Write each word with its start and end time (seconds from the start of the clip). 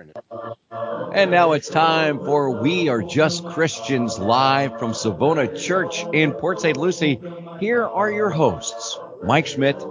Trinity. 0.00 0.20
And 1.14 1.30
now 1.30 1.52
it's 1.52 1.68
time 1.68 2.18
for 2.20 2.62
We 2.62 2.88
Are 2.88 3.02
Just 3.02 3.44
Christians 3.44 4.18
live 4.18 4.78
from 4.78 4.94
Savona 4.94 5.58
Church 5.58 6.04
in 6.12 6.32
Port 6.32 6.60
St. 6.60 6.76
Lucie. 6.76 7.20
Here 7.58 7.84
are 7.84 8.10
your 8.10 8.30
hosts, 8.30 8.98
Mike 9.22 9.46
Schmidt 9.46 9.82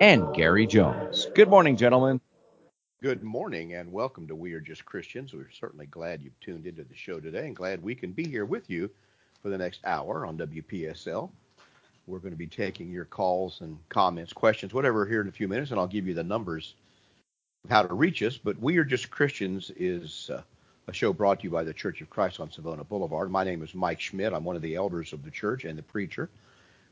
and 0.00 0.34
Gary 0.34 0.66
Jones. 0.66 1.26
Good 1.34 1.48
morning, 1.48 1.76
gentlemen. 1.76 2.20
Good 3.02 3.22
morning 3.22 3.74
and 3.74 3.92
welcome 3.92 4.26
to 4.28 4.34
We 4.34 4.54
Are 4.54 4.60
Just 4.60 4.84
Christians. 4.84 5.34
We're 5.34 5.50
certainly 5.50 5.86
glad 5.86 6.22
you've 6.22 6.40
tuned 6.40 6.66
into 6.66 6.84
the 6.84 6.96
show 6.96 7.20
today 7.20 7.46
and 7.46 7.54
glad 7.54 7.82
we 7.82 7.94
can 7.94 8.12
be 8.12 8.26
here 8.26 8.44
with 8.44 8.70
you 8.70 8.88
for 9.42 9.50
the 9.50 9.58
next 9.58 9.80
hour 9.84 10.24
on 10.24 10.38
WPSL. 10.38 11.30
We're 12.06 12.18
going 12.20 12.32
to 12.32 12.38
be 12.38 12.46
taking 12.46 12.90
your 12.90 13.04
calls 13.04 13.60
and 13.60 13.78
comments, 13.90 14.32
questions, 14.32 14.72
whatever, 14.72 15.04
here 15.04 15.20
in 15.20 15.28
a 15.28 15.32
few 15.32 15.46
minutes, 15.46 15.72
and 15.72 15.78
I'll 15.78 15.86
give 15.86 16.06
you 16.06 16.14
the 16.14 16.24
numbers 16.24 16.74
how 17.68 17.82
to 17.82 17.94
reach 17.94 18.22
us. 18.22 18.38
But 18.38 18.60
We 18.60 18.78
Are 18.78 18.84
Just 18.84 19.10
Christians 19.10 19.70
is 19.76 20.30
uh, 20.32 20.42
a 20.86 20.92
show 20.92 21.12
brought 21.12 21.40
to 21.40 21.44
you 21.44 21.50
by 21.50 21.64
the 21.64 21.74
Church 21.74 22.00
of 22.00 22.10
Christ 22.10 22.40
on 22.40 22.50
Savona 22.50 22.84
Boulevard. 22.84 23.30
My 23.30 23.44
name 23.44 23.62
is 23.62 23.74
Mike 23.74 24.00
Schmidt. 24.00 24.32
I'm 24.32 24.44
one 24.44 24.56
of 24.56 24.62
the 24.62 24.74
elders 24.74 25.12
of 25.12 25.24
the 25.24 25.30
church 25.30 25.64
and 25.64 25.78
the 25.78 25.82
preacher. 25.82 26.30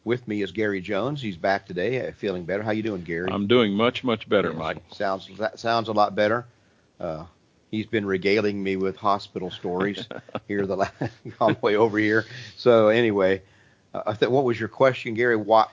With 0.04 0.28
me 0.28 0.42
is 0.42 0.52
Gary 0.52 0.80
Jones. 0.80 1.20
He's 1.20 1.36
back 1.36 1.66
today, 1.66 2.06
uh, 2.06 2.12
feeling 2.12 2.44
better. 2.44 2.62
How 2.62 2.70
you 2.70 2.82
doing, 2.82 3.02
Gary? 3.02 3.28
I'm 3.30 3.48
doing 3.48 3.72
much, 3.72 4.04
much 4.04 4.28
better, 4.28 4.52
Mike. 4.52 4.78
Sounds 4.92 5.28
sounds 5.56 5.88
a 5.88 5.92
lot 5.92 6.14
better. 6.14 6.46
Uh, 7.00 7.24
he's 7.72 7.86
been 7.86 8.06
regaling 8.06 8.62
me 8.62 8.76
with 8.76 8.96
hospital 8.96 9.50
stories 9.50 10.06
here 10.48 10.64
the 10.64 10.76
last, 10.76 10.94
on 11.40 11.54
the 11.54 11.58
way 11.60 11.74
over 11.74 11.98
here. 11.98 12.24
So 12.56 12.88
anyway, 12.88 13.42
uh, 13.92 14.14
th- 14.14 14.30
what 14.30 14.44
was 14.44 14.60
your 14.60 14.68
question, 14.68 15.14
Gary? 15.14 15.34
What 15.34 15.70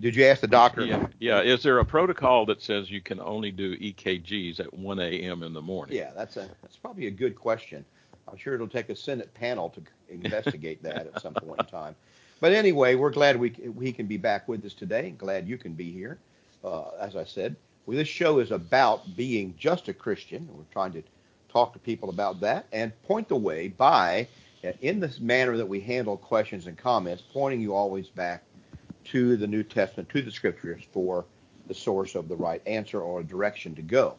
did 0.00 0.16
you 0.16 0.24
ask 0.24 0.40
the 0.40 0.48
doctor? 0.48 0.84
Yeah, 0.84 1.06
yeah. 1.20 1.40
Is 1.40 1.62
there 1.62 1.78
a 1.78 1.84
protocol 1.84 2.46
that 2.46 2.62
says 2.62 2.90
you 2.90 3.00
can 3.00 3.20
only 3.20 3.50
do 3.50 3.76
EKGs 3.76 4.60
at 4.60 4.72
1 4.72 4.98
a.m. 4.98 5.42
in 5.42 5.52
the 5.52 5.62
morning? 5.62 5.96
Yeah, 5.96 6.10
that's 6.16 6.36
a 6.36 6.48
that's 6.62 6.76
probably 6.76 7.06
a 7.06 7.10
good 7.10 7.36
question. 7.36 7.84
I'm 8.28 8.36
sure 8.36 8.54
it'll 8.54 8.68
take 8.68 8.88
a 8.88 8.96
Senate 8.96 9.32
panel 9.34 9.70
to 9.70 9.82
investigate 10.08 10.82
that 10.82 11.06
at 11.06 11.20
some 11.20 11.34
point 11.34 11.60
in 11.60 11.66
time. 11.66 11.94
But 12.40 12.52
anyway, 12.52 12.94
we're 12.94 13.10
glad 13.10 13.38
we 13.38 13.50
we 13.50 13.92
can 13.92 14.06
be 14.06 14.16
back 14.16 14.48
with 14.48 14.64
us 14.64 14.74
today. 14.74 15.10
Glad 15.10 15.46
you 15.46 15.58
can 15.58 15.74
be 15.74 15.92
here. 15.92 16.18
Uh, 16.64 16.90
as 17.00 17.16
I 17.16 17.24
said, 17.24 17.56
well, 17.86 17.96
this 17.96 18.08
show 18.08 18.38
is 18.38 18.50
about 18.50 19.16
being 19.16 19.54
just 19.58 19.88
a 19.88 19.94
Christian. 19.94 20.48
We're 20.52 20.64
trying 20.72 20.92
to 20.92 21.02
talk 21.48 21.72
to 21.74 21.78
people 21.78 22.08
about 22.08 22.40
that 22.40 22.66
and 22.72 22.92
point 23.02 23.28
the 23.28 23.36
way 23.36 23.68
by 23.68 24.26
in 24.80 25.00
this 25.00 25.20
manner 25.20 25.56
that 25.56 25.66
we 25.66 25.80
handle 25.80 26.16
questions 26.16 26.66
and 26.66 26.78
comments, 26.78 27.22
pointing 27.32 27.60
you 27.60 27.74
always 27.74 28.08
back 28.08 28.44
to 29.06 29.36
the 29.36 29.46
New 29.46 29.62
Testament, 29.62 30.08
to 30.10 30.22
the 30.22 30.30
Scriptures 30.30 30.82
for 30.92 31.24
the 31.66 31.74
source 31.74 32.14
of 32.14 32.28
the 32.28 32.36
right 32.36 32.62
answer 32.66 33.00
or 33.00 33.20
a 33.20 33.24
direction 33.24 33.74
to 33.76 33.82
go. 33.82 34.16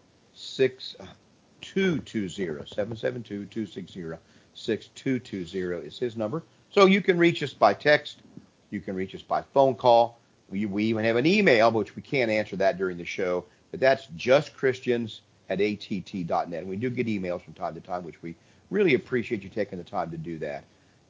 772-260-6220 4.54 5.86
is 5.86 5.98
his 5.98 6.14
number. 6.14 6.42
So 6.70 6.86
you 6.86 7.00
can 7.00 7.18
reach 7.18 7.42
us 7.42 7.52
by 7.52 7.74
text, 7.74 8.22
you 8.70 8.80
can 8.80 8.94
reach 8.94 9.14
us 9.14 9.22
by 9.22 9.42
phone 9.42 9.74
call. 9.74 10.18
We, 10.48 10.66
we 10.66 10.84
even 10.84 11.04
have 11.04 11.16
an 11.16 11.26
email, 11.26 11.70
which 11.70 11.94
we 11.96 12.02
can't 12.02 12.30
answer 12.30 12.56
that 12.56 12.78
during 12.78 12.96
the 12.96 13.04
show, 13.04 13.44
but 13.70 13.80
that's 13.80 14.06
justchristians 14.16 15.20
at 15.48 15.60
att.net. 15.60 16.60
And 16.60 16.68
we 16.68 16.76
do 16.76 16.90
get 16.90 17.06
emails 17.06 17.42
from 17.42 17.54
time 17.54 17.74
to 17.74 17.80
time, 17.80 18.04
which 18.04 18.22
we 18.22 18.36
really 18.70 18.94
appreciate 18.94 19.42
you 19.42 19.48
taking 19.48 19.78
the 19.78 19.84
time 19.84 20.10
to 20.10 20.16
do 20.16 20.38
that. 20.38 20.64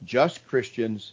Justchristians 0.04 1.12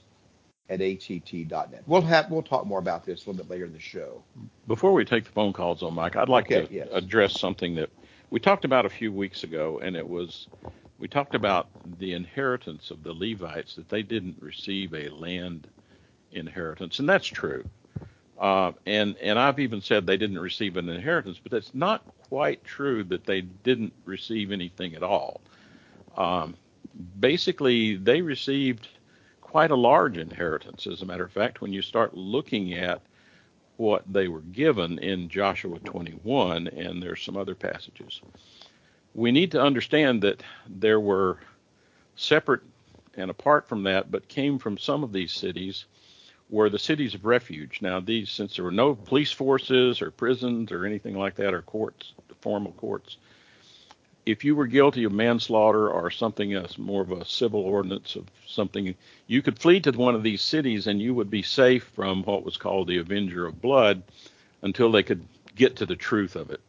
at 0.69 0.81
att.net. 0.81 1.83
We'll 1.85 2.01
have 2.01 2.29
we'll 2.29 2.41
talk 2.41 2.65
more 2.65 2.79
about 2.79 3.05
this 3.05 3.25
a 3.25 3.29
little 3.29 3.43
bit 3.43 3.51
later 3.51 3.65
in 3.65 3.73
the 3.73 3.79
show. 3.79 4.23
Before 4.67 4.93
we 4.93 5.05
take 5.05 5.25
the 5.25 5.31
phone 5.31 5.53
calls 5.53 5.83
on 5.83 5.93
Mike, 5.93 6.15
I'd 6.15 6.29
like 6.29 6.45
Okay, 6.51 6.67
to 6.67 6.73
yes. 6.73 6.87
address 6.91 7.39
something 7.39 7.75
that 7.75 7.89
we 8.29 8.39
talked 8.39 8.65
about 8.65 8.85
a 8.85 8.89
few 8.89 9.11
weeks 9.11 9.43
ago, 9.43 9.79
and 9.81 9.95
it 9.95 10.07
was 10.07 10.47
we 10.99 11.07
talked 11.07 11.35
about 11.35 11.67
the 11.99 12.13
inheritance 12.13 12.91
of 12.91 13.03
the 13.03 13.13
Levites 13.13 13.75
that 13.75 13.89
they 13.89 14.01
didn't 14.01 14.37
receive 14.39 14.93
a 14.93 15.09
land 15.09 15.67
inheritance, 16.31 16.99
and 16.99 17.07
that's 17.07 17.27
true. 17.27 17.63
Uh, 18.39 18.71
and 18.85 19.15
and 19.17 19.39
I've 19.39 19.59
even 19.59 19.81
said 19.81 20.05
they 20.05 20.17
didn't 20.17 20.39
receive 20.39 20.77
an 20.77 20.89
inheritance, 20.89 21.39
but 21.41 21.51
that's 21.51 21.73
not 21.73 22.03
quite 22.29 22.63
true 22.63 23.03
that 23.05 23.25
they 23.25 23.41
didn't 23.41 23.93
receive 24.05 24.51
anything 24.51 24.95
at 24.95 25.03
all. 25.03 25.41
Um, 26.15 26.55
basically, 27.19 27.95
they 27.95 28.21
received 28.21 28.87
quite 29.41 29.71
a 29.71 29.75
large 29.75 30.17
inheritance. 30.17 30.87
As 30.87 31.01
a 31.01 31.05
matter 31.05 31.23
of 31.23 31.31
fact, 31.31 31.61
when 31.61 31.73
you 31.73 31.81
start 31.81 32.15
looking 32.15 32.73
at 32.73 33.01
what 33.77 34.03
they 34.11 34.27
were 34.27 34.41
given 34.41 34.99
in 34.99 35.29
Joshua 35.29 35.79
21, 35.79 36.67
and 36.67 37.01
there's 37.01 37.23
some 37.23 37.37
other 37.37 37.55
passages, 37.55 38.21
we 39.17 39.31
need 39.31 39.51
to 39.51 39.61
understand 39.61 40.21
that 40.21 40.43
there 40.69 40.99
were 40.99 41.39
separate 42.15 42.61
and 43.15 43.31
apart 43.31 43.67
from 43.67 43.81
that, 43.83 44.11
but 44.11 44.27
came 44.27 44.59
from 44.59 44.77
some 44.77 45.03
of 45.03 45.11
these 45.11 45.33
cities 45.33 45.85
were 46.51 46.69
the 46.69 46.77
cities 46.77 47.15
of 47.15 47.25
refuge. 47.25 47.79
Now, 47.81 47.99
these, 47.99 48.29
since 48.29 48.55
there 48.55 48.63
were 48.63 48.71
no 48.71 48.93
police 48.93 49.31
forces 49.31 50.03
or 50.03 50.11
prisons 50.11 50.71
or 50.71 50.85
anything 50.85 51.17
like 51.17 51.33
that, 51.35 51.55
or 51.55 51.63
courts, 51.63 52.13
formal 52.41 52.73
courts, 52.73 53.17
if 54.27 54.45
you 54.45 54.55
were 54.55 54.67
guilty 54.67 55.03
of 55.03 55.11
manslaughter 55.11 55.89
or 55.89 56.11
something 56.11 56.53
else, 56.53 56.77
more 56.77 57.01
of 57.01 57.11
a 57.11 57.25
civil 57.25 57.61
ordinance 57.61 58.15
of 58.15 58.25
something, 58.45 58.93
you 59.25 59.41
could 59.41 59.57
flee 59.57 59.79
to 59.79 59.91
one 59.91 60.13
of 60.13 60.21
these 60.21 60.43
cities 60.43 60.85
and 60.85 61.01
you 61.01 61.15
would 61.15 61.31
be 61.31 61.41
safe 61.41 61.85
from 61.95 62.21
what 62.23 62.45
was 62.45 62.55
called 62.55 62.87
the 62.87 62.99
Avenger 62.99 63.47
of 63.47 63.61
Blood 63.63 64.03
until 64.61 64.91
they 64.91 65.01
could 65.01 65.25
get 65.55 65.77
to 65.77 65.87
the 65.87 65.95
truth 65.95 66.35
of 66.35 66.51
it. 66.51 66.61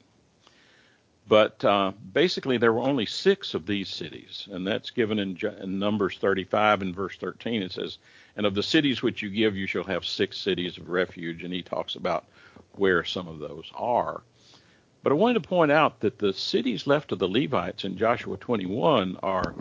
But 1.29 1.63
uh, 1.63 1.93
basically, 2.15 2.57
there 2.57 2.73
were 2.73 2.89
only 2.89 3.05
six 3.05 3.53
of 3.53 3.67
these 3.67 3.91
cities, 3.91 4.49
and 4.51 4.67
that's 4.67 4.89
given 4.89 5.19
in, 5.19 5.39
in, 5.61 5.79
Numbers 5.79 6.17
35 6.17 6.81
and 6.81 6.97
verse 6.97 7.19
13. 7.19 7.63
It 7.63 7.73
says, 7.73 7.99
And 8.37 8.47
of 8.47 8.55
the 8.55 8.63
cities 8.63 9.03
which 9.03 9.21
you 9.21 9.29
give, 9.29 9.55
you 9.55 9.67
shall 9.67 9.85
have 9.85 10.07
six 10.07 10.39
cities 10.39 10.79
of 10.79 10.89
refuge. 10.89 11.45
And 11.45 11.53
he 11.53 11.63
talks 11.63 11.97
about 11.97 12.25
where 12.77 13.05
some 13.05 13.29
of 13.29 13.41
those 13.41 13.71
are. 13.75 14.23
But 15.03 15.13
I 15.13 15.17
wanted 15.17 15.43
to 15.43 15.49
point 15.49 15.71
out 15.71 16.01
that 16.01 16.19
the 16.19 16.33
cities 16.33 16.87
left 16.87 17.13
of 17.13 17.19
the 17.19 17.29
Levites 17.29 17.85
in 17.85 17.99
Joshua 17.99 18.39
21 18.39 19.19
are, 19.23 19.55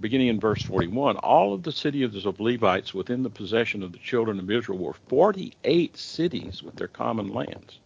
beginning 0.00 0.28
in 0.28 0.40
verse 0.40 0.62
41, 0.62 1.18
all 1.18 1.52
of 1.52 1.64
the 1.64 1.72
cities 1.72 2.24
of 2.24 2.40
Levites 2.40 2.94
within 2.94 3.22
the 3.22 3.30
possession 3.30 3.82
of 3.82 3.92
the 3.92 3.98
children 3.98 4.38
of 4.38 4.50
Israel 4.50 4.78
were 4.78 4.94
48 5.08 5.98
cities 5.98 6.62
with 6.62 6.76
their 6.76 6.88
common 6.88 7.28
lands. 7.28 7.78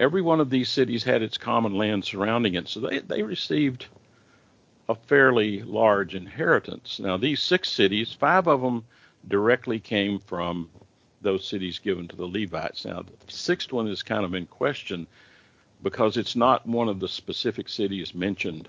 Every 0.00 0.22
one 0.22 0.40
of 0.40 0.48
these 0.48 0.70
cities 0.70 1.04
had 1.04 1.22
its 1.22 1.36
common 1.36 1.74
land 1.74 2.04
surrounding 2.04 2.54
it, 2.54 2.68
so 2.68 2.80
they, 2.80 3.00
they 3.00 3.22
received 3.22 3.86
a 4.88 4.94
fairly 4.94 5.62
large 5.62 6.14
inheritance. 6.14 6.98
Now, 6.98 7.18
these 7.18 7.40
six 7.40 7.68
cities, 7.68 8.12
five 8.12 8.48
of 8.48 8.62
them 8.62 8.84
directly 9.28 9.78
came 9.78 10.18
from 10.18 10.70
those 11.20 11.46
cities 11.46 11.78
given 11.78 12.08
to 12.08 12.16
the 12.16 12.26
Levites. 12.26 12.86
Now, 12.86 13.02
the 13.02 13.32
sixth 13.32 13.72
one 13.72 13.88
is 13.88 14.02
kind 14.02 14.24
of 14.24 14.34
in 14.34 14.46
question 14.46 15.06
because 15.82 16.16
it's 16.16 16.34
not 16.34 16.66
one 16.66 16.88
of 16.88 16.98
the 16.98 17.08
specific 17.08 17.68
cities 17.68 18.14
mentioned 18.14 18.68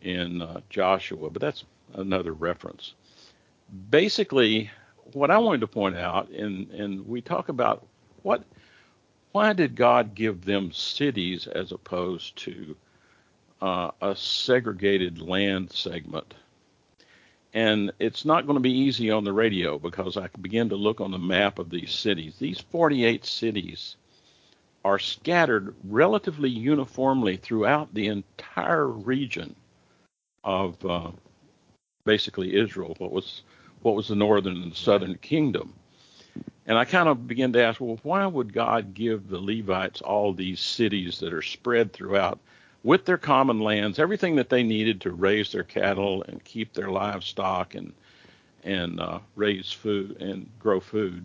in 0.00 0.42
uh, 0.42 0.60
Joshua, 0.70 1.28
but 1.28 1.42
that's 1.42 1.64
another 1.94 2.32
reference. 2.34 2.94
Basically, 3.90 4.70
what 5.12 5.32
I 5.32 5.38
wanted 5.38 5.62
to 5.62 5.66
point 5.66 5.96
out, 5.96 6.28
and, 6.30 6.70
and 6.70 7.06
we 7.06 7.20
talk 7.20 7.48
about 7.48 7.84
what, 8.22 8.44
why 9.32 9.52
did 9.52 9.74
God 9.74 10.14
give 10.14 10.44
them 10.44 10.72
cities 10.72 11.46
as 11.46 11.72
opposed 11.72 12.36
to 12.38 12.76
uh, 13.60 13.90
a 14.00 14.14
segregated 14.14 15.20
land 15.20 15.72
segment? 15.72 16.34
And 17.54 17.92
it's 17.98 18.24
not 18.24 18.46
going 18.46 18.56
to 18.56 18.60
be 18.60 18.72
easy 18.72 19.10
on 19.10 19.24
the 19.24 19.32
radio 19.32 19.78
because 19.78 20.16
I 20.16 20.28
begin 20.40 20.70
to 20.70 20.76
look 20.76 21.00
on 21.00 21.10
the 21.10 21.18
map 21.18 21.58
of 21.58 21.70
these 21.70 21.92
cities. 21.92 22.36
These 22.38 22.60
48 22.60 23.24
cities 23.24 23.96
are 24.84 24.98
scattered 24.98 25.74
relatively 25.84 26.48
uniformly 26.48 27.36
throughout 27.36 27.92
the 27.94 28.08
entire 28.08 28.86
region 28.86 29.54
of 30.44 30.84
uh, 30.84 31.10
basically 32.04 32.56
Israel, 32.56 32.94
what 32.98 33.12
was 33.12 33.42
what 33.82 33.94
was 33.96 34.08
the 34.08 34.14
northern 34.14 34.62
and 34.62 34.74
southern 34.74 35.16
kingdom. 35.16 35.74
And 36.66 36.78
I 36.78 36.84
kind 36.84 37.08
of 37.08 37.26
begin 37.26 37.52
to 37.54 37.62
ask, 37.62 37.80
well, 37.80 37.98
why 38.02 38.26
would 38.26 38.52
God 38.52 38.94
give 38.94 39.28
the 39.28 39.40
Levites 39.40 40.00
all 40.00 40.32
these 40.32 40.60
cities 40.60 41.18
that 41.18 41.32
are 41.32 41.42
spread 41.42 41.92
throughout 41.92 42.38
with 42.84 43.04
their 43.04 43.18
common 43.18 43.60
lands, 43.60 43.98
everything 43.98 44.36
that 44.36 44.48
they 44.48 44.62
needed 44.62 45.00
to 45.00 45.10
raise 45.10 45.52
their 45.52 45.64
cattle 45.64 46.24
and 46.28 46.44
keep 46.44 46.72
their 46.72 46.90
livestock 46.90 47.74
and 47.74 47.92
and 48.64 49.00
uh, 49.00 49.18
raise 49.34 49.72
food 49.72 50.20
and 50.20 50.48
grow 50.60 50.78
food? 50.78 51.24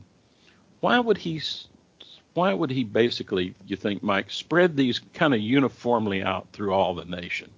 Why 0.79 0.99
would 0.99 1.17
He 1.17 1.39
why 2.37 2.53
would 2.53 2.69
he 2.69 2.83
basically, 2.83 3.55
you 3.65 3.75
think, 3.75 4.03
Mike, 4.03 4.29
spread 4.29 4.77
these 4.77 4.99
kind 5.15 5.33
of 5.33 5.39
uniformly 5.39 6.21
out 6.21 6.47
through 6.53 6.71
all 6.71 6.93
the 6.93 7.03
nation? 7.03 7.49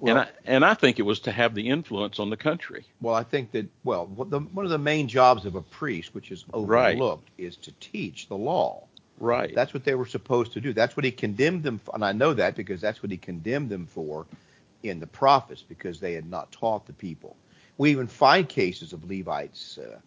Well, 0.00 0.16
and 0.16 0.20
I 0.20 0.28
and 0.44 0.64
I 0.64 0.74
think 0.74 0.98
it 0.98 1.02
was 1.02 1.20
to 1.20 1.32
have 1.32 1.54
the 1.54 1.68
influence 1.68 2.18
on 2.18 2.30
the 2.30 2.36
country. 2.36 2.84
Well, 3.00 3.14
I 3.14 3.24
think 3.24 3.50
that 3.52 3.66
well, 3.84 4.06
the, 4.06 4.40
one 4.40 4.64
of 4.64 4.70
the 4.70 4.78
main 4.78 5.08
jobs 5.08 5.44
of 5.44 5.54
a 5.54 5.62
priest, 5.62 6.14
which 6.14 6.30
is 6.30 6.44
overlooked, 6.52 7.28
right. 7.38 7.46
is 7.46 7.56
to 7.58 7.72
teach 7.80 8.28
the 8.28 8.36
law. 8.36 8.84
Right. 9.20 9.52
That's 9.54 9.74
what 9.74 9.84
they 9.84 9.96
were 9.96 10.06
supposed 10.06 10.52
to 10.52 10.60
do. 10.60 10.72
That's 10.72 10.96
what 10.96 11.04
he 11.04 11.10
condemned 11.10 11.64
them, 11.64 11.80
for, 11.80 11.92
and 11.94 12.04
I 12.04 12.12
know 12.12 12.32
that 12.34 12.54
because 12.54 12.80
that's 12.80 13.02
what 13.02 13.10
he 13.10 13.16
condemned 13.16 13.68
them 13.68 13.86
for 13.86 14.26
in 14.84 15.00
the 15.00 15.06
prophets 15.08 15.64
because 15.68 15.98
they 15.98 16.12
had 16.12 16.30
not 16.30 16.52
taught 16.52 16.86
the 16.86 16.92
people. 16.92 17.36
We 17.78 17.90
even 17.90 18.06
find 18.06 18.48
cases 18.48 18.92
of 18.92 19.08
Levites 19.08 19.78
uh, 19.78 19.98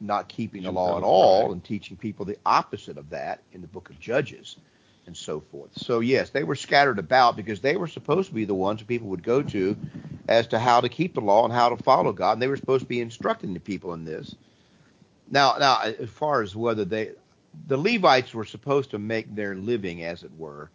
not 0.00 0.28
keeping 0.28 0.62
the 0.62 0.72
law 0.72 0.96
at 0.96 1.04
all 1.04 1.52
and 1.52 1.62
teaching 1.62 1.96
people 1.96 2.24
the 2.24 2.38
opposite 2.46 2.98
of 2.98 3.10
that 3.10 3.40
in 3.52 3.60
the 3.60 3.66
book 3.66 3.90
of 3.90 3.98
Judges 4.00 4.56
and 5.08 5.16
so 5.16 5.40
forth. 5.40 5.76
So, 5.76 6.00
yes, 6.00 6.30
they 6.30 6.44
were 6.44 6.54
scattered 6.54 6.98
about 6.98 7.34
because 7.34 7.60
they 7.60 7.76
were 7.76 7.88
supposed 7.88 8.28
to 8.28 8.34
be 8.34 8.44
the 8.44 8.54
ones 8.54 8.82
people 8.82 9.08
would 9.08 9.22
go 9.22 9.42
to 9.42 9.76
as 10.28 10.46
to 10.48 10.58
how 10.58 10.80
to 10.82 10.88
keep 10.88 11.14
the 11.14 11.20
law 11.20 11.44
and 11.44 11.52
how 11.52 11.70
to 11.70 11.82
follow 11.82 12.12
God. 12.12 12.34
And 12.34 12.42
they 12.42 12.46
were 12.46 12.58
supposed 12.58 12.82
to 12.82 12.88
be 12.88 13.00
instructing 13.00 13.54
the 13.54 13.60
people 13.60 13.94
in 13.94 14.04
this. 14.04 14.36
Now, 15.30 15.56
now, 15.58 15.80
as 15.80 16.10
far 16.10 16.42
as 16.42 16.54
whether 16.54 16.84
they, 16.84 17.12
the 17.66 17.78
Levites 17.78 18.34
were 18.34 18.44
supposed 18.44 18.90
to 18.90 18.98
make 18.98 19.34
their 19.34 19.54
living, 19.56 20.04
as 20.04 20.22
it 20.22 20.30
were, 20.36 20.70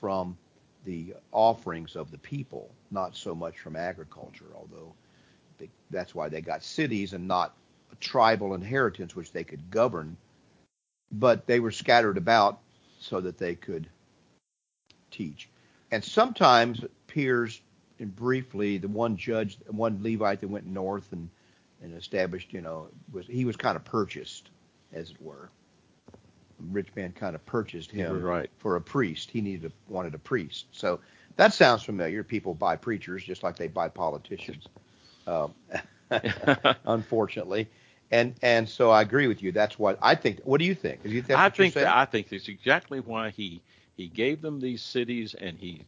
from 0.00 0.38
the 0.84 1.14
offerings 1.32 1.96
of 1.96 2.10
the 2.12 2.18
people, 2.18 2.70
not 2.92 3.16
so 3.16 3.34
much 3.34 3.58
from 3.58 3.76
agriculture, 3.76 4.46
although 4.56 4.94
that's 5.90 6.14
why 6.14 6.28
they 6.28 6.40
got 6.40 6.62
cities 6.62 7.12
and 7.12 7.28
not 7.28 7.54
tribal 8.00 8.54
inheritance 8.54 9.14
which 9.14 9.32
they 9.32 9.44
could 9.44 9.70
govern, 9.70 10.16
but 11.12 11.46
they 11.46 11.60
were 11.60 11.70
scattered 11.70 12.16
about 12.16 12.60
so 13.02 13.20
that 13.20 13.38
they 13.38 13.54
could 13.54 13.88
teach. 15.10 15.48
And 15.90 16.02
sometimes 16.02 16.84
peers, 17.06 17.60
and 17.98 18.14
briefly 18.14 18.78
the 18.78 18.88
one 18.88 19.16
judge, 19.16 19.58
one 19.68 20.02
Levite 20.02 20.40
that 20.40 20.48
went 20.48 20.66
north 20.66 21.12
and, 21.12 21.28
and 21.82 21.94
established, 21.94 22.52
you 22.52 22.60
know, 22.60 22.88
was 23.12 23.26
he 23.26 23.44
was 23.44 23.56
kind 23.56 23.76
of 23.76 23.84
purchased, 23.84 24.50
as 24.92 25.10
it 25.10 25.20
were. 25.20 25.50
rich 26.70 26.88
man 26.96 27.12
kind 27.12 27.34
of 27.34 27.44
purchased 27.44 27.90
him 27.90 28.22
right. 28.22 28.50
for 28.58 28.76
a 28.76 28.80
priest. 28.80 29.30
He 29.30 29.40
needed 29.40 29.70
a, 29.70 29.92
wanted 29.92 30.14
a 30.14 30.18
priest. 30.18 30.66
So 30.72 31.00
that 31.36 31.52
sounds 31.52 31.82
familiar. 31.82 32.22
People 32.22 32.54
buy 32.54 32.76
preachers 32.76 33.24
just 33.24 33.42
like 33.42 33.56
they 33.56 33.68
buy 33.68 33.88
politicians. 33.88 34.66
Um, 35.26 35.54
unfortunately. 36.84 37.68
And 38.12 38.34
and 38.42 38.68
so 38.68 38.90
I 38.90 39.00
agree 39.00 39.26
with 39.26 39.42
you. 39.42 39.52
That's 39.52 39.78
what 39.78 39.98
I 40.02 40.14
think. 40.14 40.40
What 40.44 40.58
do 40.58 40.66
you 40.66 40.74
think? 40.74 41.00
You 41.04 41.24
I 41.30 41.48
think 41.48 41.74
that, 41.74 41.86
I 41.86 42.04
think 42.04 42.28
that's 42.28 42.48
exactly 42.48 43.00
why 43.00 43.30
he 43.30 43.62
he 43.96 44.06
gave 44.06 44.42
them 44.42 44.60
these 44.60 44.82
cities 44.82 45.34
and 45.34 45.58
he 45.58 45.82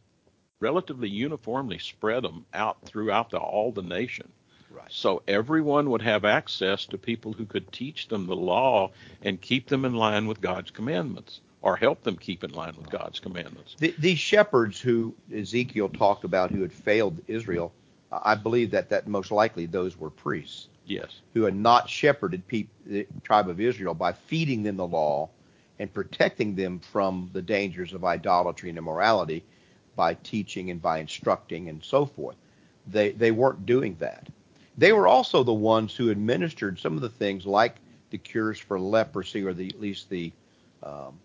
relatively 0.59 1.07
uniformly 1.09 1.77
spread 1.77 2.23
them 2.23 2.45
out 2.53 2.77
throughout 2.83 3.29
the, 3.29 3.37
all 3.37 3.71
the 3.71 3.83
nation. 3.83 4.27
Right. 4.71 4.85
So 4.89 5.21
everyone 5.27 5.89
would 5.91 6.01
have 6.01 6.25
access 6.25 6.85
to 6.87 6.97
people 6.97 7.33
who 7.33 7.45
could 7.45 7.71
teach 7.71 8.07
them 8.07 8.25
the 8.25 8.35
law 8.35 8.91
and 9.21 9.39
keep 9.39 9.67
them 9.67 9.85
in 9.85 9.93
line 9.93 10.27
with 10.27 10.41
God's 10.41 10.71
commandments 10.71 11.41
or 11.61 11.75
help 11.75 12.03
them 12.03 12.17
keep 12.17 12.43
in 12.43 12.51
line 12.51 12.73
with 12.77 12.89
God's 12.89 13.19
commandments. 13.19 13.75
The, 13.79 13.93
these 13.99 14.19
shepherds 14.19 14.79
who 14.79 15.13
Ezekiel 15.33 15.89
talked 15.89 16.23
about 16.23 16.51
who 16.51 16.61
had 16.61 16.73
failed 16.73 17.21
Israel, 17.27 17.71
I 18.11 18.35
believe 18.35 18.71
that 18.71 18.89
that 18.89 19.07
most 19.07 19.31
likely 19.31 19.65
those 19.65 19.97
were 19.97 20.09
priests. 20.09 20.67
Yes. 20.85 21.21
Who 21.33 21.43
had 21.43 21.55
not 21.55 21.89
shepherded 21.89 22.43
the 22.85 23.07
tribe 23.23 23.49
of 23.49 23.59
Israel 23.59 23.93
by 23.93 24.13
feeding 24.13 24.63
them 24.63 24.77
the 24.77 24.87
law 24.87 25.29
and 25.79 25.93
protecting 25.93 26.55
them 26.55 26.79
from 26.79 27.29
the 27.33 27.41
dangers 27.41 27.93
of 27.93 28.05
idolatry 28.05 28.69
and 28.69 28.77
immorality 28.77 29.43
by 29.95 30.13
teaching 30.15 30.69
and 30.71 30.81
by 30.81 30.99
instructing 30.99 31.69
and 31.69 31.83
so 31.83 32.05
forth. 32.05 32.35
They 32.87 33.11
they 33.11 33.31
weren't 33.31 33.65
doing 33.65 33.95
that. 33.99 34.27
They 34.77 34.91
were 34.93 35.07
also 35.07 35.43
the 35.43 35.53
ones 35.53 35.95
who 35.95 36.09
administered 36.09 36.79
some 36.79 36.95
of 36.95 37.01
the 37.01 37.09
things 37.09 37.45
like 37.45 37.77
the 38.09 38.17
cures 38.17 38.59
for 38.59 38.79
leprosy 38.79 39.43
or 39.43 39.53
the, 39.53 39.69
at 39.69 39.79
least 39.79 40.09
the 40.09 40.31
um, 40.83 41.17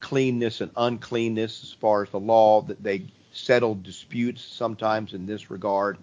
cleanness 0.00 0.60
and 0.60 0.70
uncleanness 0.76 1.62
as 1.62 1.72
far 1.72 2.04
as 2.04 2.10
the 2.10 2.20
law 2.20 2.62
that 2.62 2.82
they 2.82 3.04
settled 3.32 3.82
disputes 3.82 4.42
sometimes 4.42 5.12
in 5.12 5.26
this 5.26 5.50
regard. 5.50 5.98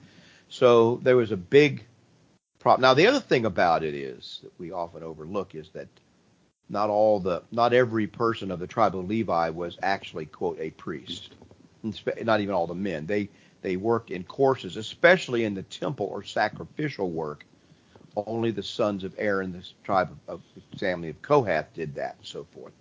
So 0.50 1.00
there 1.04 1.16
was 1.16 1.32
a 1.32 1.38
big 1.38 1.84
problem. 2.60 2.82
Now, 2.82 2.94
the 2.94 3.08
other 3.08 3.20
thing 3.20 3.46
about 3.46 3.84
it 3.84 3.96
is 3.96 4.42
that 4.44 4.52
we 4.60 4.72
often 4.72 5.04
overlook 5.04 5.56
is 5.56 5.70
that 5.70 5.88
not 6.70 6.90
all 6.90 7.20
the, 7.20 7.44
not 7.52 7.74
every 7.74 8.08
person 8.08 8.52
of 8.52 8.60
the 8.60 8.68
tribe 8.68 8.96
of 8.96 9.08
Levi 9.08 9.50
was 9.50 9.78
actually 9.82 10.26
quote 10.26 10.60
a 10.60 10.70
priest. 10.72 11.34
Not 12.22 12.42
even 12.42 12.54
all 12.54 12.68
the 12.68 12.76
men. 12.76 13.06
They 13.06 13.30
they 13.62 13.76
worked 13.76 14.12
in 14.12 14.24
courses, 14.24 14.78
especially 14.78 15.44
in 15.44 15.54
the 15.54 15.64
temple 15.64 16.08
or 16.08 16.24
sacrificial 16.24 17.10
work. 17.10 17.46
Only 18.16 18.52
the 18.52 18.64
sons 18.64 19.04
of 19.04 19.14
Aaron, 19.18 19.52
the 19.54 19.64
tribe 19.84 20.18
of, 20.28 20.42
of 20.56 20.80
family 20.80 21.10
of 21.10 21.22
Kohath, 21.22 21.74
did 21.74 21.96
that, 21.96 22.16
and 22.18 22.26
so 22.26 22.46
forth. 22.52 22.74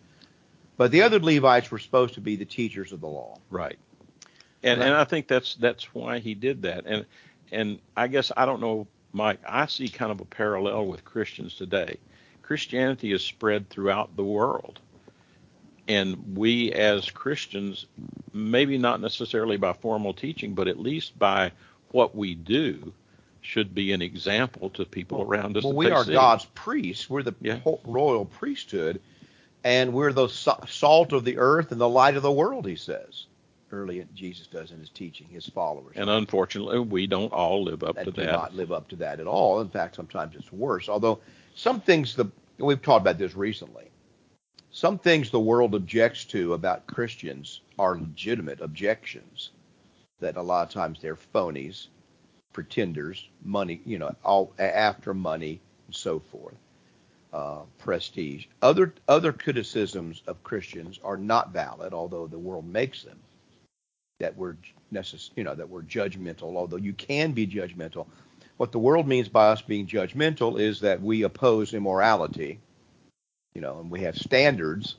But 0.77 0.91
the 0.91 1.03
other 1.03 1.21
Levites 1.21 1.71
were 1.71 1.79
supposed 1.79 2.15
to 2.15 2.21
be 2.21 2.37
the 2.37 2.45
teachers 2.45 2.93
of 2.93 3.01
the 3.01 3.07
law. 3.07 3.39
Right. 3.51 3.79
And 4.63 4.83
and 4.83 4.95
I 4.95 5.05
think 5.05 5.29
that's 5.29 5.55
that's 5.57 5.95
why 5.95 6.19
he 6.19 6.35
did 6.35 6.63
that. 6.63 6.87
And 6.87 7.07
and 7.53 7.79
I 7.97 8.09
guess 8.09 8.33
I 8.37 8.47
don't 8.47 8.61
know 8.61 8.89
Mike, 9.13 9.41
I 9.47 9.67
see 9.67 9.89
kind 9.89 10.13
of 10.13 10.21
a 10.21 10.25
parallel 10.25 10.87
with 10.87 11.05
Christians 11.05 11.55
today. 11.55 11.97
Christianity 12.43 13.13
is 13.13 13.25
spread 13.25 13.69
throughout 13.69 14.17
the 14.17 14.25
world. 14.25 14.81
And 15.87 16.37
we 16.37 16.73
as 16.73 17.11
Christians 17.11 17.87
maybe 18.33 18.77
not 18.77 19.01
necessarily 19.01 19.57
by 19.57 19.73
formal 19.73 20.13
teaching, 20.13 20.55
but 20.55 20.69
at 20.69 20.79
least 20.79 21.19
by 21.19 21.53
what 21.91 22.15
we 22.15 22.35
do, 22.35 22.93
should 23.41 23.75
be 23.75 23.93
an 23.93 24.03
example 24.03 24.69
to 24.71 24.85
people 24.85 25.23
around 25.23 25.57
us. 25.57 25.65
Well, 25.65 25.73
we 25.73 25.91
are 25.91 26.05
see. 26.05 26.13
God's 26.13 26.45
priests. 26.55 27.09
We're 27.09 27.23
the 27.23 27.35
Yeah. 27.41 27.61
royal 27.85 28.27
priesthood, 28.27 29.01
and 29.65 29.95
we're 29.95 30.13
the 30.13 30.29
salt 30.29 31.13
of 31.13 31.25
the 31.25 31.39
earth 31.39 31.73
and 31.73 31.81
the 31.81 31.89
light 31.89 32.17
of 32.17 32.23
the 32.23 32.33
world. 32.33 32.67
He 32.67 32.77
says 32.77 33.27
early 33.71 34.07
Jesus 34.15 34.47
does 34.47 34.71
in 34.71 34.81
his 34.81 34.91
teaching 34.91 35.27
his 35.29 35.47
followers. 35.47 35.97
And 35.97 36.09
unfortunately, 36.09 36.81
we 36.81 37.07
don't 37.07 37.33
all 37.33 37.65
live 37.65 37.83
up 37.83 37.97
to 37.97 38.05
that 38.05 38.05
to 38.05 38.11
do 38.11 38.27
that. 38.27 38.33
not 38.33 38.55
live 38.55 38.73
up 38.73 38.89
to 38.89 38.97
that 38.97 39.21
at 39.21 39.27
all. 39.27 39.61
In 39.61 39.69
fact, 39.69 39.97
sometimes 39.97 40.35
it's 40.35 40.53
worse. 40.53 40.89
Although 40.89 41.21
some 41.55 41.81
things 41.81 42.15
the 42.15 42.27
we've 42.59 42.83
talked 42.83 43.03
about 43.03 43.19
this 43.19 43.35
recently. 43.35 43.85
Some 44.71 44.99
things 44.99 45.31
the 45.31 45.41
world 45.41 45.75
objects 45.75 46.25
to 46.27 46.53
about 46.53 46.87
Christians 46.87 47.63
are 47.79 47.97
legitimate 47.97 48.61
objections. 48.61 49.51
That 50.21 50.37
a 50.37 50.43
lot 50.43 50.67
of 50.67 50.75
times 50.75 51.01
they're 51.01 51.17
phonies, 51.17 51.87
pretenders, 52.53 53.29
money, 53.43 53.81
you 53.85 53.99
know, 53.99 54.15
all 54.25 54.53
after 54.59 55.15
money 55.15 55.61
and 55.87 55.95
so 55.95 56.19
forth. 56.19 56.57
Uh, 57.33 57.61
prestige. 57.79 58.47
Other 58.63 58.95
other 59.07 59.33
criticisms 59.33 60.23
of 60.27 60.43
Christians 60.43 60.99
are 61.05 61.19
not 61.19 61.53
valid, 61.53 61.93
although 61.93 62.27
the 62.27 62.39
world 62.39 62.67
makes 62.67 63.03
them. 63.03 63.19
That 64.21 64.37
we're 64.37 64.57
necess- 64.93 65.31
you 65.37 65.45
know, 65.45 65.55
that 65.55 65.69
we're 65.69 65.83
judgmental, 65.83 66.57
although 66.57 66.77
you 66.77 66.93
can 66.93 67.31
be 67.31 67.47
judgmental. 67.47 68.07
What 68.57 68.73
the 68.73 68.79
world 68.81 69.07
means 69.07 69.29
by 69.29 69.51
us 69.51 69.63
being 69.63 69.87
judgmental 69.87 70.59
is 70.59 70.81
that 70.81 71.01
we 71.01 71.23
oppose 71.23 71.73
immorality, 71.73 72.59
you 73.55 73.61
know, 73.61 73.79
and 73.79 73.93
we 73.93 74.01
have 74.01 74.19
standards, 74.19 74.97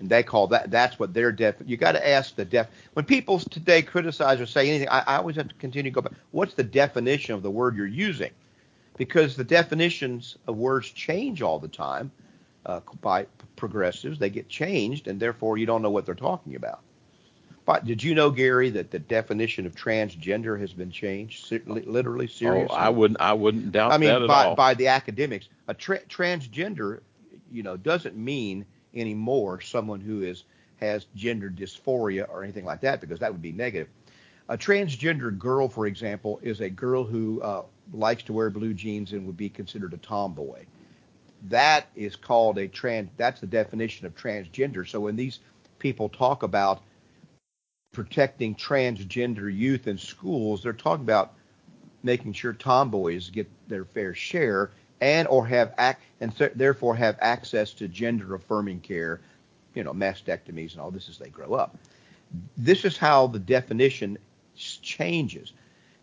and 0.00 0.08
they 0.08 0.22
call 0.22 0.46
that 0.46 0.70
that's 0.70 0.98
what 0.98 1.12
their 1.12 1.32
def. 1.32 1.56
You 1.66 1.76
got 1.76 1.92
to 1.92 2.08
ask 2.08 2.34
the 2.34 2.46
def. 2.46 2.68
When 2.94 3.04
people 3.04 3.40
today 3.40 3.82
criticize 3.82 4.40
or 4.40 4.46
say 4.46 4.70
anything, 4.70 4.88
I, 4.88 5.00
I 5.00 5.16
always 5.16 5.36
have 5.36 5.48
to 5.48 5.54
continue 5.56 5.90
to 5.90 5.94
go 5.94 6.00
back. 6.00 6.14
What's 6.30 6.54
the 6.54 6.64
definition 6.64 7.34
of 7.34 7.42
the 7.42 7.50
word 7.50 7.76
you're 7.76 7.86
using? 7.86 8.30
Because 8.96 9.36
the 9.36 9.44
definitions 9.44 10.38
of 10.46 10.56
words 10.56 10.90
change 10.90 11.42
all 11.42 11.58
the 11.58 11.68
time 11.68 12.10
uh, 12.64 12.80
by 13.02 13.26
progressives. 13.56 14.18
They 14.18 14.30
get 14.30 14.48
changed, 14.48 15.08
and 15.08 15.20
therefore 15.20 15.58
you 15.58 15.66
don't 15.66 15.82
know 15.82 15.90
what 15.90 16.06
they're 16.06 16.14
talking 16.14 16.56
about. 16.56 16.80
But 17.64 17.84
did 17.84 18.02
you 18.02 18.14
know, 18.14 18.30
Gary, 18.30 18.70
that 18.70 18.90
the 18.90 18.98
definition 18.98 19.66
of 19.66 19.74
transgender 19.74 20.58
has 20.58 20.72
been 20.72 20.90
changed, 20.90 21.52
literally, 21.66 22.26
Oh, 22.26 22.28
seriously? 22.28 22.76
I 22.76 22.88
wouldn't. 22.88 23.20
I 23.20 23.32
wouldn't 23.32 23.70
doubt 23.72 23.92
I 23.92 23.98
mean, 23.98 24.08
that 24.10 24.22
at 24.22 24.28
by, 24.28 24.46
all. 24.46 24.54
by 24.56 24.74
the 24.74 24.88
academics, 24.88 25.48
a 25.68 25.74
tra- 25.74 26.04
transgender, 26.06 27.00
you 27.52 27.62
know, 27.62 27.76
doesn't 27.76 28.16
mean 28.16 28.66
anymore 28.94 29.60
someone 29.60 30.00
who 30.00 30.22
is 30.22 30.44
has 30.80 31.06
gender 31.14 31.48
dysphoria 31.48 32.28
or 32.28 32.42
anything 32.42 32.64
like 32.64 32.80
that, 32.80 33.00
because 33.00 33.20
that 33.20 33.30
would 33.30 33.42
be 33.42 33.52
negative. 33.52 33.88
A 34.48 34.58
transgender 34.58 35.36
girl, 35.38 35.68
for 35.68 35.86
example, 35.86 36.40
is 36.42 36.60
a 36.60 36.68
girl 36.68 37.04
who 37.04 37.40
uh, 37.42 37.62
likes 37.92 38.24
to 38.24 38.32
wear 38.32 38.50
blue 38.50 38.74
jeans 38.74 39.12
and 39.12 39.24
would 39.26 39.36
be 39.36 39.48
considered 39.48 39.94
a 39.94 39.98
tomboy. 39.98 40.64
That 41.48 41.86
is 41.94 42.16
called 42.16 42.58
a 42.58 42.66
trans. 42.66 43.10
That's 43.16 43.40
the 43.40 43.46
definition 43.46 44.06
of 44.06 44.16
transgender. 44.16 44.86
So 44.88 44.98
when 44.98 45.14
these 45.14 45.38
people 45.78 46.08
talk 46.08 46.42
about 46.42 46.82
protecting 47.92 48.54
transgender 48.54 49.54
youth 49.54 49.86
in 49.86 49.98
schools, 49.98 50.62
they're 50.62 50.72
talking 50.72 51.04
about 51.04 51.34
making 52.02 52.32
sure 52.32 52.52
tomboys 52.54 53.30
get 53.30 53.48
their 53.68 53.84
fair 53.84 54.14
share 54.14 54.70
and 55.00 55.28
or 55.28 55.46
have 55.46 55.74
ac- 55.78 55.98
and 56.20 56.36
th- 56.36 56.52
therefore 56.54 56.96
have 56.96 57.16
access 57.20 57.72
to 57.74 57.86
gender 57.88 58.34
affirming 58.34 58.80
care, 58.80 59.20
you 59.74 59.84
know, 59.84 59.92
mastectomies 59.92 60.72
and 60.72 60.80
all 60.80 60.90
this 60.90 61.08
as 61.08 61.18
they 61.18 61.28
grow 61.28 61.52
up. 61.54 61.76
This 62.56 62.84
is 62.84 62.96
how 62.96 63.26
the 63.26 63.38
definition 63.38 64.16
changes. 64.56 65.52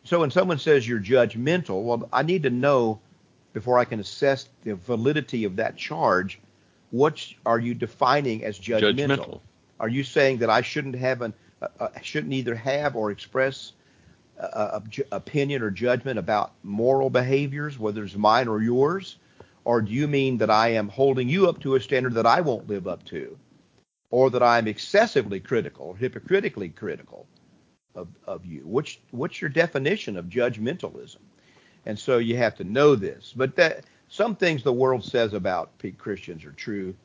So 0.04 0.20
when 0.20 0.32
someone 0.32 0.60
says 0.60 0.88
you're 0.88 1.00
judgmental, 1.00 1.84
well, 1.84 2.08
I 2.14 2.22
need 2.22 2.44
to 2.44 2.50
know 2.50 3.00
before 3.54 3.80
I 3.80 3.86
can 3.86 4.00
assess 4.00 4.48
the 4.64 4.76
validity 4.76 5.44
of 5.44 5.56
that 5.56 5.76
charge, 5.76 6.40
what 6.92 7.26
are 7.46 7.60
you 7.60 7.74
defining 7.74 8.44
as 8.44 8.60
judgmental? 8.60 8.96
Judgmental. 8.96 9.40
Are 9.80 9.90
you 9.90 10.04
saying 10.04 10.38
that 10.40 10.50
I 10.50 10.62
shouldn't 10.62 10.96
have 10.96 11.22
an 11.22 11.34
uh, 11.62 11.68
uh, 11.80 11.90
shouldn't 12.02 12.34
either 12.34 12.56
have 12.56 12.96
or 12.96 13.12
express 13.12 13.74
a, 14.38 14.82
a, 14.82 14.84
opinion 15.12 15.62
or 15.62 15.70
judgment 15.70 16.18
about 16.18 16.54
moral 16.64 17.10
behaviors, 17.10 17.78
whether 17.78 18.04
it's 18.04 18.16
mine 18.16 18.48
or 18.48 18.62
yours? 18.62 19.18
Or 19.66 19.82
do 19.82 19.92
you 19.92 20.08
mean 20.08 20.38
that 20.38 20.50
I 20.50 20.70
am 20.70 20.88
holding 20.88 21.28
you 21.28 21.50
up 21.50 21.60
to 21.62 21.76
a 21.76 21.82
standard 21.82 22.14
that 22.14 22.26
I 22.26 22.42
won't 22.42 22.68
live 22.68 22.88
up 22.88 23.04
to? 23.06 23.38
Or 24.10 24.30
that 24.32 24.42
I'm 24.42 24.68
excessively 24.68 25.40
critical 25.40 25.94
hypocritically 25.94 26.70
critical 26.70 27.28
of, 27.94 28.08
of 28.26 28.46
you? 28.46 28.62
Which, 28.66 29.02
what's 29.12 29.42
your 29.42 29.50
definition 29.50 30.18
of 30.18 30.26
judgmentalism? 30.26 31.18
And 31.86 32.00
so 32.00 32.18
you 32.18 32.38
have 32.38 32.56
to 32.56 32.64
know 32.64 32.96
this. 32.96 33.34
But 33.36 33.56
that 33.58 33.84
some 34.08 34.36
things 34.36 34.64
the 34.64 34.74
world 34.74 35.04
says 35.04 35.34
about 35.34 35.72
Christians 35.98 36.46
are 36.46 36.52
true. 36.54 36.96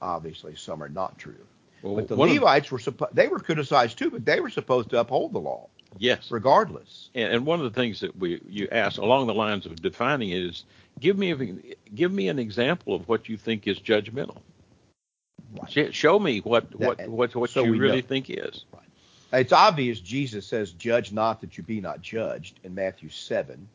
Obviously, 0.00 0.56
some 0.56 0.82
are 0.82 0.88
not 0.88 1.18
true. 1.18 1.46
Well, 1.82 1.96
but 1.96 2.08
the 2.08 2.16
one 2.16 2.28
of- 2.28 2.34
Levites 2.34 2.70
were 2.70 2.78
supposed 2.78 3.14
they 3.14 3.28
were 3.28 3.38
criticized 3.38 3.98
too, 3.98 4.10
but 4.10 4.24
they 4.24 4.40
were 4.40 4.50
supposed 4.50 4.90
to 4.90 5.00
uphold 5.00 5.32
the 5.32 5.38
law 5.40 5.68
yes. 5.98 6.30
regardless. 6.30 7.10
And, 7.14 7.32
and 7.32 7.46
one 7.46 7.60
of 7.60 7.64
the 7.72 7.80
things 7.80 8.00
that 8.00 8.16
we 8.16 8.40
you 8.48 8.68
asked 8.70 8.98
along 8.98 9.26
the 9.26 9.34
lines 9.34 9.66
of 9.66 9.80
defining 9.80 10.30
is 10.30 10.64
give 11.00 11.16
me 11.16 11.32
a, 11.32 11.90
give 11.94 12.12
me 12.12 12.28
an 12.28 12.38
example 12.38 12.94
of 12.94 13.08
what 13.08 13.28
you 13.28 13.36
think 13.36 13.66
is 13.66 13.78
judgmental. 13.78 14.38
Right. 15.58 15.94
Show 15.94 16.18
me 16.18 16.40
what 16.40 16.70
That- 16.72 17.08
what 17.08 17.08
what, 17.08 17.34
what 17.36 17.50
so 17.50 17.64
you 17.64 17.76
really 17.78 18.02
know. 18.02 18.08
think 18.08 18.28
is. 18.28 18.64
It's 19.32 19.52
obvious 19.52 20.00
Jesus 20.00 20.46
says, 20.46 20.72
"Judge 20.72 21.12
not 21.12 21.42
that 21.42 21.58
you 21.58 21.62
be 21.62 21.80
not 21.80 22.00
judged" 22.02 22.60
in 22.64 22.74
Matthew 22.74 23.10
seven. 23.10 23.68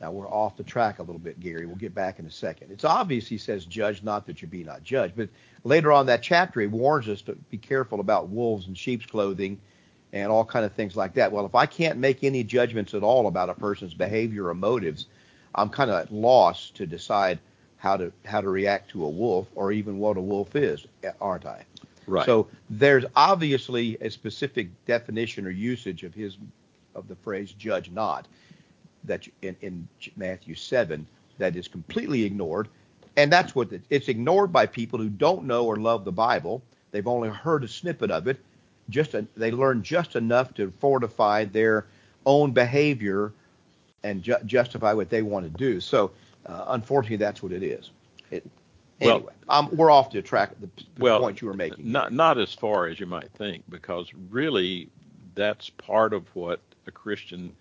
Now 0.00 0.10
we're 0.10 0.28
off 0.28 0.56
the 0.56 0.62
track 0.62 0.98
a 0.98 1.02
little 1.02 1.18
bit, 1.18 1.40
Gary. 1.40 1.64
We'll 1.64 1.76
get 1.76 1.94
back 1.94 2.18
in 2.18 2.26
a 2.26 2.30
second. 2.30 2.70
It's 2.70 2.84
obvious 2.84 3.26
he 3.26 3.38
says, 3.38 3.64
"Judge 3.64 4.02
not 4.02 4.26
that 4.26 4.42
you 4.42 4.48
be 4.48 4.62
not 4.62 4.82
judged," 4.82 5.16
but 5.16 5.28
later 5.64 5.90
on 5.90 6.02
in 6.02 6.06
that 6.08 6.22
chapter 6.22 6.60
he 6.60 6.66
warns 6.66 7.08
us 7.08 7.22
to 7.22 7.34
be 7.50 7.58
careful 7.58 8.00
about 8.00 8.28
wolves 8.28 8.66
and 8.66 8.76
sheep's 8.76 9.06
clothing 9.06 9.58
and 10.12 10.30
all 10.30 10.44
kind 10.44 10.64
of 10.64 10.72
things 10.72 10.96
like 10.96 11.14
that. 11.14 11.32
Well, 11.32 11.46
if 11.46 11.54
I 11.54 11.66
can't 11.66 11.98
make 11.98 12.24
any 12.24 12.44
judgments 12.44 12.94
at 12.94 13.02
all 13.02 13.26
about 13.26 13.50
a 13.50 13.54
person's 13.54 13.94
behavior 13.94 14.48
or 14.48 14.54
motives, 14.54 15.06
I'm 15.54 15.70
kind 15.70 15.90
of 15.90 16.00
at 16.00 16.12
loss 16.12 16.70
to 16.70 16.86
decide 16.86 17.38
how 17.78 17.96
to 17.96 18.12
how 18.24 18.40
to 18.40 18.48
react 18.48 18.90
to 18.90 19.04
a 19.04 19.08
wolf 19.08 19.48
or 19.54 19.72
even 19.72 19.98
what 19.98 20.16
a 20.16 20.20
wolf 20.20 20.56
is, 20.56 20.86
aren't 21.20 21.46
I? 21.46 21.64
Right. 22.06 22.26
So 22.26 22.48
there's 22.70 23.04
obviously 23.16 23.96
a 24.00 24.10
specific 24.10 24.68
definition 24.84 25.46
or 25.46 25.50
usage 25.50 26.04
of 26.04 26.14
his 26.14 26.36
of 26.94 27.08
the 27.08 27.16
phrase 27.16 27.52
"judge 27.52 27.90
not" 27.90 28.28
that 29.06 29.26
in, 29.42 29.56
in 29.60 29.88
Matthew 30.16 30.54
seven 30.54 31.06
that 31.38 31.56
is 31.56 31.68
completely 31.68 32.24
ignored, 32.24 32.68
and 33.16 33.32
that's 33.32 33.54
what 33.54 33.72
it, 33.72 33.82
it's 33.90 34.08
ignored 34.08 34.52
by 34.52 34.66
people 34.66 34.98
who 34.98 35.08
don't 35.08 35.44
know 35.44 35.66
or 35.66 35.76
love 35.76 36.04
the 36.04 36.12
Bible. 36.12 36.62
They've 36.90 37.06
only 37.06 37.28
heard 37.28 37.64
a 37.64 37.68
snippet 37.68 38.10
of 38.10 38.26
it. 38.26 38.38
Just 38.88 39.14
a, 39.14 39.26
they 39.36 39.50
learn 39.50 39.82
just 39.82 40.16
enough 40.16 40.54
to 40.54 40.72
fortify 40.78 41.44
their 41.44 41.86
own 42.24 42.52
behavior 42.52 43.32
and 44.02 44.22
ju- 44.22 44.36
justify 44.46 44.92
what 44.92 45.10
they 45.10 45.22
want 45.22 45.44
to 45.44 45.58
do. 45.58 45.80
So 45.80 46.12
uh, 46.46 46.66
unfortunately, 46.68 47.16
that's 47.16 47.42
what 47.42 47.52
it 47.52 47.62
is. 47.62 47.90
It, 48.30 48.46
Well- 49.00 49.16
anyway, 49.16 49.32
um, 49.48 49.68
we're 49.72 49.90
off 49.90 50.10
to 50.10 50.22
track 50.22 50.50
the, 50.60 50.68
the 50.76 51.02
well, 51.02 51.20
point 51.20 51.40
you 51.40 51.48
were 51.48 51.54
making. 51.54 51.90
Not 51.90 52.12
not 52.12 52.38
as 52.38 52.54
far 52.54 52.86
as 52.86 52.98
you 53.00 53.06
might 53.06 53.30
think, 53.32 53.64
because 53.68 54.12
really 54.30 54.88
that's 55.34 55.68
part 55.70 56.12
of 56.12 56.24
what 56.34 56.60
a 56.86 56.90
Christian, 56.90 57.52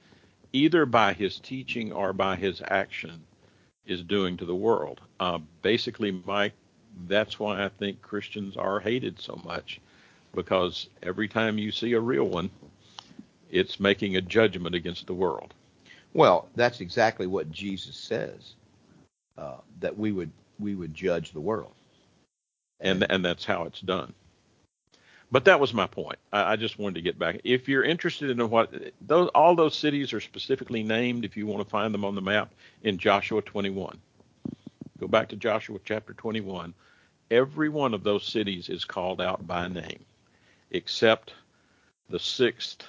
either 0.56 0.86
by 0.86 1.14
his 1.14 1.40
teaching 1.40 1.92
or 1.92 2.14
by 2.14 2.36
his 2.36 2.62
action, 2.68 3.22
is 3.86 4.02
doing 4.04 4.38
to 4.38 4.46
the 4.46 4.56
world. 4.56 5.02
Uh, 5.20 5.40
basically, 5.62 6.12
Mike, 6.26 6.54
that's 7.08 7.40
why 7.40 7.64
I 7.66 7.70
think 7.70 8.02
Christians 8.02 8.56
are 8.58 8.80
hated 8.80 9.20
so 9.20 9.40
much, 9.44 9.82
because 10.34 10.88
every 11.04 11.28
time 11.28 11.58
you 11.58 11.72
see 11.72 11.94
a 11.94 12.00
real 12.00 12.24
one, 12.24 12.50
it's 13.52 13.80
making 13.80 14.16
a 14.16 14.22
judgment 14.22 14.76
against 14.76 15.08
the 15.08 15.14
world. 15.14 15.54
Well, 16.14 16.48
that's 16.56 16.80
exactly 16.80 17.28
what 17.28 17.52
Jesus 17.52 17.98
says 17.98 18.56
uh, 19.38 19.58
that 19.82 19.98
we 19.98 20.14
would 20.14 20.32
we 20.60 20.76
would 20.76 20.94
judge 20.94 21.34
the 21.34 21.42
world. 21.42 21.74
and 22.80 23.06
and 23.10 23.26
that's 23.26 23.46
how 23.46 23.64
it's 23.64 23.82
done. 23.82 24.14
But 25.32 25.46
that 25.46 25.60
was 25.60 25.74
my 25.74 25.88
point. 25.88 26.17
I, 26.32 26.53
I 26.53 26.55
just 26.55 26.79
wanted 26.79 26.96
to 26.96 27.01
get 27.01 27.20
back. 27.20 27.41
If 27.44 27.67
you're 27.67 27.84
interested 27.84 28.29
in 28.29 28.50
what 28.50 28.74
those 29.01 29.29
all 29.29 29.55
those 29.55 29.75
cities 29.75 30.13
are 30.13 30.22
specifically 30.22 30.84
named, 30.84 31.25
if 31.25 31.36
you 31.36 31.48
want 31.48 31.63
to 31.63 31.70
find 31.70 31.94
them 31.94 32.05
on 32.05 32.15
the 32.15 32.22
map 32.22 32.53
in 32.84 32.98
Joshua 32.98 33.41
21, 33.41 34.00
go 35.00 35.08
back 35.08 35.29
to 35.29 35.36
Joshua 35.36 35.79
chapter 35.84 36.13
21. 36.13 36.74
Every 37.32 37.70
one 37.70 37.94
of 37.94 38.03
those 38.03 38.25
cities 38.25 38.70
is 38.70 38.86
called 38.86 39.20
out 39.20 39.48
by 39.48 39.67
name, 39.67 40.05
except 40.70 41.34
the 42.10 42.20
sixth 42.20 42.84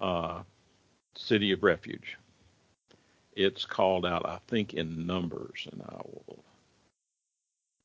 uh, 0.00 0.42
city 1.14 1.52
of 1.52 1.62
refuge. 1.62 2.16
It's 3.34 3.66
called 3.66 4.06
out, 4.06 4.24
I 4.24 4.38
think, 4.48 4.72
in 4.72 5.06
Numbers, 5.06 5.68
and 5.70 5.82
I 5.82 5.96
will 5.96 6.42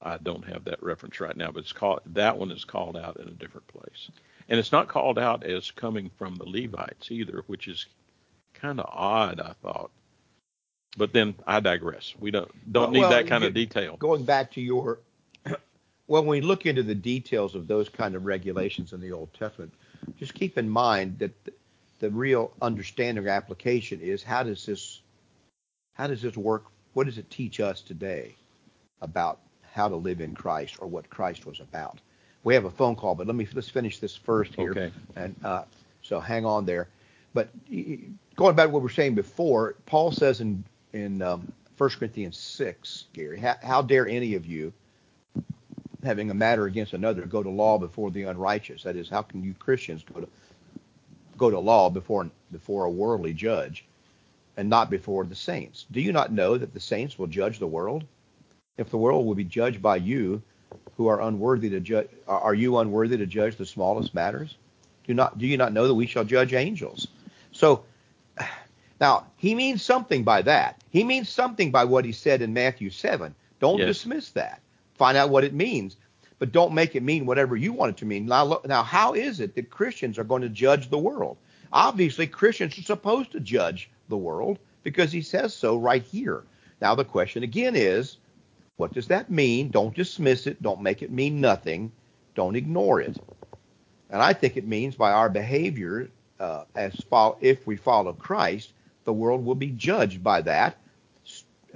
I 0.01 0.17
don't 0.17 0.46
have 0.46 0.65
that 0.65 0.81
reference 0.81 1.20
right 1.20 1.36
now, 1.36 1.51
but 1.51 1.60
it's 1.60 1.74
called 1.74 2.01
that 2.08 2.38
one 2.38 2.51
is 2.51 2.65
called 2.65 2.98
out 2.98 3.17
in 3.17 3.27
a 3.27 3.31
different 3.31 3.67
place, 3.67 4.10
and 4.50 4.60
it's 4.60 4.72
not 4.72 4.88
called 4.88 5.20
out 5.20 5.43
as 5.43 5.72
coming 5.72 6.10
from 6.17 6.36
the 6.36 6.46
Levites 6.46 7.12
either, 7.12 7.43
which 7.48 7.67
is 7.67 7.86
kind 8.53 8.79
of 8.79 8.88
odd, 8.89 9.39
I 9.39 9.53
thought. 9.62 9.91
But 10.98 11.13
then 11.13 11.36
I 11.48 11.60
digress. 11.60 12.13
We 12.20 12.31
don't 12.31 12.51
don't 12.72 12.91
need 12.91 13.03
that 13.03 13.27
kind 13.27 13.43
you- 13.43 13.50
of 13.50 13.53
detail. 13.53 13.98
Going 13.98 14.24
back 14.24 14.51
to 14.53 14.62
your, 14.62 15.00
well, 15.46 15.58
when 16.08 16.25
we 16.25 16.41
look 16.41 16.65
into 16.65 16.84
the 16.84 16.96
details 16.96 17.55
of 17.55 17.67
those 17.67 17.88
kind 17.89 18.15
of 18.15 18.25
regulations 18.25 18.93
in 18.93 19.00
the 19.00 19.12
Old 19.12 19.34
Testament, 19.34 19.74
just 20.17 20.34
keep 20.34 20.58
in 20.58 20.70
mind 20.70 21.20
that 21.20 21.31
the, 21.46 21.53
the 22.00 22.10
real 22.10 22.51
understanding 22.62 23.25
or 23.25 23.29
application 23.29 24.01
is 24.01 24.24
how 24.24 24.43
does 24.43 24.65
this, 24.65 25.01
how 25.93 26.08
does 26.08 26.22
this 26.22 26.36
work? 26.36 26.65
What 26.93 27.05
does 27.05 27.17
it 27.17 27.29
teach 27.29 27.60
us 27.60 27.81
today 27.81 28.36
about 29.01 29.39
how 29.71 29.87
to 29.89 29.95
live 29.95 30.21
in 30.21 30.35
Christ 30.35 30.77
or 30.79 30.87
what 30.87 31.09
Christ 31.09 31.45
was 31.45 31.59
about? 31.59 31.99
We 32.43 32.53
have 32.55 32.65
a 32.65 32.71
phone 32.71 32.95
call, 32.95 33.15
but 33.15 33.27
let 33.27 33.35
me 33.35 33.47
let's 33.53 33.69
finish 33.69 33.99
this 33.99 34.15
first 34.15 34.55
here. 34.55 34.71
Okay. 34.71 34.91
And 35.15 35.35
uh, 35.43 35.63
so 36.01 36.19
hang 36.19 36.45
on 36.45 36.65
there. 36.65 36.87
But 37.33 37.49
going 38.35 38.55
back 38.55 38.65
to 38.65 38.69
what 38.69 38.81
we 38.81 38.83
were 38.83 38.89
saying 38.89 39.15
before, 39.15 39.75
Paul 39.85 40.11
says 40.11 40.41
in 40.41 40.63
in 40.93 41.21
um, 41.21 41.51
1 41.77 41.89
Corinthians 41.97 42.37
6, 42.37 43.05
Gary, 43.13 43.39
how, 43.39 43.55
how 43.63 43.81
dare 43.81 44.07
any 44.07 44.35
of 44.35 44.45
you, 44.45 44.71
having 46.03 46.29
a 46.29 46.33
matter 46.33 46.65
against 46.65 46.93
another, 46.93 47.25
go 47.25 47.41
to 47.41 47.49
law 47.49 47.77
before 47.77 48.11
the 48.11 48.23
unrighteous? 48.23 48.83
That 48.83 48.95
is, 48.95 49.09
how 49.09 49.21
can 49.21 49.43
you 49.43 49.53
Christians 49.53 50.03
go 50.03 50.21
to 50.21 50.27
go 51.37 51.49
to 51.49 51.59
law 51.59 51.89
before 51.89 52.29
before 52.51 52.85
a 52.85 52.89
worldly 52.91 53.33
judge 53.33 53.85
and 54.57 54.69
not 54.69 54.89
before 54.89 55.23
the 55.25 55.35
saints? 55.35 55.85
Do 55.91 56.01
you 56.01 56.11
not 56.11 56.31
know 56.31 56.57
that 56.57 56.73
the 56.73 56.79
saints 56.79 57.17
will 57.17 57.27
judge 57.27 57.59
the 57.59 57.67
world? 57.67 58.03
If 58.81 58.89
the 58.89 58.97
world 58.97 59.27
will 59.27 59.35
be 59.35 59.43
judged 59.43 59.81
by 59.81 59.97
you, 59.97 60.41
who 60.97 61.07
are 61.07 61.21
unworthy 61.21 61.69
to 61.69 61.79
judge, 61.79 62.07
are 62.27 62.55
you 62.55 62.79
unworthy 62.79 63.15
to 63.15 63.27
judge 63.27 63.55
the 63.55 63.65
smallest 63.65 64.13
matters? 64.15 64.57
Do 65.05 65.13
not 65.13 65.38
do 65.38 65.45
you 65.45 65.55
not 65.55 65.71
know 65.71 65.88
that 65.88 65.93
we 65.93 66.07
shall 66.07 66.23
judge 66.23 66.53
angels? 66.53 67.07
So 67.51 67.85
now 69.00 69.27
he 69.38 69.53
means 69.53 69.83
something 69.83 70.23
by 70.23 70.41
that. 70.43 70.81
He 70.89 71.03
means 71.03 71.29
something 71.29 71.69
by 71.69 71.85
what 71.85 72.05
he 72.05 72.11
said 72.11 72.41
in 72.41 72.53
Matthew 72.53 72.89
7. 72.89 73.35
Don't 73.59 73.77
Yes. 73.77 73.88
dismiss 73.88 74.31
that. 74.31 74.61
Find 74.95 75.15
out 75.15 75.29
what 75.29 75.43
it 75.43 75.53
means, 75.53 75.97
but 76.39 76.51
don't 76.51 76.73
make 76.73 76.95
it 76.95 77.03
mean 77.03 77.27
whatever 77.27 77.55
you 77.55 77.73
want 77.73 77.91
it 77.91 77.97
to 77.97 78.05
mean. 78.05 78.25
Now, 78.25 78.61
now 78.65 78.81
how 78.81 79.13
is 79.13 79.39
it 79.39 79.53
that 79.55 79.69
Christians 79.69 80.17
are 80.17 80.23
going 80.23 80.41
to 80.41 80.50
judge 80.50 80.89
the 80.89 80.97
world? 80.97 81.38
Obviously, 81.71 82.25
Christians 82.25 82.77
are 82.79 82.83
supposed 82.83 83.31
to 83.31 83.39
judge 83.39 83.91
the 84.09 84.17
world 84.17 84.57
because 84.83 85.11
he 85.11 85.21
says 85.21 85.53
so 85.53 85.77
right 85.77 86.03
here. 86.03 86.43
Now, 86.81 86.95
the 86.95 87.05
question 87.05 87.43
again 87.43 87.75
is, 87.75 88.17
what 88.81 88.93
does 88.95 89.09
that 89.09 89.29
mean? 89.29 89.69
Don't 89.69 89.93
dismiss 89.93 90.47
it. 90.47 90.59
Don't 90.59 90.81
make 90.81 91.03
it 91.03 91.11
mean 91.11 91.39
nothing. 91.39 91.91
Don't 92.33 92.55
ignore 92.55 93.00
it. 93.00 93.15
And 94.09 94.19
I 94.19 94.33
think 94.33 94.57
it 94.57 94.65
means 94.67 94.95
by 94.95 95.11
our 95.11 95.29
behavior, 95.29 96.09
uh, 96.39 96.63
as 96.75 96.95
fol- 97.07 97.38
if 97.41 97.67
we 97.67 97.75
follow 97.75 98.11
Christ, 98.11 98.73
the 99.03 99.13
world 99.13 99.45
will 99.45 99.53
be 99.53 99.69
judged 99.69 100.23
by 100.23 100.41
that, 100.41 100.77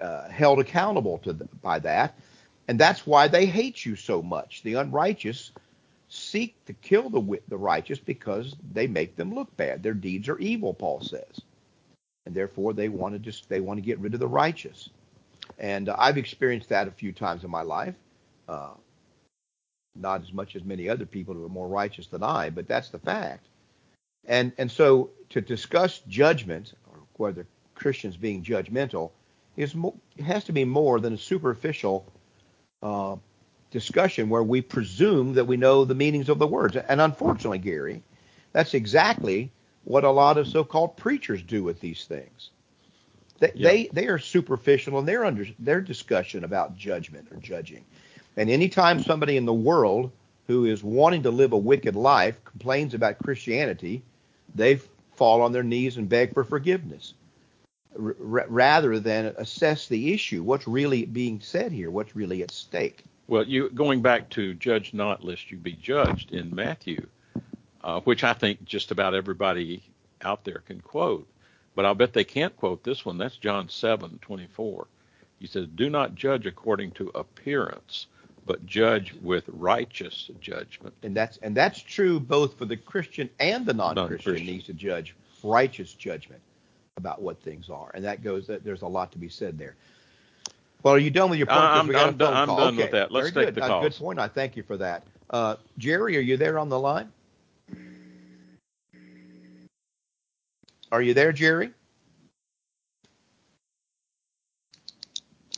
uh, 0.02 0.28
held 0.30 0.60
accountable 0.60 1.20
to 1.20 1.34
by 1.62 1.78
that, 1.78 2.18
and 2.68 2.80
that's 2.80 3.06
why 3.06 3.28
they 3.28 3.46
hate 3.46 3.86
you 3.86 3.96
so 3.96 4.24
much. 4.24 4.64
The 4.64 4.74
unrighteous 4.74 5.52
seek 6.10 6.56
to 6.66 6.74
kill 6.74 7.12
the 7.12 7.40
the 7.48 7.58
righteous 7.58 8.00
because 8.00 8.56
they 8.74 8.88
make 8.88 9.16
them 9.16 9.36
look 9.36 9.56
bad. 9.58 9.84
Their 9.84 9.94
deeds 9.94 10.28
are 10.28 10.40
evil, 10.40 10.74
Paul 10.74 11.02
says, 11.02 11.42
and 12.26 12.34
therefore 12.34 12.74
they 12.74 12.90
want 12.90 13.14
to 13.14 13.20
just 13.20 13.48
they 13.48 13.60
want 13.60 13.78
to 13.78 13.86
get 13.86 14.00
rid 14.00 14.16
of 14.16 14.20
the 14.20 14.28
righteous. 14.28 14.90
And 15.60 15.90
uh, 15.90 15.96
I've 15.98 16.18
experienced 16.18 16.70
that 16.70 16.88
a 16.88 16.92
few 16.92 17.12
times 17.12 17.44
in 17.44 17.50
my 17.50 17.62
life. 17.62 17.96
Uh, 18.48 18.72
not 19.96 20.22
as 20.22 20.34
much 20.34 20.56
as 20.56 20.64
many 20.64 20.90
other 20.90 21.06
people 21.06 21.34
who 21.34 21.46
are 21.46 21.50
more 21.50 21.68
righteous 21.68 22.08
than 22.08 22.24
I, 22.24 22.50
but 22.50 22.68
that's 22.68 22.90
the 22.90 23.00
fact. 23.00 23.48
And 24.26 24.52
and 24.58 24.70
so 24.70 25.12
to 25.30 25.42
discuss 25.42 26.00
judgment 26.08 26.74
or 26.92 27.00
whether 27.18 27.46
Christians 27.76 28.18
being 28.18 28.44
judgmental 28.44 29.12
is 29.56 29.74
mo- 29.76 29.96
has 30.24 30.44
to 30.46 30.52
be 30.52 30.66
more 30.66 31.00
than 31.00 31.14
a 31.14 31.18
superficial 31.18 32.06
uh, 32.82 33.16
discussion 33.72 34.30
where 34.30 34.44
we 34.44 34.62
presume 34.62 35.34
that 35.34 35.46
we 35.46 35.58
know 35.58 35.86
the 35.86 35.96
meanings 35.96 36.30
of 36.30 36.40
the 36.40 36.48
words. 36.48 36.76
And 36.76 37.00
unfortunately, 37.02 37.60
Gary, 37.60 38.04
that's 38.52 38.74
exactly 38.74 39.52
what 39.84 40.04
a 40.04 40.12
lot 40.12 40.38
of 40.38 40.48
so-called 40.48 40.98
preachers 40.98 41.42
do 41.42 41.64
with 41.64 41.80
these 41.80 42.06
things. 42.06 42.50
They, 43.40 43.52
Yeah. 43.54 43.70
they 43.70 43.88
they 43.88 44.08
are 44.08 44.20
superficial 44.20 44.98
in 45.00 45.06
their 45.06 45.26
under 45.26 45.46
their 45.60 45.82
discussion 45.82 46.44
about 46.44 46.78
judgment 46.78 47.28
or 47.32 47.38
judging. 47.38 47.84
And 48.38 48.50
anytime 48.50 49.02
somebody 49.02 49.38
in 49.38 49.46
the 49.46 49.54
world 49.54 50.12
who 50.48 50.66
is 50.66 50.84
wanting 50.84 51.24
to 51.24 51.32
live 51.32 51.54
a 51.54 51.58
wicked 51.58 51.96
life 51.96 52.44
complains 52.46 52.94
about 52.94 53.20
Christianity, 53.20 54.04
they 54.54 54.80
fall 55.16 55.42
on 55.42 55.52
their 55.52 55.64
knees 55.64 55.98
and 55.98 56.08
beg 56.10 56.34
for 56.34 56.44
forgiveness 56.44 57.14
r- 57.98 58.16
rather 58.20 59.00
than 59.00 59.34
assess 59.38 59.88
the 59.88 60.14
issue. 60.14 60.44
What's 60.44 60.68
really 60.68 61.06
being 61.06 61.40
said 61.40 61.72
here? 61.72 61.90
What's 61.90 62.16
really 62.16 62.44
at 62.44 62.52
stake? 62.52 63.04
Well, 63.28 63.44
you 63.44 63.70
going 63.70 64.02
back 64.02 64.30
to 64.32 64.54
judge 64.54 64.94
not 64.94 65.24
lest 65.24 65.52
you 65.52 65.58
be 65.58 65.74
judged 65.74 66.32
in 66.32 66.54
Matthew, 66.54 67.08
uh, 67.84 68.02
which 68.02 68.24
I 68.24 68.34
think 68.34 68.64
just 68.66 68.92
about 68.92 69.16
everybody 69.16 69.82
out 70.22 70.44
there 70.44 70.60
can 70.60 70.82
quote, 70.82 71.28
but 71.76 71.86
I'll 71.86 71.96
bet 71.96 72.14
they 72.14 72.24
can't 72.24 72.56
quote 72.56 72.84
this 72.84 73.06
one. 73.06 73.18
That's 73.18 73.38
John 73.38 73.70
seven 73.70 74.20
twenty 74.22 74.48
four. 74.48 74.88
He 75.40 75.48
says, 75.48 75.68
"Do 75.76 75.90
not 75.90 76.16
judge 76.16 76.46
according 76.46 76.92
to 76.92 77.10
appearance, 77.14 78.08
but 78.46 78.66
judge 78.66 79.14
with 79.22 79.44
righteous 79.50 80.30
judgment." 80.40 80.94
And 81.04 81.16
that's 81.16 81.38
and 81.38 81.56
that's 81.56 81.82
true 81.82 82.20
both 82.20 82.58
for 82.58 82.66
the 82.66 82.78
Christian 82.78 83.30
and 83.40 83.66
the 83.66 83.74
non-Christian 83.74 84.12
Non-Christian. 84.32 84.46
needs 84.48 84.66
to 84.66 84.74
judge 84.74 85.16
righteous 85.44 85.94
judgment 85.94 86.42
about 86.98 87.22
what 87.22 87.42
things 87.42 87.70
are. 87.70 87.92
And 87.94 88.06
that 88.06 88.24
goes 88.24 88.48
that 88.48 88.64
there's 88.64 88.82
a 88.82 88.88
lot 88.88 89.12
to 89.12 89.18
be 89.18 89.28
said 89.30 89.58
there. 89.60 89.76
Well, 90.82 90.94
are 90.94 91.00
you 91.00 91.10
done 91.12 91.30
with 91.30 91.40
your 91.40 91.48
point? 91.48 91.60
I'm- 91.60 91.88
we 91.88 91.94
got 91.94 92.06
a 92.06 92.08
I'm 92.10 92.18
done- 92.18 92.34
I'm 92.34 92.48
call. 92.48 92.58
done 92.58 92.76
with 92.78 92.92
that. 92.92 93.12
Let's 93.12 93.32
very 93.32 93.48
take 93.48 93.56
good. 93.56 93.64
the 93.64 93.74
Uh, 93.74 93.82
Good 93.82 93.96
point. 93.96 94.20
I 94.20 94.28
thank 94.30 94.56
you 94.56 94.64
for 94.64 94.78
that. 94.78 95.04
Uh, 95.30 95.56
Jerry, 95.78 96.16
are 96.16 96.22
you 96.22 96.38
there 96.38 96.58
on 96.60 96.70
the 96.70 96.80
line? 96.80 97.12
Are 100.96 101.02
you 101.02 101.14
there, 101.14 101.34
Jerry? 101.34 101.72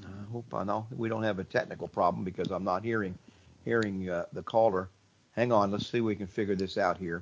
I 0.03 0.31
hope 0.31 0.51
I 0.51 0.63
know 0.63 0.87
we 0.97 1.09
don't 1.09 1.21
have 1.21 1.37
a 1.37 1.43
technical 1.43 1.87
problem 1.87 2.23
because 2.23 2.49
I'm 2.49 2.63
not 2.63 2.83
hearing 2.83 3.13
hearing 3.63 4.09
uh, 4.09 4.25
the 4.33 4.41
caller. 4.41 4.89
Hang 5.33 5.51
on, 5.51 5.69
let's 5.69 5.85
see 5.85 5.99
if 5.99 6.03
we 6.03 6.15
can 6.15 6.25
figure 6.25 6.55
this 6.55 6.75
out 6.79 6.97
here. 6.97 7.21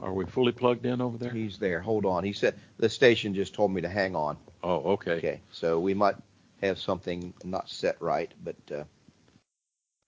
Are 0.00 0.14
we 0.14 0.24
fully 0.24 0.52
plugged 0.52 0.86
in 0.86 1.02
over 1.02 1.18
there? 1.18 1.32
He's 1.32 1.58
there. 1.58 1.82
Hold 1.82 2.06
on. 2.06 2.24
He 2.24 2.32
said 2.32 2.54
the 2.78 2.88
station 2.88 3.34
just 3.34 3.52
told 3.52 3.72
me 3.72 3.82
to 3.82 3.90
hang 3.90 4.16
on. 4.16 4.38
Oh, 4.62 4.92
okay. 4.92 5.12
Okay, 5.12 5.40
so 5.52 5.78
we 5.78 5.92
might 5.92 6.16
have 6.62 6.78
something 6.78 7.34
not 7.44 7.68
set 7.68 8.00
right, 8.00 8.32
but 8.42 8.56
uh, 8.74 8.84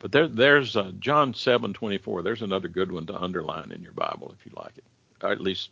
But 0.01 0.13
there, 0.13 0.29
there's 0.29 0.77
uh, 0.77 0.93
John 1.01 1.35
seven 1.35 1.73
twenty 1.73 1.99
four. 1.99 2.23
There's 2.23 2.43
another 2.43 2.69
good 2.69 2.93
one 2.93 3.07
to 3.07 3.17
underline 3.21 3.73
in 3.73 3.83
your 3.83 3.93
Bible 3.93 4.35
if 4.39 4.47
you 4.47 4.53
like 4.57 4.77
it. 4.79 4.85
Or 5.23 5.33
at 5.33 5.41
least 5.41 5.71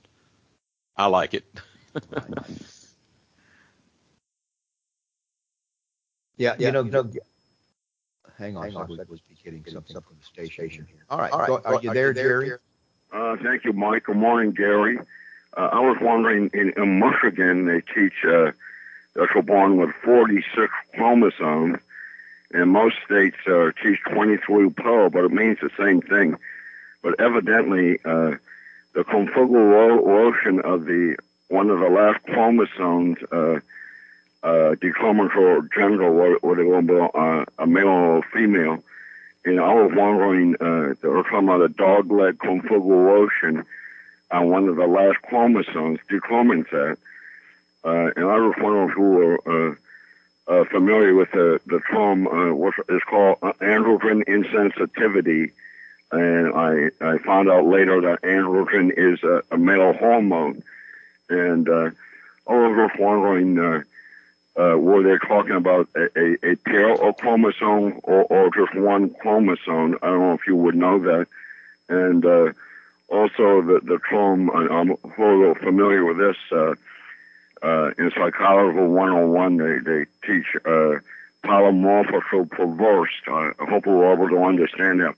I 0.97 1.07
like 1.07 1.35
it. 1.35 1.45
yeah, 1.95 2.01
Yeah, 6.59 6.67
you 6.67 6.73
know, 6.73 6.83
you 6.83 6.91
know- 6.91 7.05
g- 7.05 7.19
hang 8.39 8.57
on. 8.57 8.65
Hang 8.65 8.77
on, 8.77 8.83
I 8.83 9.03
I 9.03 9.05
was 9.09 9.21
getting 9.45 9.61
getting 9.63 9.75
something 9.75 9.95
something 9.95 10.09
from 10.09 10.17
the 10.21 10.25
station 10.27 10.69
station 10.69 10.87
here. 10.91 11.05
All 11.09 11.19
right, 11.19 11.33
All 11.33 11.39
right, 11.39 11.47
go- 11.49 11.61
are 11.65 11.81
you 11.83 11.93
there, 11.95 12.13
Jerry? 12.13 12.53
Uh, 13.13 13.37
thank 13.43 13.65
you, 13.65 13.73
Mike. 13.73 14.05
Good 14.05 14.17
morning, 14.17 14.51
Gary. 14.53 14.99
Uh, 15.57 15.69
I 15.73 15.79
was 15.81 15.97
wondering, 16.03 16.51
in, 16.53 16.73
in 16.77 16.99
Michigan, 16.99 17.65
they 17.65 17.81
teach 17.81 18.13
uh, 18.25 18.51
that 19.15 19.29
you're 19.35 19.43
born 19.45 19.77
with 19.79 19.91
46 20.05 20.71
chromosomes, 20.95 21.79
and 22.53 22.71
most 22.71 22.97
states 23.05 23.37
uh, 23.47 23.71
teach 23.83 24.01
23 24.11 24.71
per, 24.71 25.09
but 25.11 25.25
it 25.25 25.33
means 25.33 25.59
the 25.61 25.71
same 25.79 26.01
thing. 26.01 26.37
But 27.03 27.21
evidently, 27.21 27.99
uh, 28.05 28.37
the 28.95 29.05
configuration 29.05 30.61
of 30.61 30.85
the 30.85 31.17
one 31.49 31.71
of 31.71 31.79
the 31.79 31.89
last 31.89 32.25
chromosomes 32.25 33.19
uh, 33.31 33.61
uh, 34.43 34.75
gender, 35.75 36.11
whether 36.11 36.39
whether 36.41 36.63
it 36.63 36.69
will 36.69 36.83
be 36.83 36.95
a 37.59 37.67
male 37.67 37.89
or 37.89 38.23
female. 38.33 38.83
And 39.45 39.61
I 39.61 39.75
was 39.75 39.93
wondering, 39.95 40.57
uh, 40.57 40.95
they 41.01 41.09
were 41.09 41.23
talking 41.23 41.49
about 41.49 41.63
a 41.63 41.69
dog 41.69 42.11
leg 42.11 42.39
configuration 42.41 43.65
on 44.31 44.51
one 44.51 44.69
of 44.69 44.77
the 44.77 44.87
last 44.87 45.23
chromosomes 45.23 46.01
determines 46.09 46.67
that. 46.73 46.99
Uh, 47.85 48.11
and 48.17 48.25
I 48.25 48.39
was 48.39 48.55
wondering 48.61 48.91
if 48.91 48.97
were 48.97 49.71
uh, 49.71 49.75
uh, 50.49 50.65
familiar 50.65 51.15
with 51.15 51.31
the, 51.33 51.61
the 51.67 51.81
term, 51.91 52.27
uh, 52.27 52.55
what 52.55 52.75
is 52.89 53.03
called 53.09 53.39
uh, 53.43 53.53
androgen 53.61 54.25
insensitivity. 54.25 55.53
And 56.13 56.55
I, 56.55 56.91
I 57.01 57.19
found 57.19 57.51
out 57.51 57.67
later 57.67 58.01
that 58.03 58.23
androgen 58.23 58.93
is 58.97 59.23
a, 59.25 59.43
a 59.51 59.59
male 59.59 59.93
hormone. 59.93 60.63
And 61.29 61.69
uh, 61.69 61.91
I 62.47 62.53
was 62.53 62.91
wondering, 62.99 63.59
uh, 63.59 63.83
uh, 64.59 64.77
were 64.79 65.03
they 65.03 65.19
talking 65.27 65.57
about 65.57 65.89
a, 65.97 66.09
a, 66.17 66.53
a 66.53 66.57
pair 66.57 66.93
of 66.93 67.17
chromosome 67.17 68.01
or, 68.05 68.25
or 68.25 68.51
just 68.55 68.75
one 68.75 69.11
chromosome? 69.15 69.99
I 70.01 70.07
don't 70.07 70.21
know 70.21 70.33
if 70.35 70.47
you 70.47 70.57
would 70.57 70.77
know 70.77 70.99
that. 71.01 71.27
And 71.89 72.25
uh, 72.25 72.53
also 73.09 73.63
the, 73.63 73.81
the 73.83 73.99
term, 74.09 74.51
I'm 74.51 74.91
a 74.91 74.97
little 75.19 75.55
familiar 75.57 76.05
with 76.05 76.19
this, 76.19 76.37
uh, 76.53 76.75
uh, 77.63 77.91
in 77.99 78.11
Psychology 78.11 78.79
101, 78.79 79.57
they, 79.57 79.79
they 79.79 80.07
teach 80.25 80.47
uh, 80.65 80.99
perverse. 81.43 83.11
I 83.29 83.53
hope 83.59 83.87
we're 83.87 84.13
able 84.13 84.29
to 84.29 84.45
understand 84.45 85.01
that. 85.01 85.15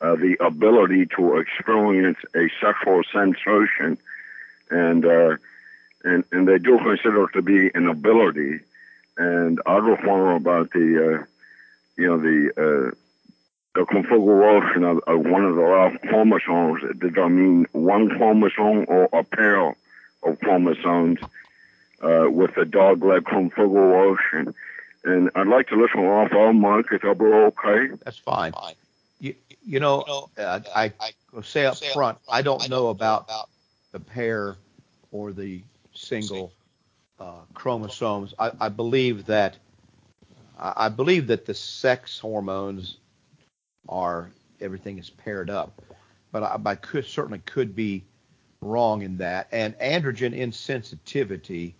Uh, 0.00 0.14
the 0.14 0.36
ability 0.38 1.06
to 1.06 1.38
experience 1.38 2.18
a 2.36 2.48
sexual 2.60 3.02
sensation, 3.12 3.98
and 4.70 5.04
uh, 5.04 5.36
and 6.04 6.22
and 6.30 6.46
they 6.46 6.58
do 6.58 6.78
consider 6.78 7.24
it 7.24 7.32
to 7.32 7.42
be 7.42 7.68
an 7.74 7.88
ability. 7.88 8.60
And 9.16 9.60
I 9.66 9.80
just 9.80 10.06
wonder 10.06 10.36
about 10.36 10.70
the, 10.70 10.78
uh, 11.18 11.24
you 11.96 12.06
know, 12.06 12.18
the 12.18 12.50
uh, 12.56 12.94
the 13.74 13.86
configuration 13.86 14.84
of, 14.84 15.00
of 15.08 15.26
one 15.26 15.44
of 15.44 15.56
the 15.56 15.98
chromosomes. 16.08 16.82
Does 17.00 17.14
that 17.14 17.28
mean 17.28 17.66
one 17.72 18.08
chromosome 18.08 18.84
or 18.86 19.08
a 19.12 19.24
pair 19.24 19.68
of 19.68 20.38
chromosomes 20.40 21.18
uh, 22.02 22.26
with 22.30 22.56
a 22.56 22.64
dog-leg 22.64 23.24
configuration? 23.26 24.54
And 25.04 25.30
I'd 25.34 25.46
like 25.46 25.68
to 25.68 25.76
listen 25.76 26.00
off 26.00 26.32
all 26.32 26.52
Mike. 26.52 26.86
Is 26.92 27.00
that 27.02 27.20
okay? 27.20 27.94
That's 28.04 28.18
fine. 28.18 28.52
You, 29.20 29.34
you 29.64 29.80
know, 29.80 30.28
uh, 30.36 30.60
I, 30.74 30.92
I 31.00 31.10
will 31.32 31.42
say 31.42 31.66
up 31.66 31.78
front, 31.92 32.18
I 32.28 32.42
don't 32.42 32.68
know 32.68 32.88
about 32.88 33.28
the 33.92 34.00
pair 34.00 34.56
or 35.12 35.32
the 35.32 35.62
single 35.94 36.52
uh, 37.18 37.42
chromosomes. 37.54 38.34
I, 38.38 38.52
I 38.60 38.68
believe 38.68 39.26
that 39.26 39.56
I 40.58 40.88
believe 40.88 41.28
that 41.28 41.46
the 41.46 41.54
sex 41.54 42.18
hormones 42.18 42.96
are 43.88 44.30
everything 44.60 44.98
is 44.98 45.08
paired 45.08 45.50
up, 45.50 45.80
but 46.32 46.42
I, 46.42 46.58
I 46.64 46.74
could 46.74 47.06
certainly 47.06 47.38
could 47.40 47.76
be 47.76 48.04
wrong 48.60 49.02
in 49.02 49.18
that. 49.18 49.46
And 49.52 49.78
androgen 49.78 50.36
insensitivity 50.36 51.74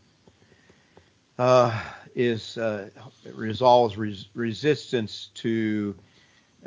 uh, 1.38 1.83
is 2.14 2.59
uh, 2.59 2.90
resolves 3.35 3.96
res- 3.96 4.29
resistance 4.35 5.31
to 5.35 5.94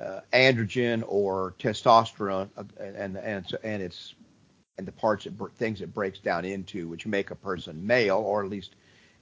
uh, 0.02 0.22
androgen 0.34 1.04
or 1.08 1.54
testosterone, 1.60 2.50
uh, 2.58 2.64
and 2.80 3.18
and 3.18 3.46
and 3.64 3.84
it's 3.84 4.16
and 4.78 4.88
the 4.88 4.92
parts 4.92 5.26
that 5.26 5.34
things 5.58 5.82
it 5.82 5.94
breaks 5.94 6.20
down 6.20 6.46
into, 6.46 6.88
which 6.88 7.06
make 7.06 7.32
a 7.32 7.36
person 7.36 7.86
male, 7.86 8.18
or 8.18 8.44
at 8.44 8.50
least 8.50 8.76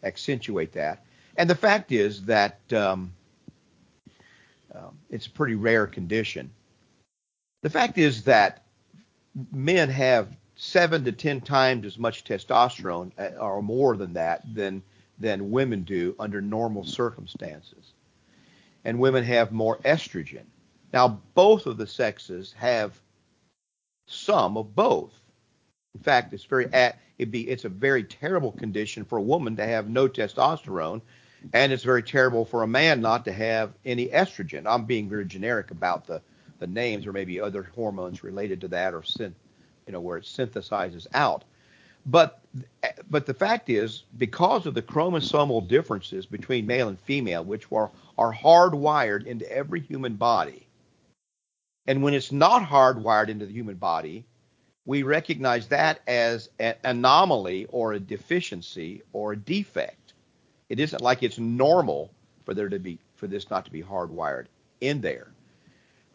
accentuate 0.04 0.72
that. 0.74 1.04
And 1.38 1.50
the 1.50 1.56
fact 1.56 1.92
is 1.92 2.24
that 2.26 2.60
um, 2.74 3.12
um, 4.74 4.98
it's 5.10 5.26
a 5.26 5.32
pretty 5.32 5.56
rare 5.56 5.88
condition. 5.88 6.52
The 7.64 7.70
fact 7.70 7.98
is 7.98 8.24
that 8.24 8.66
men 9.52 9.90
have 9.90 10.36
seven 10.56 11.04
to 11.06 11.12
ten 11.12 11.42
times 11.42 11.86
as 11.86 11.98
much 11.98 12.24
testosterone, 12.24 13.12
uh, 13.18 13.38
or 13.40 13.64
more 13.64 13.98
than 13.98 14.14
that, 14.14 14.44
than 14.54 14.84
than 15.20 15.52
women 15.52 15.84
do 15.84 16.16
under 16.20 16.42
normal 16.42 16.84
circumstances. 16.84 17.94
And 18.86 19.00
women 19.00 19.24
have 19.24 19.52
more 19.52 19.78
estrogen. 19.80 20.46
Now, 20.94 21.22
both 21.34 21.66
of 21.66 21.78
the 21.78 21.88
sexes 21.88 22.54
have 22.58 23.00
some 24.08 24.58
of 24.58 24.76
both. 24.76 25.14
In 25.96 26.02
fact, 26.02 26.34
it's 26.34 26.46
very 26.46 26.68
it 27.18 27.32
be 27.32 27.48
it's 27.50 27.66
a 27.66 27.70
very 27.70 28.04
terrible 28.04 28.52
condition 28.52 29.04
for 29.04 29.18
a 29.18 29.22
woman 29.22 29.56
to 29.58 29.66
have 29.66 29.90
no 29.90 30.08
testosterone, 30.08 31.02
and 31.54 31.72
it's 31.72 31.84
very 31.84 32.04
terrible 32.04 32.46
for 32.46 32.64
a 32.64 32.68
man 32.68 33.02
not 33.02 33.26
to 33.26 33.32
have 33.32 33.74
any 33.86 34.08
estrogen. 34.08 34.66
I'm 34.66 34.86
being 34.86 35.10
very 35.10 35.26
generic 35.26 35.72
about 35.72 36.08
the 36.08 36.22
the 36.60 36.68
names, 36.68 37.08
or 37.08 37.14
maybe 37.14 37.40
other 37.40 37.64
hormones 37.76 38.24
related 38.24 38.62
to 38.62 38.68
that, 38.70 38.94
or 38.94 39.02
synth, 39.02 39.34
you 39.88 39.94
know, 39.94 40.02
where 40.02 40.18
it 40.18 40.26
synthesizes 40.26 41.08
out. 41.14 41.44
But 42.06 42.42
but 43.10 43.26
the 43.26 43.34
fact 43.34 43.70
is, 43.70 44.04
because 44.18 44.66
of 44.66 44.74
the 44.74 44.82
chromosomal 44.82 45.68
differences 45.68 46.26
between 46.26 46.66
male 46.66 46.88
and 46.88 47.00
female, 47.00 47.44
which 47.44 47.72
are 47.72 47.92
are 48.18 48.34
hardwired 48.34 49.26
into 49.26 49.50
every 49.52 49.80
human 49.80 50.16
body, 50.16 50.68
and 51.88 52.04
when 52.04 52.14
it's 52.14 52.32
not 52.32 52.64
hardwired 52.64 53.30
into 53.30 53.46
the 53.46 53.54
human 53.54 53.76
body, 53.76 54.26
we 54.86 55.04
recognize 55.04 55.68
that 55.68 56.02
as 56.08 56.50
an 56.60 56.76
anomaly 56.84 57.68
or 57.70 57.94
a 57.94 58.00
deficiency 58.00 59.04
or 59.14 59.34
a 59.34 59.38
defect. 59.38 60.14
It 60.70 60.80
isn't 60.80 61.02
like 61.02 61.24
it's 61.24 61.40
normal 61.40 62.12
for 62.46 62.54
there 62.54 62.70
to 62.70 62.80
be 62.80 63.00
for 63.16 63.28
this 63.28 63.50
not 63.50 63.66
to 63.66 63.72
be 63.72 63.84
hardwired 63.84 64.46
in 64.82 65.02
there. 65.02 65.28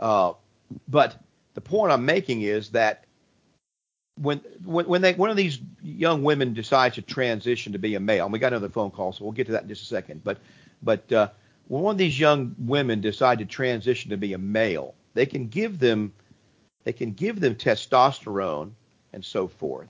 Uh, 0.01 0.33
but 0.89 1.23
the 1.55 1.61
point 1.61 1.93
I'm 1.93 2.05
making 2.05 2.43
is 2.43 2.71
that 2.71 3.05
when 4.17 4.39
when 4.65 4.87
when 4.87 5.03
they 5.03 5.15
one 5.15 5.31
of 5.31 5.37
these 5.37 5.59
young 5.83 6.23
women 6.23 6.55
decides 6.55 6.95
to 6.97 7.03
transition 7.03 7.73
to 7.73 7.79
be 7.79 7.95
a 7.95 8.01
male, 8.01 8.25
and 8.25 8.33
we 8.33 8.39
got 8.39 8.53
another 8.53 8.69
phone 8.69 8.91
call, 8.91 9.13
so 9.13 9.25
we'll 9.25 9.33
get 9.33 9.47
to 9.47 9.53
that 9.53 9.63
in 9.63 9.69
just 9.69 9.83
a 9.83 9.87
second. 9.87 10.23
But 10.23 10.39
but 10.83 11.11
uh, 11.13 11.29
when 11.69 11.83
one 11.83 11.95
of 11.95 11.99
these 11.99 12.19
young 12.19 12.55
women 12.59 13.01
decide 13.01 13.39
to 13.39 13.45
transition 13.45 14.11
to 14.11 14.17
be 14.17 14.33
a 14.33 14.39
male, 14.39 14.95
they 15.15 15.27
can 15.27 15.49
give 15.49 15.79
them 15.79 16.13
they 16.85 16.93
can 16.93 17.13
give 17.13 17.41
them 17.41 17.55
testosterone 17.55 18.73
and 19.13 19.25
so 19.25 19.49
forth, 19.49 19.89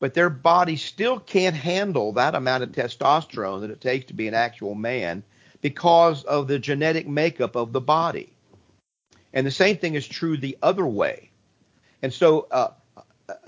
but 0.00 0.14
their 0.14 0.30
body 0.30 0.76
still 0.76 1.18
can't 1.18 1.56
handle 1.56 2.12
that 2.12 2.34
amount 2.34 2.62
of 2.62 2.72
testosterone 2.72 3.60
that 3.60 3.70
it 3.70 3.80
takes 3.80 4.06
to 4.06 4.14
be 4.14 4.28
an 4.28 4.34
actual 4.34 4.74
man 4.74 5.22
because 5.60 6.24
of 6.24 6.46
the 6.46 6.58
genetic 6.58 7.06
makeup 7.06 7.56
of 7.56 7.72
the 7.72 7.80
body. 7.80 8.30
And 9.32 9.46
the 9.46 9.50
same 9.50 9.76
thing 9.76 9.94
is 9.94 10.06
true 10.06 10.36
the 10.36 10.56
other 10.62 10.86
way. 10.86 11.30
And 12.02 12.12
so, 12.12 12.46
uh, 12.50 12.68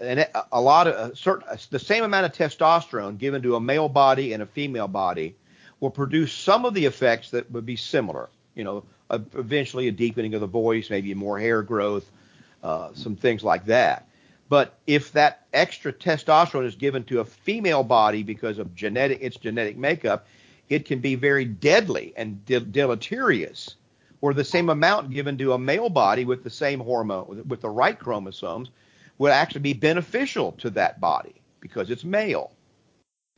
and 0.00 0.26
a 0.52 0.60
lot 0.60 0.86
of 0.86 1.12
a 1.12 1.16
certain 1.16 1.46
the 1.70 1.78
same 1.78 2.04
amount 2.04 2.26
of 2.26 2.32
testosterone 2.32 3.18
given 3.18 3.42
to 3.42 3.56
a 3.56 3.60
male 3.60 3.88
body 3.88 4.32
and 4.32 4.42
a 4.42 4.46
female 4.46 4.88
body 4.88 5.36
will 5.80 5.90
produce 5.90 6.32
some 6.32 6.64
of 6.64 6.74
the 6.74 6.86
effects 6.86 7.30
that 7.30 7.50
would 7.50 7.66
be 7.66 7.76
similar. 7.76 8.30
You 8.54 8.64
know, 8.64 8.84
eventually 9.10 9.88
a 9.88 9.92
deepening 9.92 10.34
of 10.34 10.40
the 10.40 10.46
voice, 10.46 10.88
maybe 10.88 11.12
more 11.14 11.38
hair 11.38 11.62
growth, 11.62 12.10
uh, 12.62 12.90
some 12.94 13.16
things 13.16 13.44
like 13.44 13.66
that. 13.66 14.08
But 14.48 14.78
if 14.86 15.12
that 15.12 15.46
extra 15.52 15.92
testosterone 15.92 16.64
is 16.64 16.76
given 16.76 17.04
to 17.04 17.20
a 17.20 17.24
female 17.24 17.82
body 17.82 18.22
because 18.22 18.58
of 18.58 18.74
genetic 18.74 19.18
its 19.20 19.36
genetic 19.36 19.76
makeup, 19.76 20.26
it 20.68 20.86
can 20.86 21.00
be 21.00 21.14
very 21.14 21.44
deadly 21.44 22.14
and 22.16 22.44
de- 22.46 22.60
deleterious. 22.60 23.74
Or 24.22 24.32
the 24.32 24.44
same 24.44 24.70
amount 24.70 25.10
given 25.10 25.36
to 25.38 25.52
a 25.52 25.58
male 25.58 25.90
body 25.90 26.24
with 26.24 26.42
the 26.42 26.50
same 26.50 26.80
hormone 26.80 27.42
with 27.46 27.60
the 27.60 27.68
right 27.68 27.98
chromosomes 27.98 28.70
would 29.18 29.33
actually 29.33 29.61
be 29.61 29.72
beneficial 29.72 30.52
to 30.52 30.70
that 30.70 31.00
body 31.00 31.35
because 31.61 31.90
it's 31.90 32.05
male. 32.05 32.52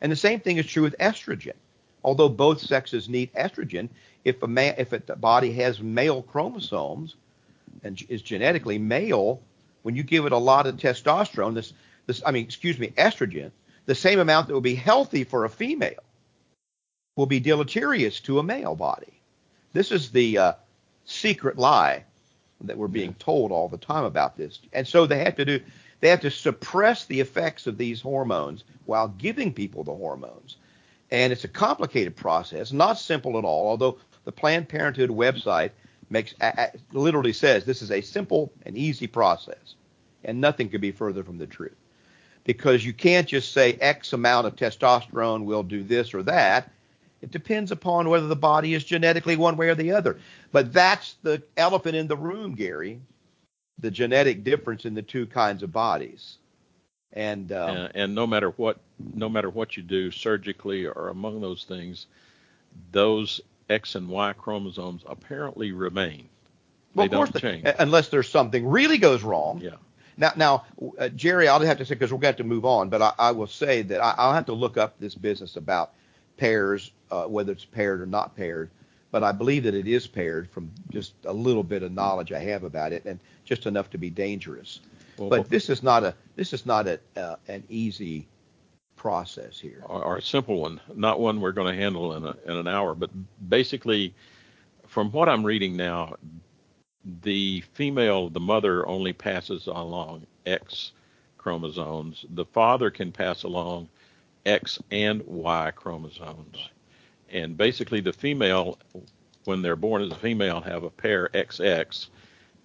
And 0.01 0.11
the 0.13 0.17
same 0.17 0.41
thing 0.41 0.57
is 0.57 0.67
true 0.67 0.83
with 0.83 0.97
estrogen. 0.99 1.55
Although 2.05 2.29
both 2.29 2.61
sexes 2.61 3.09
need 3.09 3.33
estrogen, 3.35 3.89
if 4.25 4.43
a 4.43 4.47
man, 4.47 4.75
if 4.79 4.93
a 4.93 5.01
body 5.17 5.53
has 5.53 5.81
male 5.81 6.23
chromosomes, 6.23 7.17
and 7.83 8.03
is 8.09 8.23
genetically 8.23 8.79
male, 8.79 9.41
when 9.83 9.97
you 9.97 10.03
give 10.03 10.27
it 10.27 10.33
a 10.33 10.39
lot 10.39 10.67
of 10.67 10.77
testosterone, 10.77 11.55
this, 11.55 11.73
this, 12.07 12.23
I 12.25 12.31
mean, 12.31 12.45
excuse 12.45 12.79
me, 12.79 12.89
estrogen, 12.97 13.51
the 13.87 13.95
same 13.95 14.19
amount 14.19 14.47
that 14.47 14.55
will 14.55 14.61
be 14.61 14.75
healthy 14.75 15.25
for 15.25 15.45
a 15.45 15.51
female 15.51 16.03
will 17.17 17.27
be 17.27 17.41
deleterious 17.41 18.21
to 18.21 18.39
a 18.39 18.43
male 18.43 18.75
body. 18.75 19.21
This 19.73 19.91
is 19.91 20.11
the 20.11 20.39
uh, 20.39 20.53
secret 21.05 21.59
lie 21.59 22.05
that 22.61 22.77
we're 22.77 22.89
being 22.89 23.15
told 23.15 23.53
all 23.53 23.69
the 23.69 23.79
time 23.79 24.05
about 24.05 24.37
this. 24.37 24.61
And 24.73 24.87
so 24.87 25.07
they 25.07 25.23
have 25.25 25.37
to 25.37 25.45
do, 25.45 25.61
they 26.01 26.09
have 26.09 26.21
to 26.23 26.31
suppress 26.31 27.05
the 27.05 27.21
effects 27.21 27.67
of 27.67 27.79
these 27.79 28.01
hormones 28.01 28.65
while 28.87 29.09
giving 29.09 29.53
people 29.53 29.85
the 29.85 29.95
hormones. 29.95 30.57
And 31.11 31.33
it's 31.33 31.45
a 31.45 31.49
complicated 31.49 32.17
process, 32.17 32.73
not 32.73 32.99
simple 32.99 33.39
at 33.39 33.45
all, 33.45 33.69
although 33.69 33.99
the 34.25 34.33
Planned 34.33 34.69
Parenthood 34.69 35.11
website 35.11 35.71
makes 36.11 36.35
literally 36.93 37.33
says 37.33 37.65
this 37.65 37.83
is 37.83 37.91
a 37.91 38.01
simple 38.01 38.53
and 38.67 38.77
easy 38.77 39.07
process, 39.07 39.75
and 40.25 40.41
nothing 40.41 40.69
could 40.69 40.81
be 40.81 40.93
further 40.93 41.23
from 41.23 41.39
the 41.39 41.47
truth. 41.47 41.77
Because 42.45 42.85
you 42.85 42.93
can't 42.93 43.29
just 43.29 43.53
say 43.53 43.75
X 43.75 44.13
amount 44.13 44.47
of 44.47 44.57
testosterone 44.57 45.45
will 45.45 45.63
do 45.63 45.83
this 45.83 46.15
or 46.15 46.23
that. 46.25 46.71
It 47.21 47.31
depends 47.31 47.73
upon 47.73 48.09
whether 48.09 48.27
the 48.27 48.37
body 48.37 48.75
is 48.75 48.85
genetically 48.85 49.37
one 49.37 49.57
way 49.57 49.69
or 49.69 49.75
the 49.75 49.93
other. 49.93 50.19
But 50.53 50.73
that's 50.73 51.15
the 51.23 51.43
elephant 51.57 51.97
in 51.97 52.07
the 52.07 52.17
room, 52.17 52.55
Gary. 52.55 53.01
The 53.81 53.91
genetic 53.91 54.45
difference 54.45 54.85
in 54.85 54.95
the 54.95 55.03
two 55.03 55.27
kinds 55.27 55.63
of 55.63 55.73
bodies. 55.73 56.39
And, 57.13 57.51
um, 57.53 57.77
and 57.77 57.93
and 57.95 58.15
no 58.15 58.27
matter 58.27 58.51
what 58.51 58.79
no 59.15 59.29
matter 59.29 59.49
what 59.49 59.77
you 59.77 59.83
do 59.83 60.11
surgically 60.11 60.87
or 60.87 61.09
among 61.09 61.41
those 61.41 61.65
things, 61.65 62.07
those 62.93 63.41
X 63.71 63.95
and 63.95 64.09
Y 64.09 64.33
chromosomes 64.35 65.03
apparently 65.07 65.73
remain. 65.73 66.29
Well, 66.95 67.09
they 67.09 67.17
of 67.17 67.31
course, 67.31 67.41
change. 67.43 67.67
unless 67.79 68.09
there's 68.09 68.29
something 68.29 68.67
really 68.67 68.99
goes 68.99 69.23
wrong. 69.23 69.61
Yeah. 69.61 69.77
Now, 70.17 70.33
now, 70.37 70.65
uh, 70.99 71.09
Jerry, 71.11 71.47
I'll 71.47 71.61
have 71.61 71.79
to 71.79 71.85
say 71.85 71.95
because 71.95 72.11
we're 72.13 72.17
going 72.17 72.35
to 72.35 72.39
have 72.39 72.45
to 72.45 72.45
move 72.45 72.65
on, 72.65 72.89
but 72.89 73.01
I, 73.01 73.13
I 73.19 73.31
will 73.31 73.47
say 73.47 73.83
that 73.83 74.01
I, 74.01 74.27
will 74.27 74.35
have 74.35 74.47
to 74.47 74.53
look 74.53 74.77
up 74.77 74.99
this 74.99 75.15
business 75.15 75.57
about 75.57 75.93
pairs 76.37 76.91
uh, 77.11 77.25
whether 77.25 77.53
it's 77.53 77.65
paired 77.65 78.01
or 78.01 78.07
not 78.07 78.37
paired, 78.37 78.71
but 79.11 79.23
I 79.23 79.33
believe 79.33 79.65
that 79.65 79.75
it 79.75 79.89
is 79.89 80.07
paired 80.07 80.51
from 80.51 80.71
just 80.91 81.15
a 81.25 81.33
little 81.33 81.63
bit 81.63 81.83
of 81.83 81.93
knowledge 81.93 82.33
I 82.33 82.41
have 82.41 82.65
about 82.65 82.93
it, 82.93 83.05
and 83.05 83.19
just 83.45 83.67
enough 83.67 83.91
to 83.91 83.99
be 83.99 84.11
dangerous. 84.11 84.81
Well, 85.17 85.31
but 85.31 85.49
this 85.49 85.69
is 85.69 85.83
not 85.83 86.05
a 86.05 86.15
this 86.37 86.53
is 86.53 86.67
not 86.67 86.87
a 86.87 87.01
uh, 87.17 87.37
an 87.49 87.65
easy 87.69 88.27
process 88.97 89.59
here. 89.59 89.83
or, 89.85 90.17
a 90.17 90.23
simple 90.23 90.61
one, 90.61 90.81
not 90.95 91.21
one 91.21 91.41
we're 91.41 91.53
going 91.53 91.73
to 91.73 91.81
handle 91.81 92.15
in, 92.15 92.25
a, 92.27 92.37
in 92.45 92.57
an 92.57 92.69
hour, 92.69 92.95
but 92.95 93.11
basically, 93.49 94.13
from 94.87 95.11
what 95.13 95.29
I'm 95.29 95.47
reading 95.47 95.77
now, 95.77 96.17
the 97.23 97.63
female, 97.75 98.29
the 98.29 98.41
mother, 98.41 98.87
only 98.87 99.13
passes 99.13 99.67
along 99.67 100.27
X 100.45 100.93
chromosomes. 101.39 102.27
The 102.29 102.45
father 102.45 102.91
can 102.91 103.13
pass 103.13 103.45
along 103.45 103.89
X 104.45 104.79
and 104.91 105.23
Y 105.27 105.71
chromosomes. 105.75 106.69
And 107.31 107.57
basically, 107.57 108.01
the 108.01 108.13
female, 108.13 108.79
when 109.45 109.63
they're 109.63 109.77
born 109.77 110.03
as 110.03 110.11
a 110.11 110.15
female, 110.17 110.61
have 110.61 110.83
a 110.85 110.91
pair 110.91 111.29
XX, 111.35 112.09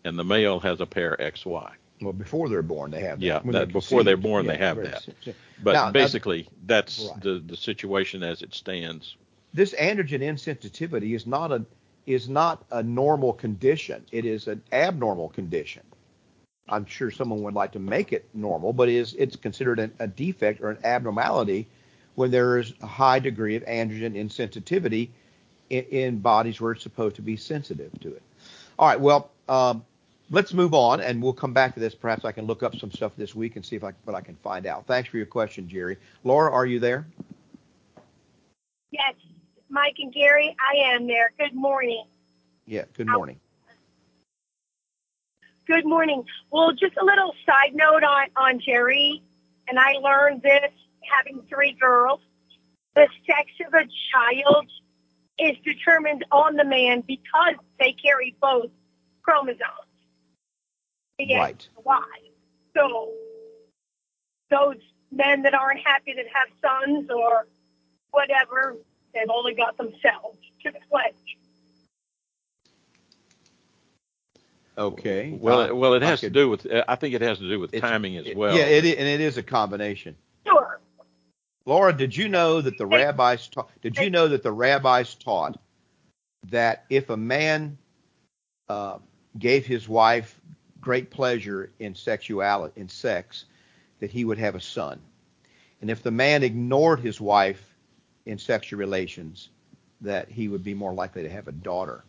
and 0.06 0.18
the 0.18 0.24
male 0.24 0.60
has 0.60 0.80
a 0.82 0.86
pair 0.86 1.16
XY. 1.20 1.72
Well, 2.02 2.14
before 2.14 2.50
they're 2.50 2.62
born, 2.62 2.92
they 2.92 3.02
have 3.02 3.20
that. 3.20 3.26
Yeah, 3.26 3.40
that 3.40 3.52
they're 3.52 3.66
before 3.66 4.04
they're 4.04 4.16
conceived. 4.16 4.24
born, 4.30 4.48
they 4.48 4.58
have 4.58 4.78
that. 4.78 5.04
si- 5.04 5.34
But 5.64 5.74
Now- 5.74 5.86
now- 5.86 5.92
basically, 5.92 6.48
that's 6.66 7.10
Right. 7.12 7.22
the, 7.22 7.40
the 7.46 7.56
situation 7.58 8.24
as 8.24 8.42
it 8.42 8.54
stands. 8.54 9.16
this 9.54 9.74
androgen 9.76 10.22
insensitivity 10.22 11.16
is 11.16 11.28
not 11.28 11.52
a 11.52 11.64
is 12.08 12.28
not 12.28 12.66
a 12.72 12.82
normal 12.84 13.32
condition. 13.32 14.04
It 14.12 14.26
is 14.26 14.48
an 14.50 14.62
abnormal 14.74 15.30
condition. 15.30 15.84
I'm 16.68 16.86
sure 16.86 17.12
someone 17.12 17.42
would 17.44 17.54
like 17.54 17.72
to 17.74 17.80
make 17.80 18.12
it 18.12 18.28
normal, 18.34 18.74
but 18.74 18.90
it 18.90 18.96
is 18.96 19.14
it's 19.14 19.36
considered 19.38 19.80
an, 19.80 19.94
a 20.00 20.08
defect 20.08 20.60
or 20.62 20.72
an 20.72 20.80
abnormality 20.84 21.68
when 22.16 22.32
there 22.32 22.58
is 22.58 22.74
a 22.82 22.88
high 22.88 23.20
degree 23.20 23.56
of 23.56 23.64
androgen 23.66 24.16
insensitivity 24.16 25.10
in, 25.70 25.84
in 25.86 26.20
bodies 26.20 26.62
where 26.62 26.72
it's 26.72 26.84
supposed 26.84 27.16
to 27.16 27.22
be 27.22 27.36
sensitive 27.36 27.92
to 28.02 28.10
it. 28.10 28.22
All 28.78 28.88
right, 28.88 29.00
well, 29.00 29.32
um, 29.50 29.84
let's 30.30 30.54
move 30.54 30.74
on, 30.74 31.02
and 31.02 31.22
we'll 31.22 31.34
come 31.34 31.54
back 31.54 31.74
to 31.76 31.80
this. 31.80 31.96
Perhaps 31.96 32.26
I 32.26 32.32
can 32.32 32.46
look 32.46 32.64
up 32.64 32.76
some 32.76 32.92
stuff 32.92 33.14
this 33.18 33.36
week 33.36 33.56
and 33.56 33.66
see 33.66 33.76
if 33.76 33.84
I 33.84 33.94
what 34.06 34.16
I 34.16 34.22
can 34.22 34.36
find 34.38 34.66
out. 34.66 34.86
Thanks 34.88 35.10
for 35.10 35.18
your 35.18 35.26
question, 35.26 35.68
Jerry. 35.68 35.98
Laura, 36.24 36.52
are 36.52 36.66
you 36.66 36.80
there? 36.80 37.08
Yes, 38.92 39.16
Mike 39.70 39.96
and 40.00 40.14
Gary, 40.14 40.56
I 40.60 40.94
am 40.94 41.08
there. 41.08 41.32
Good 41.40 41.56
morning. 41.56 42.06
Yeah. 42.66 42.86
Good 42.94 43.08
morning. 43.08 43.40
Good 45.66 45.86
morning. 45.86 46.26
Well, 46.52 46.74
just 46.74 46.96
a 46.98 47.06
little 47.06 47.34
side 47.46 47.74
note 47.74 48.04
on, 48.04 48.28
on 48.36 48.60
Jerry, 48.60 49.24
and 49.68 49.80
I 49.80 49.94
learned 49.94 50.42
this 50.42 50.72
having 51.12 51.42
three 51.50 51.74
girls. 51.74 52.22
The 52.96 53.08
sex 53.26 53.50
of 53.66 53.74
a 53.74 53.88
child 54.12 54.68
is 55.40 55.58
determined 55.66 56.26
on 56.32 56.56
the 56.56 56.64
man 56.66 57.02
because 57.08 57.56
they 57.80 57.94
carry 57.94 58.36
both 58.42 58.70
chromosomes. 59.24 59.60
The 61.18 61.36
Right. 61.36 61.68
and 61.68 61.78
the 61.78 61.82
Y. 61.82 62.20
So 62.76 63.14
those 64.50 64.78
men 65.12 65.42
that 65.44 65.54
aren't 65.54 65.80
happy 65.80 66.14
that 66.14 66.26
have 66.34 66.48
sons 66.62 67.10
or 67.10 67.48
whatever, 68.12 68.76
they've 69.14 69.30
only 69.30 69.54
got 69.56 69.78
themselves 69.78 70.38
to 70.64 70.72
pledge. 70.90 71.38
Okay. 74.78 75.32
Well, 75.40 75.62
Uh, 75.62 75.66
it- 75.68 75.76
well, 75.76 75.94
it 75.94 76.04
I 76.04 76.08
has 76.08 76.22
to 76.22 76.30
do 76.32 76.50
with. 76.50 76.66
I 76.88 76.96
think 76.96 77.14
it 77.14 77.22
has 77.22 77.38
to 77.38 77.48
do 77.48 77.60
with 77.60 77.74
it's- 77.74 77.90
timing 77.90 78.18
as 78.18 78.36
well. 78.36 78.56
Yeah, 78.58 78.66
it, 78.66 78.84
and 78.98 79.08
it 79.08 79.22
is 79.22 79.38
a 79.38 79.44
combination. 79.44 80.18
Laura, 81.66 81.94
did 81.94 82.16
you 82.16 82.28
know 82.28 82.62
that 82.62 82.78
the 82.78 82.86
rabbis 82.86 83.48
taught? 83.48 83.70
Did 83.82 83.98
you 83.98 84.10
know 84.10 84.28
that 84.28 84.44
the 84.44 84.52
rabbis 84.52 85.16
taught 85.16 85.58
that 86.50 86.86
if 86.90 87.10
a 87.10 87.18
man 87.18 87.78
uh, 88.68 88.98
gave 89.40 89.66
his 89.66 89.88
wife 89.88 90.40
great 90.82 91.10
pleasure 91.10 91.72
in 91.80 91.96
sexuality, 91.96 92.80
in 92.80 92.90
sex, 92.90 93.46
that 94.00 94.12
he 94.12 94.26
would 94.26 94.38
have 94.38 94.56
a 94.56 94.62
son, 94.62 95.00
and 95.82 95.90
if 95.90 96.04
the 96.04 96.12
man 96.12 96.44
ignored 96.44 97.00
his 97.00 97.22
wife 97.22 97.74
in 98.26 98.38
sexual 98.38 98.80
relations, 98.80 99.50
that 100.02 100.30
he 100.30 100.50
would 100.50 100.64
be 100.64 100.74
more 100.74 100.94
likely 100.94 101.24
to 101.24 101.30
have 101.30 101.48
a 101.48 101.54
daughter. 101.54 102.04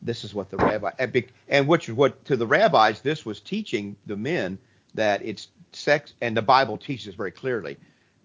This 0.00 0.24
is 0.24 0.34
what 0.34 0.50
the 0.50 0.56
rabbi 0.56 0.90
and 0.98 1.24
and 1.48 1.68
which 1.68 1.88
is 1.88 1.94
what 1.94 2.24
to 2.26 2.36
the 2.36 2.46
rabbis 2.46 3.00
this 3.00 3.24
was 3.24 3.40
teaching 3.40 3.96
the 4.06 4.16
men 4.16 4.58
that 4.94 5.22
it's 5.24 5.48
sex 5.72 6.14
and 6.20 6.36
the 6.36 6.42
Bible 6.42 6.76
teaches 6.76 7.14
very 7.14 7.30
clearly, 7.30 7.76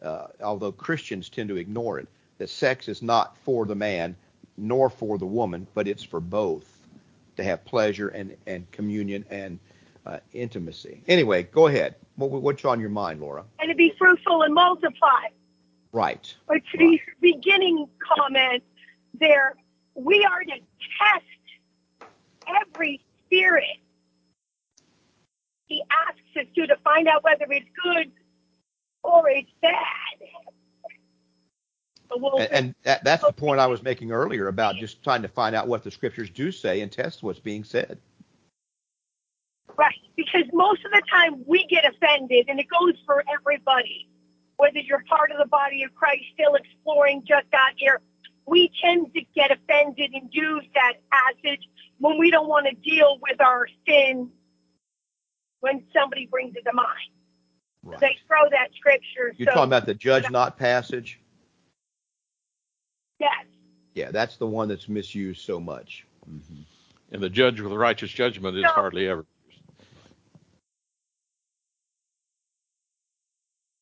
uh, 0.03 0.27
although 0.41 0.71
Christians 0.71 1.29
tend 1.29 1.49
to 1.49 1.57
ignore 1.57 1.99
it, 1.99 2.07
that 2.37 2.49
sex 2.49 2.87
is 2.87 3.01
not 3.01 3.37
for 3.43 3.65
the 3.65 3.75
man 3.75 4.15
nor 4.57 4.89
for 4.89 5.17
the 5.17 5.25
woman, 5.25 5.67
but 5.73 5.87
it's 5.87 6.03
for 6.03 6.19
both 6.19 6.65
to 7.37 7.43
have 7.43 7.63
pleasure 7.65 8.09
and 8.09 8.35
and 8.45 8.69
communion 8.71 9.25
and 9.29 9.59
uh, 10.05 10.19
intimacy. 10.33 11.01
Anyway, 11.07 11.43
go 11.43 11.67
ahead. 11.67 11.95
What, 12.15 12.31
what's 12.31 12.65
on 12.65 12.79
your 12.79 12.89
mind, 12.89 13.21
Laura? 13.21 13.45
And 13.59 13.69
to 13.69 13.75
be 13.75 13.93
fruitful 13.97 14.41
and 14.41 14.53
multiply. 14.53 15.27
Right. 15.91 16.33
But 16.47 16.61
to 16.71 16.77
the 16.77 16.99
beginning 17.21 17.87
comment 17.99 18.63
there, 19.19 19.55
we 19.95 20.25
are 20.25 20.43
to 20.43 20.51
test 20.51 21.25
every 22.47 23.01
spirit. 23.25 23.77
He 25.67 25.83
asks 26.07 26.21
us 26.37 26.45
to 26.55 26.67
to 26.67 26.75
find 26.83 27.07
out 27.07 27.23
whether 27.23 27.45
it's 27.49 27.69
good 27.83 28.11
or 29.09 29.29
it's 29.29 29.51
bad. 29.61 29.75
So 32.09 32.37
And, 32.37 32.51
and 32.51 32.75
that, 32.83 33.03
that's 33.03 33.23
the 33.23 33.31
point 33.31 33.59
I 33.59 33.67
was 33.67 33.83
making 33.83 34.11
earlier 34.11 34.47
about 34.47 34.75
just 34.77 35.03
trying 35.03 35.21
to 35.21 35.27
find 35.27 35.55
out 35.55 35.67
what 35.67 35.83
the 35.83 35.91
scriptures 35.91 36.29
do 36.29 36.51
say 36.51 36.81
and 36.81 36.91
test 36.91 37.21
what's 37.21 37.39
being 37.39 37.63
said. 37.63 37.99
Right, 39.77 39.95
because 40.15 40.43
most 40.51 40.83
of 40.85 40.91
the 40.91 41.01
time 41.09 41.43
we 41.45 41.65
get 41.67 41.85
offended, 41.85 42.47
and 42.49 42.59
it 42.59 42.67
goes 42.67 42.95
for 43.05 43.23
everybody. 43.31 44.07
Whether 44.57 44.79
you're 44.79 45.03
part 45.07 45.31
of 45.31 45.37
the 45.37 45.45
body 45.45 45.83
of 45.83 45.95
Christ, 45.95 46.23
still 46.33 46.55
exploring, 46.55 47.23
just 47.25 47.49
got 47.49 47.71
here, 47.77 48.01
we 48.45 48.69
tend 48.81 49.13
to 49.13 49.21
get 49.33 49.51
offended 49.51 50.11
and 50.13 50.27
use 50.33 50.65
that 50.73 50.95
passage 51.09 51.61
when 51.99 52.17
we 52.17 52.29
don't 52.29 52.49
want 52.49 52.67
to 52.67 52.73
deal 52.73 53.19
with 53.21 53.39
our 53.39 53.67
sin 53.87 54.29
when 55.61 55.83
somebody 55.93 56.25
brings 56.25 56.55
it 56.57 56.63
to 56.63 56.73
mind. 56.73 56.87
Right. 57.83 57.99
They 57.99 58.17
throw 58.27 58.49
that 58.51 58.69
scripture. 58.75 59.33
You're 59.37 59.47
so, 59.47 59.53
talking 59.53 59.69
about 59.69 59.85
the 59.85 59.93
judge 59.93 60.29
not 60.29 60.57
passage? 60.57 61.19
yes, 63.19 63.45
Yeah, 63.95 64.11
that's 64.11 64.37
the 64.37 64.47
one 64.47 64.67
that's 64.67 64.89
misused 64.89 65.41
so 65.41 65.59
much. 65.59 66.05
hmm 66.25 66.39
and 67.11 67.23
the 67.23 67.29
judge 67.29 67.59
with 67.59 67.73
righteous 67.73 68.11
judgment 68.11 68.55
is 68.55 68.63
No. 68.63 68.69
hardly 68.69 69.07
ever. 69.07 69.25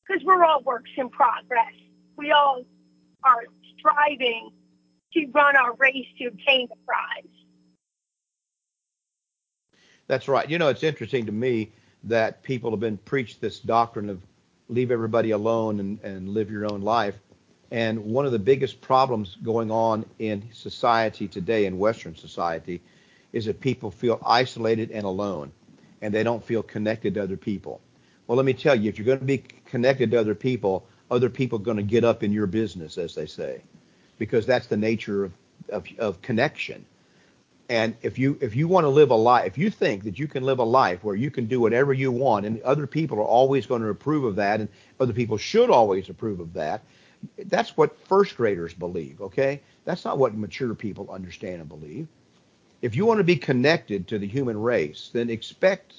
because 0.07 0.23
we're 0.25 0.43
all 0.43 0.61
works 0.61 0.89
in 0.97 1.09
progress. 1.09 1.73
We 2.15 2.31
all 2.31 2.63
are 3.23 3.43
striving 3.77 4.51
to 5.13 5.25
run 5.33 5.55
our 5.55 5.73
race 5.75 6.05
to 6.19 6.25
obtain 6.27 6.67
the 6.69 6.75
prize. 6.85 7.33
That's 10.07 10.27
right. 10.27 10.49
You 10.49 10.57
know, 10.57 10.69
it's 10.69 10.83
interesting 10.83 11.25
to 11.25 11.31
me 11.31 11.73
that 12.07 12.43
people 12.43 12.71
have 12.71 12.79
been 12.79 12.97
preached 12.97 13.41
this 13.41 13.59
doctrine 13.59 14.09
of 14.09 14.21
leave 14.69 14.91
everybody 14.91 15.31
alone 15.31 15.79
and, 15.79 16.01
and 16.01 16.29
live 16.29 16.51
your 16.51 16.71
own 16.71 16.81
life. 16.81 17.15
And 17.71 18.05
one 18.05 18.25
of 18.25 18.31
the 18.31 18.39
biggest 18.39 18.81
problems 18.81 19.37
going 19.43 19.71
on 19.71 20.05
in 20.19 20.49
society 20.53 21.27
today, 21.27 21.65
in 21.65 21.77
Western 21.77 22.15
society, 22.15 22.81
is 23.33 23.45
that 23.45 23.59
people 23.59 23.91
feel 23.91 24.21
isolated 24.25 24.91
and 24.91 25.05
alone, 25.05 25.51
and 26.01 26.13
they 26.13 26.23
don't 26.23 26.43
feel 26.43 26.63
connected 26.63 27.13
to 27.15 27.23
other 27.23 27.37
people. 27.37 27.81
Well, 28.25 28.37
let 28.37 28.45
me 28.45 28.53
tell 28.53 28.75
you, 28.75 28.89
if 28.89 28.97
you're 28.97 29.05
going 29.05 29.19
to 29.19 29.25
be 29.25 29.43
connected 29.65 30.11
to 30.11 30.19
other 30.19 30.35
people, 30.35 30.85
other 31.11 31.29
people 31.29 31.59
are 31.59 31.63
going 31.63 31.77
to 31.77 31.83
get 31.83 32.03
up 32.03 32.23
in 32.23 32.31
your 32.31 32.47
business, 32.47 32.97
as 32.97 33.15
they 33.15 33.25
say, 33.25 33.61
because 34.17 34.45
that's 34.45 34.67
the 34.67 34.77
nature 34.77 35.25
of, 35.25 35.33
of, 35.69 35.87
of 35.97 36.21
connection. 36.21 36.85
And 37.69 37.95
if 38.01 38.17
you 38.17 38.37
if 38.39 38.55
you 38.55 38.67
want 38.67 38.85
to 38.85 38.89
live 38.89 39.11
a 39.11 39.15
life, 39.15 39.45
if 39.45 39.57
you 39.57 39.69
think 39.69 40.03
that 40.05 40.17
you 40.17 40.27
can 40.27 40.43
live 40.43 40.59
a 40.59 40.63
life 40.63 41.03
where 41.03 41.15
you 41.15 41.29
can 41.29 41.47
do 41.47 41.59
whatever 41.59 41.91
you 41.91 42.11
want, 42.11 42.45
and 42.45 42.61
other 42.61 42.87
people 42.87 43.17
are 43.19 43.23
always 43.23 43.65
going 43.65 43.81
to 43.81 43.89
approve 43.89 44.23
of 44.23 44.37
that, 44.37 44.61
and 44.61 44.69
other 44.99 45.13
people 45.13 45.37
should 45.37 45.69
always 45.69 46.09
approve 46.09 46.39
of 46.39 46.53
that, 46.53 46.81
that's 47.45 47.75
what 47.75 47.99
first 48.07 48.37
graders 48.37 48.73
believe. 48.73 49.19
Okay, 49.19 49.61
that's 49.83 50.05
not 50.05 50.17
what 50.17 50.33
mature 50.33 50.73
people 50.75 51.11
understand 51.11 51.59
and 51.59 51.67
believe. 51.67 52.07
If 52.81 52.95
you 52.95 53.05
want 53.05 53.17
to 53.17 53.25
be 53.25 53.35
connected 53.35 54.07
to 54.09 54.19
the 54.19 54.27
human 54.27 54.59
race, 54.61 55.09
then 55.11 55.29
expect 55.29 55.93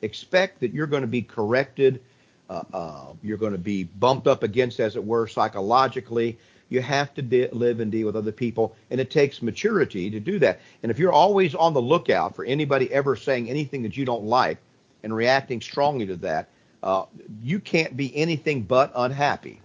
expect 0.00 0.60
that 0.60 0.72
you're 0.72 0.86
going 0.86 1.02
to 1.02 1.06
be 1.08 1.22
corrected. 1.22 2.00
Uh, 2.48 2.62
uh, 2.72 3.06
you're 3.22 3.38
going 3.38 3.52
to 3.52 3.58
be 3.58 3.84
bumped 3.84 4.26
up 4.26 4.42
against, 4.42 4.80
as 4.80 4.96
it 4.96 5.04
were, 5.04 5.26
psychologically. 5.26 6.38
You 6.72 6.80
have 6.82 7.12
to 7.14 7.22
de- 7.22 7.48
live 7.50 7.80
and 7.80 7.92
deal 7.92 8.06
with 8.06 8.16
other 8.16 8.32
people, 8.32 8.74
and 8.90 9.00
it 9.00 9.10
takes 9.10 9.42
maturity 9.42 10.10
to 10.10 10.18
do 10.18 10.38
that. 10.38 10.60
And 10.82 10.90
if 10.90 10.98
you're 10.98 11.12
always 11.12 11.54
on 11.54 11.74
the 11.74 11.82
lookout 11.82 12.34
for 12.34 12.44
anybody 12.44 12.92
ever 12.92 13.14
saying 13.14 13.50
anything 13.50 13.82
that 13.82 13.96
you 13.96 14.04
don't 14.04 14.24
like 14.24 14.58
and 15.02 15.14
reacting 15.14 15.60
strongly 15.60 16.06
to 16.06 16.16
that, 16.16 16.48
uh, 16.82 17.04
you 17.42 17.60
can't 17.60 17.96
be 17.96 18.16
anything 18.16 18.62
but 18.62 18.90
unhappy. 18.94 19.60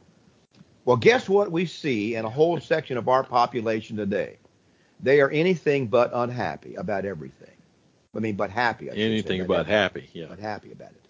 Well, 0.86 0.98
guess 0.98 1.28
what 1.28 1.52
we 1.52 1.66
see 1.66 2.16
in 2.16 2.26
a 2.26 2.30
whole 2.30 2.60
section 2.60 2.98
of 2.98 3.08
our 3.08 3.24
population 3.24 3.98
today? 3.98 4.38
They 5.02 5.22
are 5.22 5.30
anything 5.30 5.88
but 5.88 6.12
unhappy 6.14 6.76
about 6.76 7.06
everything. 7.06 7.56
I 8.16 8.20
mean, 8.20 8.36
but 8.36 8.50
happy. 8.50 8.90
I 8.90 8.96
Anything 8.96 9.46
but 9.46 9.68
happy, 9.68 10.10
yeah. 10.14 10.26
But 10.30 10.40
happy 10.40 10.72
about 10.72 10.90
it. 10.90 11.07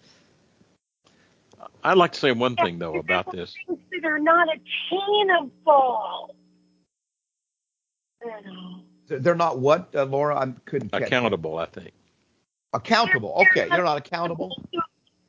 I'd 1.82 1.96
like 1.98 2.12
to 2.12 2.18
say 2.20 2.32
one 2.32 2.54
Yeah, 2.58 2.64
thing 2.64 2.78
though 2.78 2.94
about 2.96 3.30
this. 3.32 3.54
Things 3.66 3.80
that 3.92 4.04
are 4.04 4.18
not 4.18 4.48
attainable. 4.48 6.34
You 8.24 8.30
know. 8.44 8.80
They're- 9.06 9.18
They're 9.20 9.34
not 9.34 9.58
what, 9.58 9.94
uh, 9.94 10.04
Laura? 10.04 10.36
I 10.38 10.52
couldn't 10.66 10.90
catch. 10.90 11.02
Accountable, 11.02 11.58
I 11.58 11.66
think. 11.66 11.92
Accountable. 12.74 13.34
Okay, 13.50 13.68
they're 13.68 13.82
not 13.84 13.96
accountable. 13.96 14.54
You 14.70 14.82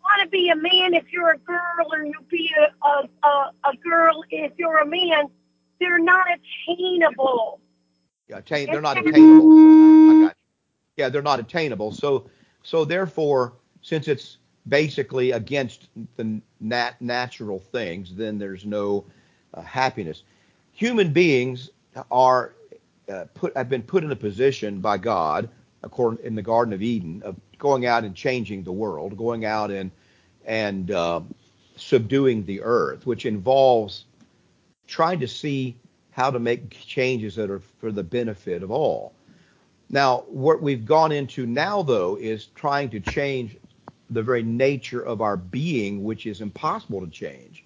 want 0.04 0.22
to 0.24 0.28
be 0.30 0.50
a 0.50 0.56
man 0.56 0.94
if 0.94 1.06
you're 1.14 1.32
a 1.32 1.38
girl, 1.38 1.88
or 1.94 2.04
you 2.04 2.14
be 2.30 2.52
a, 2.60 2.86
a, 2.88 3.10
a, 3.24 3.52
a 3.72 3.76
girl 3.78 4.24
if 4.30 4.52
you're 4.58 4.80
a 4.80 4.86
man. 4.86 5.28
They're 5.80 6.00
not 6.00 6.26
attainable. 6.68 7.62
Yeah, 8.28 8.40
attain, 8.40 8.68
they're 8.70 8.82
not 8.82 8.98
attainable. 8.98 10.10
I 10.12 10.22
got 10.28 10.36
you. 10.38 10.46
Yeah, 10.98 11.08
they're 11.10 11.22
not 11.22 11.40
attainable. 11.40 11.94
So, 11.94 12.30
so 12.64 12.84
therefore, 12.84 13.54
since 13.82 14.10
it's 14.10 14.40
basically 14.68 15.32
against 15.32 15.88
the 16.16 16.42
nat- 16.60 17.02
natural 17.02 17.60
things, 17.60 18.16
then 18.16 18.38
there's 18.38 18.66
no 18.66 19.06
uh, 19.54 19.62
happiness. 19.62 20.24
Human 20.74 21.12
beings 21.12 21.70
are 22.12 22.54
uh, 23.12 23.26
put 23.34 23.56
have 23.58 23.70
been 23.70 23.84
put 23.84 24.04
in 24.04 24.12
a 24.12 24.16
position 24.16 24.82
by 24.82 24.98
God, 24.98 25.50
according 25.84 26.24
in 26.26 26.36
the 26.36 26.42
Garden 26.42 26.74
of 26.74 26.82
Eden, 26.82 27.22
of 27.26 27.36
going 27.58 27.86
out 27.86 28.04
and 28.04 28.16
changing 28.16 28.64
the 28.64 28.72
world, 28.72 29.18
going 29.18 29.46
out 29.46 29.72
and 29.72 29.92
and 30.46 30.92
uh, 30.92 31.22
subduing 31.76 32.46
the 32.46 32.62
earth, 32.62 33.06
which 33.06 33.26
involves 33.26 34.06
trying 34.88 35.20
to 35.20 35.28
see 35.28 35.76
how 36.12 36.30
to 36.32 36.40
make 36.40 36.70
changes 36.72 37.36
that 37.36 37.50
are 37.50 37.62
for 37.80 37.92
the 37.92 38.04
benefit 38.04 38.64
of 38.64 38.72
all. 38.72 39.14
Now, 39.90 40.26
what 40.28 40.62
we've 40.62 40.86
gone 40.86 41.12
into 41.12 41.46
now, 41.46 41.82
though, 41.82 42.16
is 42.16 42.48
trying 42.56 42.90
to 42.92 43.00
change 43.00 43.58
the 44.10 44.24
very 44.24 44.44
nature 44.44 45.02
of 45.02 45.22
our 45.22 45.38
being, 45.38 46.04
which 46.04 46.26
is 46.26 46.42
impossible 46.42 47.02
to 47.02 47.12
change, 47.12 47.64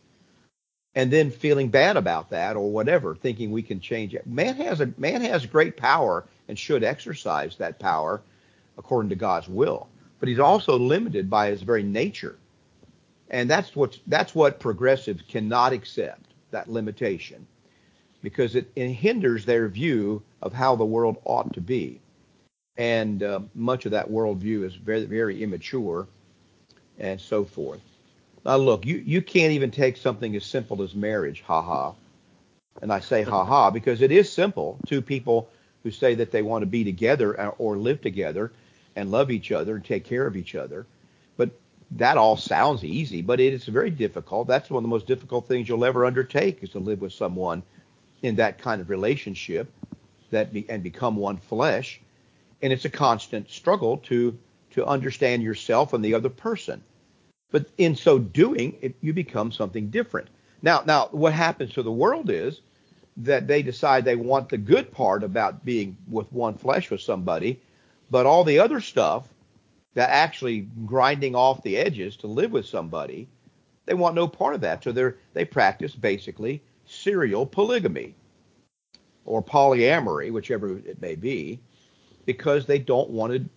and 0.96 1.12
then 1.12 1.32
feeling 1.32 1.70
bad 1.70 1.98
about 1.98 2.30
that 2.30 2.56
or 2.56 2.72
whatever, 2.72 3.16
thinking 3.16 3.52
we 3.52 3.64
can 3.64 3.80
change 3.80 4.14
it. 4.14 4.28
Man 4.28 4.56
has 4.56 4.82
a 4.82 4.94
man 4.98 5.22
has 5.22 5.46
great 5.46 5.78
power 5.78 6.26
and 6.48 6.58
should 6.58 6.84
exercise 6.84 7.56
that 7.58 7.80
power 7.80 8.22
according 8.78 9.10
to 9.10 9.16
God's 9.16 9.48
will, 9.48 9.88
but 10.20 10.30
he's 10.30 10.40
also 10.40 10.78
limited 10.78 11.30
by 11.30 11.50
his 11.50 11.62
very 11.62 11.84
nature, 11.84 12.38
and 13.30 13.50
that's 13.50 13.76
what 13.76 13.98
that's 14.08 14.36
what 14.36 14.60
progressives 14.60 15.24
cannot 15.28 15.74
accept 15.74 16.34
that 16.52 16.70
limitation. 16.70 17.48
Because 18.22 18.56
it, 18.56 18.72
it 18.78 18.88
hinders 18.88 19.44
their 19.44 19.68
view 19.68 20.24
of 20.42 20.54
how 20.54 20.78
the 20.78 20.86
world 20.86 21.18
ought 21.26 21.52
to 21.54 21.60
be. 21.60 22.00
And 22.78 23.22
uh, 23.22 23.42
much 23.54 23.86
of 23.86 23.92
that 23.92 24.10
worldview 24.10 24.64
is 24.64 24.76
very, 24.76 25.04
very 25.04 25.44
immature 25.44 26.08
and 27.00 27.20
so 27.20 27.46
forth. 27.46 27.82
Now, 28.46 28.58
look, 28.58 28.86
you, 28.86 28.98
you 28.98 29.22
can't 29.22 29.54
even 29.54 29.72
take 29.72 29.98
something 29.98 30.36
as 30.36 30.46
simple 30.46 30.82
as 30.82 30.94
marriage, 30.94 31.42
haha. 31.42 31.94
And 32.82 32.92
I 32.92 33.00
say 33.00 33.22
mm-hmm. 33.22 33.32
haha 33.32 33.70
because 33.70 34.02
it 34.02 34.12
is 34.12 34.32
simple. 34.32 34.78
Two 34.86 35.02
people 35.02 35.50
who 35.84 35.92
say 35.92 36.16
that 36.16 36.32
they 36.32 36.42
want 36.42 36.62
to 36.62 36.68
be 36.68 36.84
together 36.84 37.52
or 37.58 37.78
live 37.78 38.02
together 38.02 38.52
and 38.96 39.12
love 39.12 39.32
each 39.32 39.52
other 39.52 39.76
and 39.76 39.86
take 39.86 40.06
care 40.06 40.26
of 40.26 40.36
each 40.36 40.56
other. 40.56 40.86
But 41.38 41.52
that 41.92 42.18
all 42.18 42.38
sounds 42.38 42.84
easy, 42.84 43.22
but 43.22 43.40
it 43.40 43.54
is 43.54 43.66
very 43.66 43.90
difficult. 43.90 44.48
That's 44.48 44.70
one 44.70 44.84
of 44.84 44.84
the 44.84 44.94
most 44.94 45.08
difficult 45.08 45.48
things 45.48 45.68
you'll 45.68 45.86
ever 45.86 46.06
undertake 46.06 46.64
is 46.64 46.70
to 46.72 46.80
live 46.80 47.02
with 47.02 47.14
someone 47.14 47.64
in 48.22 48.36
that 48.36 48.60
kind 48.60 48.82
of 48.82 48.90
relationship 48.90 49.72
that 50.32 50.54
be, 50.54 50.66
and 50.70 50.82
become 50.82 51.16
one 51.16 51.38
flesh 51.38 52.02
and 52.64 52.72
it's 52.72 52.86
a 52.86 52.90
constant 52.90 53.52
struggle 53.52 53.98
to 53.98 54.40
to 54.74 54.86
understand 54.86 55.44
yourself 55.44 55.94
and 55.94 56.04
the 56.04 56.14
other 56.14 56.30
person. 56.30 56.84
But 57.52 57.68
in 57.78 57.96
so 57.96 58.20
doing 58.20 58.78
it, 58.82 58.96
you 59.02 59.14
become 59.14 59.52
something 59.52 59.90
different. 59.90 60.30
Now 60.62 60.84
now 60.86 61.10
what 61.12 61.34
happens 61.34 61.74
to 61.74 61.84
the 61.84 61.92
world 61.92 62.30
is 62.30 62.62
that 63.18 63.48
they 63.48 63.62
decide 63.62 64.06
they 64.06 64.16
want 64.16 64.50
the 64.50 64.58
good 64.58 64.92
part 64.92 65.24
about 65.24 65.64
being 65.64 65.96
with 66.10 66.32
one 66.34 66.56
flesh 66.56 66.90
with 66.90 67.02
somebody 67.02 67.60
but 68.10 68.26
all 68.26 68.44
the 68.44 68.58
other 68.58 68.82
stuff 68.82 69.28
that 69.94 70.10
actually 70.10 70.68
grinding 70.88 71.36
off 71.36 71.62
the 71.62 71.78
edges 71.78 72.18
to 72.18 72.26
live 72.26 72.52
with 72.52 72.66
somebody 72.66 73.28
they 73.86 73.94
want 73.94 74.16
no 74.16 74.28
part 74.28 74.56
of 74.56 74.62
that. 74.62 74.84
So 74.84 74.92
they're 74.92 75.18
they 75.34 75.46
practice 75.46 75.96
basically 75.96 76.62
serial 76.86 77.46
polygamy 77.46 78.16
or 79.26 79.44
polyamory, 79.44 80.32
whichever 80.32 80.78
it 80.78 81.02
may 81.02 81.16
be, 81.16 81.60
because 82.26 82.66
they 82.66 82.80
don't 82.80 83.10
want 83.10 83.34
to 83.34 83.50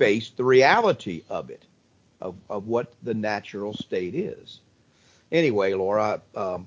face 0.00 0.30
the 0.30 0.44
reality 0.44 1.22
of 1.28 1.50
it, 1.50 1.62
of, 2.22 2.34
of 2.48 2.66
what 2.66 2.92
the 3.02 3.12
natural 3.12 3.74
state 3.74 4.14
is. 4.14 4.60
Anyway, 5.30 5.74
Laura, 5.74 6.22
um, 6.34 6.66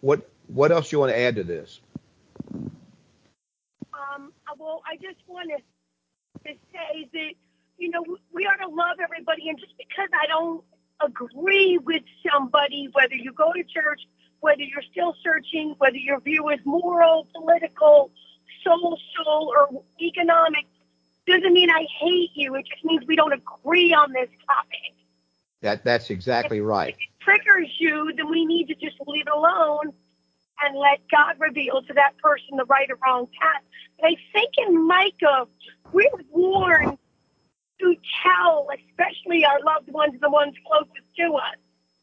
what 0.00 0.26
what 0.48 0.72
else 0.72 0.88
do 0.88 0.96
you 0.96 1.00
want 1.00 1.12
to 1.12 1.18
add 1.18 1.36
to 1.36 1.44
this? 1.44 1.80
Um, 3.92 4.32
well, 4.58 4.82
I 4.90 4.96
just 4.96 5.20
want 5.26 5.50
to, 5.50 6.48
to 6.48 6.58
say 6.72 7.08
that, 7.12 7.32
you 7.76 7.90
know, 7.90 8.02
we 8.32 8.46
are 8.46 8.56
to 8.56 8.68
love 8.68 8.96
everybody. 9.02 9.50
And 9.50 9.58
just 9.58 9.74
because 9.76 10.08
I 10.18 10.26
don't 10.26 10.64
agree 11.04 11.78
with 11.84 12.02
somebody, 12.32 12.88
whether 12.92 13.14
you 13.14 13.32
go 13.32 13.52
to 13.52 13.62
church, 13.62 14.00
whether 14.40 14.62
you're 14.62 14.88
still 14.90 15.14
searching, 15.22 15.74
whether 15.78 15.96
your 15.96 16.18
view 16.20 16.48
is 16.48 16.60
moral, 16.64 17.26
political, 17.36 18.10
social, 18.64 19.52
or 19.54 19.82
economic, 20.00 20.66
doesn't 21.28 21.52
mean 21.52 21.70
I 21.70 21.86
hate 22.00 22.30
you. 22.34 22.54
It 22.54 22.66
just 22.66 22.84
means 22.84 23.04
we 23.06 23.16
don't 23.16 23.32
agree 23.32 23.92
on 23.92 24.12
this 24.12 24.28
topic. 24.46 24.94
That 25.62 25.84
that's 25.84 26.10
exactly 26.10 26.60
right. 26.60 26.94
If 26.94 26.96
it 26.96 27.24
triggers 27.24 27.70
you, 27.78 28.12
then 28.16 28.30
we 28.30 28.44
need 28.44 28.68
to 28.68 28.74
just 28.74 28.96
leave 29.06 29.26
it 29.26 29.32
alone 29.32 29.92
and 30.62 30.76
let 30.76 31.00
God 31.10 31.36
reveal 31.38 31.82
to 31.82 31.94
that 31.94 32.16
person 32.18 32.56
the 32.56 32.64
right 32.64 32.90
or 32.90 32.98
wrong 33.04 33.26
path. 33.40 33.62
But 34.00 34.10
I 34.10 34.16
think 34.32 34.50
in 34.58 34.86
Micah, 34.86 35.46
we're 35.92 36.06
warned 36.30 36.98
to 37.80 37.96
tell, 38.22 38.68
especially 38.74 39.44
our 39.44 39.60
loved 39.64 39.90
ones, 39.90 40.14
the 40.20 40.30
ones 40.30 40.54
closest 40.66 41.16
to 41.18 41.34
us, 41.34 41.56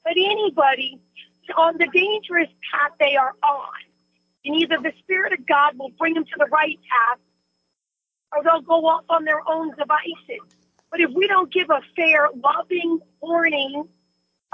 but 0.03 0.13
anybody 0.13 0.99
on 1.57 1.77
the 1.77 1.88
dangerous 1.93 2.49
path 2.71 2.91
they 2.99 3.15
are 3.15 3.33
on. 3.43 3.69
And 4.45 4.55
either 4.55 4.77
the 4.81 4.93
Spirit 4.99 5.33
of 5.33 5.45
God 5.45 5.77
will 5.77 5.91
bring 5.97 6.13
them 6.13 6.25
to 6.25 6.35
the 6.38 6.45
right 6.45 6.79
path 6.89 7.19
or 8.36 8.43
they'll 8.43 8.62
go 8.62 8.86
off 8.86 9.06
on 9.10 9.24
their 9.24 9.41
own 9.48 9.71
devices. 9.78 10.41
But 10.91 11.02
if 11.02 11.12
we 11.12 11.28
don't 11.28 11.52
give 11.52 11.69
a 11.69 11.82
fair, 11.95 12.30
loving 12.43 13.00
warning 13.21 13.88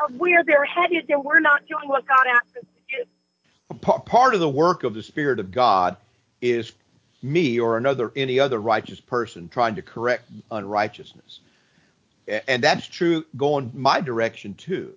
of 0.04 0.15
where 0.15 0.44
they're 0.44 0.65
headed, 0.65 1.06
then 1.08 1.24
we're 1.24 1.39
not 1.39 1.67
doing 1.67 1.88
what 1.88 2.06
God 2.08 2.26
asked 2.28 2.58
us 2.58 2.63
to 2.63 2.98
do. 2.98 3.76
Pa- 3.82 4.00
part 4.00 4.34
of 4.34 4.39
the 4.39 4.50
work 4.50 4.84
of 4.84 4.94
the 4.94 5.04
Spirit 5.04 5.39
of 5.39 5.52
God 5.52 5.98
is 6.41 6.74
me 7.22 7.60
or 7.60 7.78
another 7.78 8.12
any 8.15 8.39
other 8.39 8.60
righteous 8.60 9.00
person 9.00 9.48
trying 9.48 9.76
to 9.76 9.82
correct 9.82 10.30
unrighteousness, 10.50 11.41
and 12.48 12.63
that's 12.63 12.88
true 12.88 13.24
going 13.38 13.72
my 13.74 14.02
direction 14.02 14.54
too. 14.56 14.94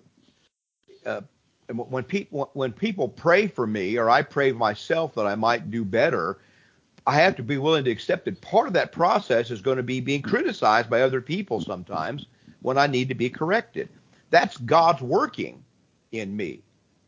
Uh, 1.05 1.21
when 1.69 2.03
people 2.03 2.49
when 2.53 2.71
people 2.71 3.07
pray 3.07 3.47
for 3.47 3.65
me 3.67 3.97
or 3.97 4.09
I 4.09 4.21
pray 4.21 4.51
myself 4.51 5.15
that 5.15 5.27
I 5.27 5.35
might 5.35 5.69
do 5.69 5.85
better, 5.85 6.39
I 7.07 7.15
have 7.15 7.35
to 7.35 7.43
be 7.43 7.57
willing 7.57 7.83
to 7.85 7.91
accept 7.91 8.25
that 8.25 8.41
part 8.41 8.67
of 8.67 8.73
that 8.73 8.91
process 8.91 9.51
is 9.51 9.61
going 9.61 9.77
to 9.77 9.83
be 9.83 9.99
being 9.99 10.21
criticized 10.21 10.89
by 10.89 11.01
other 11.01 11.21
people 11.21 11.61
sometimes 11.61 12.25
when 12.61 12.77
I 12.77 12.87
need 12.87 13.09
to 13.09 13.15
be 13.15 13.29
corrected. 13.29 13.89
That's 14.31 14.57
God's 14.57 15.01
working 15.01 15.63
in 16.11 16.35
me. 16.35 16.61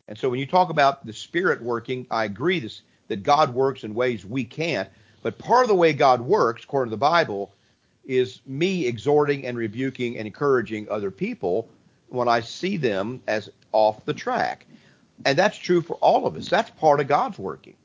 And 0.08 0.18
so 0.18 0.30
when 0.30 0.40
you 0.40 0.46
talk 0.46 0.70
about 0.70 1.06
the 1.06 1.14
Spirit 1.14 1.62
working, 1.62 2.06
I 2.12 2.26
agree 2.26 2.60
this, 2.60 2.82
that 3.08 3.24
God 3.24 3.54
works 3.54 3.84
in 3.84 3.96
ways 3.96 4.26
we 4.26 4.44
can't. 4.44 4.88
But 5.24 5.40
part 5.40 5.64
of 5.64 5.68
the 5.68 5.76
way 5.76 5.94
God 5.94 6.22
works, 6.22 6.64
according 6.64 6.92
to 6.92 6.96
the 6.96 7.00
Bible, 7.00 7.52
is 8.06 8.42
me 8.46 8.86
exhorting 8.86 9.46
and 9.46 9.58
rebuking 9.58 10.18
and 10.18 10.28
encouraging 10.28 10.88
other 10.90 11.12
people 11.12 11.68
when 12.10 12.28
I 12.28 12.40
see 12.42 12.78
them 12.78 13.22
as 13.28 13.50
off 13.72 14.06
the 14.06 14.14
track. 14.14 14.66
And 15.26 15.38
that's 15.38 15.58
true 15.58 15.82
for 15.82 15.96
all 15.96 16.26
of 16.28 16.38
us. 16.38 16.48
That's 16.48 16.70
part 16.70 17.00
of 17.00 17.08
God's 17.08 17.40
working. 17.40 17.76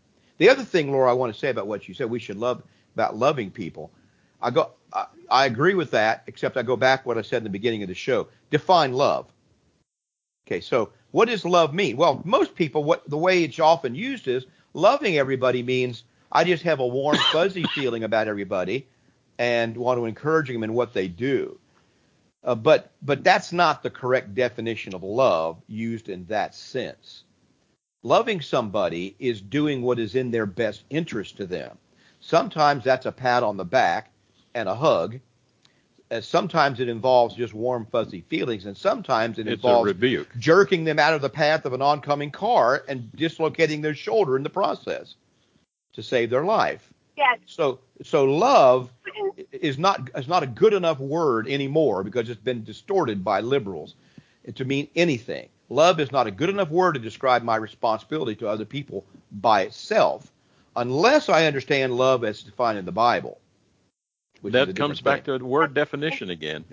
The 0.43 0.49
other 0.49 0.65
thing, 0.65 0.91
Laura, 0.91 1.09
I 1.09 1.13
want 1.13 1.33
to 1.33 1.39
say 1.39 1.51
about 1.51 1.69
what 1.69 1.87
you 1.87 1.95
said, 1.95 2.11
we 2.11 2.19
should 2.19 2.37
love 2.37 2.65
about 2.97 3.17
loving 3.17 3.49
people. 3.49 3.93
I 4.41 4.51
go, 4.51 4.73
I, 4.93 5.07
I 5.31 5.47
agree 5.47 5.75
with 5.75 5.93
that, 5.93 6.25
except 6.27 6.57
I 6.57 6.65
go 6.65 6.77
back 6.77 7.07
what 7.07 7.17
I 7.17 7.23
said 7.23 7.37
in 7.37 7.45
the 7.45 7.51
beginning 7.51 7.85
of 7.85 7.89
the 7.89 7.95
show. 7.95 8.27
Define 8.51 8.93
love. 8.93 9.33
Okay, 10.45 10.61
so 10.61 10.91
what 11.13 11.29
does 11.29 11.45
love 11.45 11.73
mean? 11.73 11.97
Well, 11.97 12.23
most 12.25 12.57
people, 12.57 12.83
what 12.83 13.09
the 13.09 13.17
way 13.17 13.45
it's 13.45 13.61
often 13.61 13.95
used 13.95 14.27
is 14.27 14.45
loving 14.75 15.17
everybody 15.17 15.63
means 15.63 16.03
I 16.33 16.43
just 16.43 16.65
have 16.65 16.81
a 16.81 16.87
warm, 16.89 17.19
fuzzy 17.31 17.63
feeling 17.73 18.03
about 18.03 18.27
everybody 18.27 18.89
and 19.39 19.77
want 19.77 20.01
to 20.01 20.07
encourage 20.07 20.49
them 20.49 20.65
in 20.65 20.75
what 20.75 20.93
they 20.93 21.07
do. 21.07 21.57
Uh, 22.43 22.57
but 22.57 22.91
but 23.01 23.23
that's 23.23 23.53
not 23.53 23.85
the 23.85 23.91
correct 23.91 24.35
definition 24.35 24.93
of 24.93 25.05
love 25.05 25.63
used 25.69 26.09
in 26.09 26.25
that 26.25 26.53
sense. 26.53 27.23
Loving 28.03 28.41
somebody 28.41 29.15
is 29.19 29.41
doing 29.41 29.83
what 29.83 29.99
is 29.99 30.15
in 30.15 30.31
their 30.31 30.47
best 30.47 30.85
interest 30.91 31.37
to 31.37 31.47
them. 31.47 31.79
Sometimes 32.21 32.85
that's 32.85 33.07
a 33.07 33.13
pat 33.13 33.43
on 33.43 33.57
the 33.57 33.65
back 33.65 34.11
and 34.55 34.69
a 34.69 34.75
hug. 34.75 35.21
And 36.11 36.23
sometimes 36.23 36.79
it 36.79 36.89
involves 36.89 37.35
just 37.35 37.55
warm, 37.55 37.87
fuzzy 37.91 38.21
feelings, 38.29 38.67
and 38.67 38.77
sometimes 38.77 39.39
it 39.39 39.47
It's 39.47 39.55
involves 39.55 39.87
rebuke. 39.87 40.29
jerking 40.39 40.85
them 40.85 40.99
out 40.99 41.15
of 41.15 41.23
the 41.23 41.31
path 41.31 41.65
of 41.65 41.73
an 41.73 41.81
oncoming 41.81 42.31
car 42.31 42.85
and 42.87 43.11
dislocating 43.13 43.81
their 43.81 43.95
shoulder 43.95 44.37
in 44.37 44.43
the 44.43 44.51
process 44.51 45.15
to 45.95 46.03
save 46.03 46.29
their 46.29 46.45
life. 46.45 46.93
Yes. 47.17 47.39
So, 47.47 47.79
so 48.03 48.25
love 48.25 48.93
mm-hmm. 49.07 49.41
is 49.53 49.79
not 49.79 50.11
is 50.17 50.29
not 50.29 50.43
a 50.43 50.47
good 50.47 50.75
enough 50.75 50.99
word 50.99 51.49
anymore 51.49 52.05
because 52.05 52.29
it's 52.29 52.41
been 52.41 52.65
distorted 52.65 53.25
by 53.25 53.41
liberals 53.41 53.95
to 54.55 54.65
mean 54.65 54.89
anything. 54.97 55.49
Love 55.73 56.01
is 56.01 56.13
not 56.13 56.27
a 56.27 56.31
good 56.31 56.51
enough 56.51 56.69
word 56.69 56.93
to 56.93 57.01
describe 57.01 57.43
my 57.43 57.57
responsibility 57.57 58.37
to 58.37 58.47
other 58.47 58.67
people 58.67 59.07
by 59.33 59.63
itself, 59.63 60.31
unless 60.77 61.31
I 61.31 61.47
understand 61.47 61.97
love 61.97 62.25
as 62.25 62.43
defined 62.43 62.77
in 62.77 62.85
the 62.85 62.93
Bible. 62.93 63.41
which 64.43 64.55
is 64.55 64.61
a 64.61 64.67
that 64.67 64.77
comes 64.77 65.01
back 65.01 65.25
thing. 65.25 65.35
to 65.35 65.39
the 65.39 65.47
word 65.47 65.73
definition 65.73 66.29
again. 66.29 66.67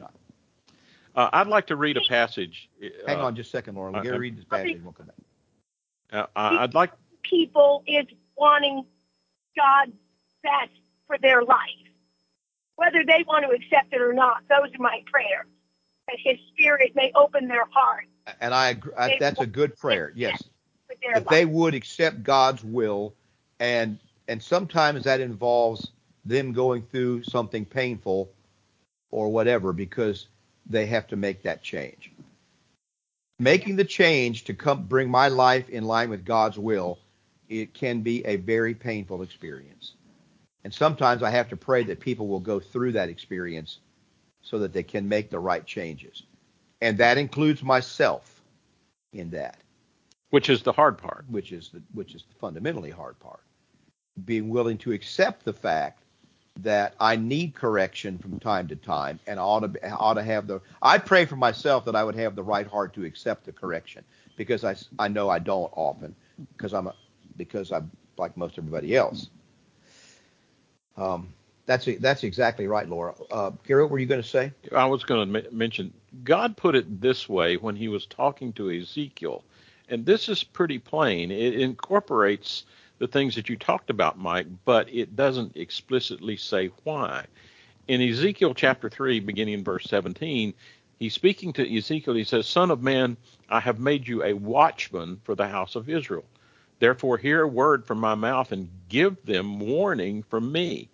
Uh, 1.16 1.30
I'd 1.32 1.48
like 1.48 1.68
to 1.68 1.78
read 1.78 1.96
a 1.96 2.02
passage. 2.02 2.70
Hang 3.08 3.20
uh, 3.20 3.28
on 3.28 3.36
just 3.38 3.48
a 3.48 3.52
second, 3.52 3.76
Laura. 3.76 3.94
uh, 3.94 4.02
Gary, 4.02 4.18
uh, 4.18 4.20
read 4.20 4.38
this 4.38 4.44
passage. 4.44 4.74
and 4.74 4.84
We'll 4.84 4.92
come 4.92 5.06
back. 5.06 5.16
uh, 6.12 6.28
I'd 6.36 6.74
like 6.74 6.92
people 7.24 7.84
is 7.88 8.06
wanting 8.36 8.86
God's 9.56 9.94
best 10.44 10.78
for 11.08 11.18
their 11.18 11.44
life. 11.44 11.58
Whether 12.76 13.06
they 13.06 13.24
want 13.26 13.46
to 13.46 13.52
accept 13.52 13.94
it 13.94 14.02
or 14.02 14.12
not, 14.12 14.44
those 14.50 14.76
are 14.76 14.82
my 14.82 15.04
prayers. 15.10 15.48
That 16.08 16.18
His 16.22 16.38
Spirit 16.52 16.92
may 16.96 17.14
open 17.16 17.48
their 17.48 17.66
heart 17.72 18.06
And 18.42 18.54
I, 18.54 18.70
agree, 18.70 18.94
I 18.98 19.18
that's 19.20 19.40
a 19.40 19.46
good 19.46 19.78
prayer. 19.78 20.12
Yes. 20.16 20.44
that 21.14 21.28
they 21.30 21.46
would 21.46 21.74
accept 21.74 22.24
God's 22.24 22.64
will, 22.64 23.14
and 23.60 24.00
and 24.28 24.42
sometimes 24.42 25.04
that 25.06 25.20
involves 25.20 25.92
them 26.26 26.54
going 26.54 26.84
through 26.84 27.24
something 27.24 27.66
painful 27.66 28.30
or 29.12 29.30
whatever 29.30 29.74
because 29.74 30.28
they 30.68 30.86
have 30.86 31.08
to 31.08 31.16
make 31.16 31.44
that 31.44 31.64
change. 31.64 32.12
Making 33.40 33.76
the 33.78 33.86
change 33.86 34.44
to 34.46 34.54
come 34.54 34.84
bring 34.84 35.10
my 35.10 35.30
life 35.30 35.70
in 35.70 35.86
line 35.86 36.10
with 36.10 36.26
God's 36.26 36.60
will, 36.60 37.00
it 37.48 37.74
can 37.74 38.02
be 38.02 38.24
a 38.26 38.36
very 38.36 38.76
painful 38.76 39.24
experience. 39.24 39.94
And 40.64 40.74
sometimes 40.74 41.24
I 41.24 41.30
have 41.30 41.50
to 41.50 41.58
pray 41.58 41.84
that 41.84 42.00
people 42.00 42.28
will 42.28 42.42
go 42.42 42.60
through 42.60 42.92
that 42.92 43.10
experience 43.10 43.80
so 44.42 44.60
that 44.60 44.74
they 44.74 44.84
can 44.84 45.08
make 45.08 45.30
the 45.30 45.40
right 45.40 45.66
changes. 45.66 46.24
And 46.82 46.98
that 47.00 47.18
includes 47.18 47.64
myself 47.64 48.42
in 49.14 49.32
that 49.32 49.58
which 50.32 50.50
is 50.50 50.64
the 50.64 50.72
hard 50.74 50.98
part. 50.98 51.26
which 51.30 51.52
is 51.52 51.70
the 51.70 51.82
which 51.94 52.16
is 52.16 52.24
the 52.24 52.36
fundamentally 52.40 52.92
hard 52.92 53.20
part. 53.20 53.42
Being 54.26 54.50
willing 54.50 54.78
to 54.80 54.92
accept 54.92 55.46
the 55.46 55.54
fact 55.54 56.04
that 56.62 56.96
I 57.00 57.16
need 57.16 57.56
correction 57.56 58.18
from 58.18 58.40
time 58.40 58.68
to 58.68 58.76
time, 58.76 59.20
and 59.28 59.40
I 59.40 59.44
ought 59.44 59.74
to 59.74 59.86
I 59.88 59.92
ought 59.92 60.16
to 60.16 60.24
have 60.24 60.48
the. 60.48 60.62
I 60.82 60.98
pray 60.98 61.26
for 61.26 61.36
myself 61.38 61.86
that 61.86 61.96
I 61.96 62.04
would 62.04 62.16
have 62.16 62.36
the 62.36 62.44
right 62.44 62.68
heart 62.68 62.94
to 62.96 63.06
accept 63.06 63.46
the 63.46 63.52
correction 63.54 64.04
because 64.38 64.64
I 64.64 64.76
I 65.00 65.08
know 65.08 65.30
I 65.30 65.40
don't 65.40 65.72
often 65.76 66.16
because 66.58 66.74
I'm 66.74 66.88
a, 66.88 66.96
because 67.38 67.72
I'm 67.72 67.92
like 68.18 68.38
most 68.38 68.58
everybody 68.58 68.96
else. 68.96 69.30
Um, 70.98 71.30
that's 71.66 71.88
that's 72.00 72.24
exactly 72.24 72.68
right, 72.68 72.88
Laura. 72.90 73.16
Uh, 73.32 73.52
Gary, 73.66 73.84
what 73.84 73.92
were 73.92 74.00
you 74.00 74.06
going 74.08 74.22
to 74.22 74.28
say? 74.28 74.52
I 74.76 74.86
was 74.86 75.04
going 75.04 75.34
to 75.34 75.40
m- 75.40 75.58
mention 75.58 75.94
God 76.24 76.58
put 76.58 76.76
it 76.76 77.02
this 77.02 77.30
way 77.30 77.58
when 77.58 77.76
he 77.76 77.88
was 77.88 78.06
talking 78.06 78.54
to 78.54 78.72
Ezekiel, 78.72 79.44
and 79.90 80.06
this 80.06 80.30
is 80.30 80.44
pretty 80.44 80.80
plain. 80.80 81.32
It 81.32 81.60
incorporates 81.60 82.66
the 82.98 83.08
things 83.08 83.36
that 83.36 83.50
you 83.50 83.56
talked 83.56 83.90
about, 83.90 84.18
Mike, 84.18 84.48
but 84.66 84.94
it 84.94 85.16
doesn't 85.16 85.56
explicitly 85.56 86.38
say 86.38 86.68
why. 86.84 87.26
In 87.88 88.02
Ezekiel 88.02 88.54
chapter 88.54 88.90
3, 88.90 89.20
beginning 89.22 89.56
in 89.56 89.64
verse 89.64 89.86
17, 89.86 90.54
he's 91.00 91.14
speaking 91.14 91.54
to 91.54 91.78
Ezekiel. 91.78 92.14
He 92.14 92.24
says, 92.24 92.46
Son 92.46 92.72
of 92.72 92.84
man, 92.84 93.18
I 93.50 93.60
have 93.60 93.80
made 93.80 94.08
you 94.08 94.24
a 94.24 94.34
watchman 94.34 95.22
for 95.24 95.34
the 95.34 95.48
house 95.48 95.76
of 95.76 95.90
Israel. 95.90 96.26
Therefore, 96.80 97.18
hear 97.18 97.42
a 97.42 97.48
word 97.48 97.86
from 97.86 98.00
my 98.00 98.16
mouth 98.16 98.52
and 98.52 98.70
give 98.90 99.26
them 99.26 99.60
warning 99.60 100.24
from 100.24 100.52
me. 100.52 100.90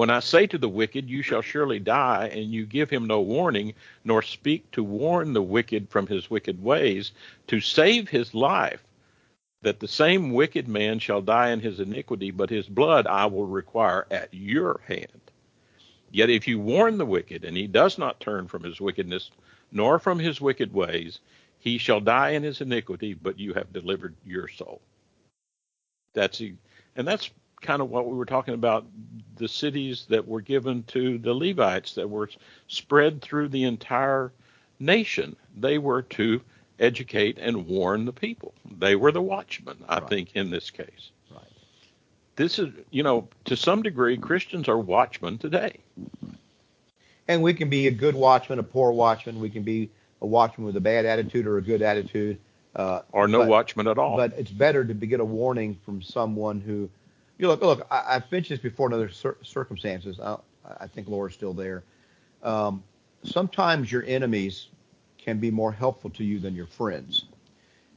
When 0.00 0.08
I 0.08 0.20
say 0.20 0.46
to 0.46 0.56
the 0.56 0.66
wicked, 0.66 1.10
You 1.10 1.20
shall 1.20 1.42
surely 1.42 1.78
die, 1.78 2.30
and 2.32 2.50
you 2.50 2.64
give 2.64 2.88
him 2.88 3.06
no 3.06 3.20
warning, 3.20 3.74
nor 4.02 4.22
speak 4.22 4.70
to 4.70 4.82
warn 4.82 5.34
the 5.34 5.42
wicked 5.42 5.90
from 5.90 6.06
his 6.06 6.30
wicked 6.30 6.62
ways, 6.62 7.12
to 7.48 7.60
save 7.60 8.08
his 8.08 8.32
life, 8.32 8.82
that 9.60 9.78
the 9.78 9.86
same 9.86 10.32
wicked 10.32 10.66
man 10.66 11.00
shall 11.00 11.20
die 11.20 11.50
in 11.50 11.60
his 11.60 11.80
iniquity, 11.80 12.30
but 12.30 12.48
his 12.48 12.66
blood 12.66 13.06
I 13.06 13.26
will 13.26 13.44
require 13.44 14.06
at 14.10 14.32
your 14.32 14.80
hand. 14.88 15.20
Yet 16.10 16.30
if 16.30 16.48
you 16.48 16.58
warn 16.58 16.96
the 16.96 17.04
wicked, 17.04 17.44
and 17.44 17.54
he 17.54 17.66
does 17.66 17.98
not 17.98 18.20
turn 18.20 18.48
from 18.48 18.62
his 18.62 18.80
wickedness, 18.80 19.30
nor 19.70 19.98
from 19.98 20.18
his 20.18 20.40
wicked 20.40 20.72
ways, 20.72 21.20
he 21.58 21.76
shall 21.76 22.00
die 22.00 22.30
in 22.30 22.42
his 22.42 22.62
iniquity, 22.62 23.12
but 23.12 23.38
you 23.38 23.52
have 23.52 23.70
delivered 23.74 24.16
your 24.24 24.48
soul. 24.48 24.80
That's 26.14 26.40
and 26.40 27.06
that's 27.06 27.30
kind 27.60 27.82
of 27.82 27.90
what 27.90 28.06
we 28.08 28.16
were 28.16 28.24
talking 28.26 28.54
about 28.54 28.84
the 29.36 29.48
cities 29.48 30.06
that 30.08 30.26
were 30.26 30.40
given 30.40 30.82
to 30.84 31.18
the 31.18 31.32
Levites 31.34 31.94
that 31.94 32.08
were 32.08 32.30
spread 32.68 33.20
through 33.22 33.48
the 33.48 33.64
entire 33.64 34.32
nation. 34.78 35.36
They 35.58 35.78
were 35.78 36.02
to 36.02 36.40
educate 36.78 37.38
and 37.38 37.66
warn 37.66 38.04
the 38.04 38.12
people. 38.12 38.54
They 38.78 38.96
were 38.96 39.12
the 39.12 39.22
watchmen, 39.22 39.76
I 39.88 39.98
Right. 39.98 40.08
think, 40.08 40.36
in 40.36 40.50
this 40.50 40.70
case. 40.70 41.10
Right. 41.30 41.42
This 42.36 42.58
is, 42.58 42.70
you 42.90 43.02
know, 43.02 43.28
to 43.46 43.56
some 43.56 43.82
degree, 43.82 44.16
Christians 44.16 44.68
are 44.68 44.78
watchmen 44.78 45.38
today. 45.38 45.76
And 47.28 47.42
we 47.42 47.54
can 47.54 47.68
be 47.68 47.86
a 47.86 47.90
good 47.92 48.14
watchman, 48.14 48.58
a 48.58 48.62
poor 48.62 48.92
watchman. 48.92 49.38
We 49.40 49.50
can 49.50 49.62
be 49.62 49.90
a 50.22 50.26
watchman 50.26 50.66
with 50.66 50.76
a 50.76 50.80
bad 50.80 51.06
attitude 51.06 51.46
or 51.46 51.58
a 51.58 51.62
good 51.62 51.82
attitude. 51.82 52.38
Uh, 52.74 53.02
Or 53.12 53.26
no 53.28 53.40
but- 53.40 53.48
watchman 53.48 53.86
at 53.88 53.98
all. 53.98 54.16
But 54.16 54.32
it's 54.38 54.50
better 54.50 54.84
to 54.84 54.94
be- 54.94 55.06
get 55.06 55.20
a 55.20 55.24
warning 55.24 55.76
from 55.84 56.00
someone 56.02 56.60
who, 56.60 56.88
you 57.40 57.48
look, 57.48 57.62
look. 57.62 57.86
I, 57.90 58.16
I've 58.16 58.30
mentioned 58.30 58.58
this 58.58 58.62
before 58.62 58.88
in 58.88 58.92
other 58.94 59.08
cir- 59.10 59.38
circumstances. 59.42 60.20
I, 60.20 60.36
I 60.80 60.86
think 60.86 61.08
Laura's 61.08 61.34
still 61.34 61.52
there. 61.54 61.82
Um, 62.42 62.82
sometimes 63.24 63.90
your 63.90 64.04
enemies 64.06 64.68
can 65.18 65.38
be 65.38 65.50
more 65.50 65.72
helpful 65.72 66.10
to 66.10 66.24
you 66.24 66.38
than 66.38 66.54
your 66.54 66.66
friends, 66.66 67.24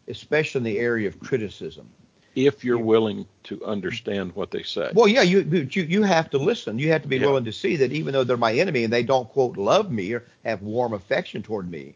especially 0.07 0.59
in 0.59 0.63
the 0.63 0.79
area 0.79 1.07
of 1.07 1.19
criticism. 1.19 1.89
if 2.35 2.63
you're 2.65 2.79
willing 2.79 3.25
to 3.43 3.63
understand 3.63 4.33
what 4.35 4.49
they 4.51 4.63
say. 4.63 4.89
Well, 4.93 5.07
yeah, 5.07 5.21
you 5.21 5.41
you 5.69 5.83
you 5.83 6.03
have 6.03 6.29
to 6.31 6.37
listen. 6.39 6.79
You 6.79 6.89
have 6.91 7.03
to 7.03 7.07
be 7.07 7.17
Yeah. 7.17 7.27
willing 7.27 7.45
to 7.45 7.51
see 7.53 7.75
that 7.77 7.91
even 7.91 8.11
though 8.13 8.23
they're 8.23 8.37
my 8.37 8.53
enemy 8.53 8.83
and 8.83 8.91
they 8.91 9.03
don't 9.03 9.29
quote 9.29 9.55
love 9.55 9.91
me 9.91 10.13
or 10.13 10.23
have 10.43 10.61
warm 10.63 10.93
affection 10.93 11.43
toward 11.43 11.69
me, 11.69 11.95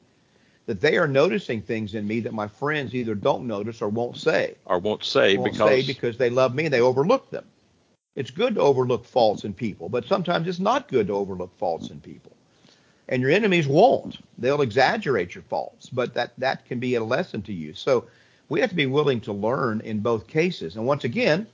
that 0.68 0.82
they 0.82 0.98
are 0.98 1.08
noticing 1.08 1.62
things 1.62 1.96
in 1.96 2.06
me 2.06 2.20
that 2.20 2.34
my 2.34 2.48
friends 2.48 2.94
either 2.94 3.16
don't 3.16 3.48
notice 3.48 3.82
or 3.82 3.90
won't 3.90 4.18
say. 4.18 4.56
or 4.66 4.80
won't 4.80 5.04
say 5.04 5.38
won't 5.38 5.54
because 5.54 5.70
say 5.70 5.94
because 5.94 6.18
they 6.18 6.30
love 6.30 6.54
me 6.54 6.66
and 6.66 6.74
they 6.74 6.82
overlook 6.82 7.32
them. 7.32 7.46
It's 8.16 8.32
good 8.32 8.56
to 8.56 8.62
overlook 8.62 9.06
faults 9.06 9.46
in 9.46 9.54
people, 9.54 9.90
but 9.90 10.06
sometimes 10.06 10.48
it's 10.48 10.60
not 10.60 10.88
good 10.90 11.08
to 11.08 11.14
overlook 11.14 11.58
faults 11.58 11.90
in 11.90 12.00
people. 12.02 12.34
And 13.10 13.22
your 13.22 13.32
enemies 13.32 13.68
won't. 13.68 14.18
They'll 14.38 14.62
exaggerate 14.62 15.34
your 15.34 15.44
faults, 15.44 15.90
but 15.90 16.14
that 16.16 16.34
that 16.38 16.66
can 16.66 16.80
be 16.80 16.96
a 16.96 17.04
lesson 17.04 17.42
to 17.44 17.54
you. 17.54 17.74
So 17.74 18.06
we 18.50 18.60
have 18.60 18.70
to 18.70 18.76
be 18.76 18.86
willing 18.88 19.22
to 19.22 19.34
learn 19.34 19.82
in 19.82 20.00
both 20.00 20.28
cases. 20.28 20.76
And 20.76 20.86
once 20.86 21.06
again, 21.06 21.48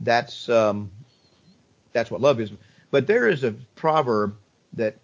that's 0.00 0.48
um, 0.48 0.90
that's 1.92 2.10
what 2.10 2.22
love 2.22 2.40
is. 2.40 2.52
But 2.90 3.06
there 3.06 3.28
is 3.28 3.44
a 3.44 3.52
proverb 3.74 4.34
that 4.74 4.96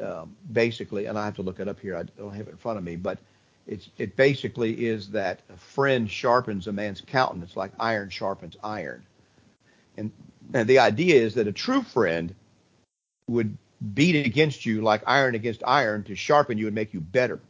um, 0.00 0.36
basically, 0.52 1.06
and 1.06 1.18
I 1.18 1.24
have 1.24 1.36
to 1.36 1.42
look 1.42 1.60
it 1.60 1.68
up 1.68 1.80
here. 1.80 1.96
I 1.96 2.04
don't 2.18 2.34
have 2.34 2.48
it 2.48 2.52
in 2.52 2.56
front 2.56 2.78
of 2.78 2.84
me, 2.84 2.96
but 2.96 3.18
it's 3.66 3.90
it 3.98 4.16
basically 4.16 4.86
is 4.86 5.10
that 5.10 5.40
a 5.52 5.56
friend 5.56 6.10
sharpens 6.10 6.66
a 6.66 6.72
man's 6.72 7.00
countenance 7.00 7.56
like 7.56 7.72
iron 7.80 8.10
sharpens 8.10 8.56
iron. 8.62 9.04
And 9.96 10.10
and 10.54 10.68
the 10.68 10.78
idea 10.78 11.20
is 11.20 11.34
that 11.34 11.48
a 11.48 11.52
true 11.52 11.82
friend 11.82 12.34
would 13.28 13.56
beat 13.94 14.24
against 14.24 14.64
you 14.64 14.82
like 14.82 15.02
iron 15.06 15.34
against 15.34 15.62
iron 15.66 16.04
to 16.04 16.14
sharpen 16.14 16.58
you 16.58 16.66
and 16.66 16.74
make 16.74 16.94
you 16.94 17.00
better. 17.00 17.40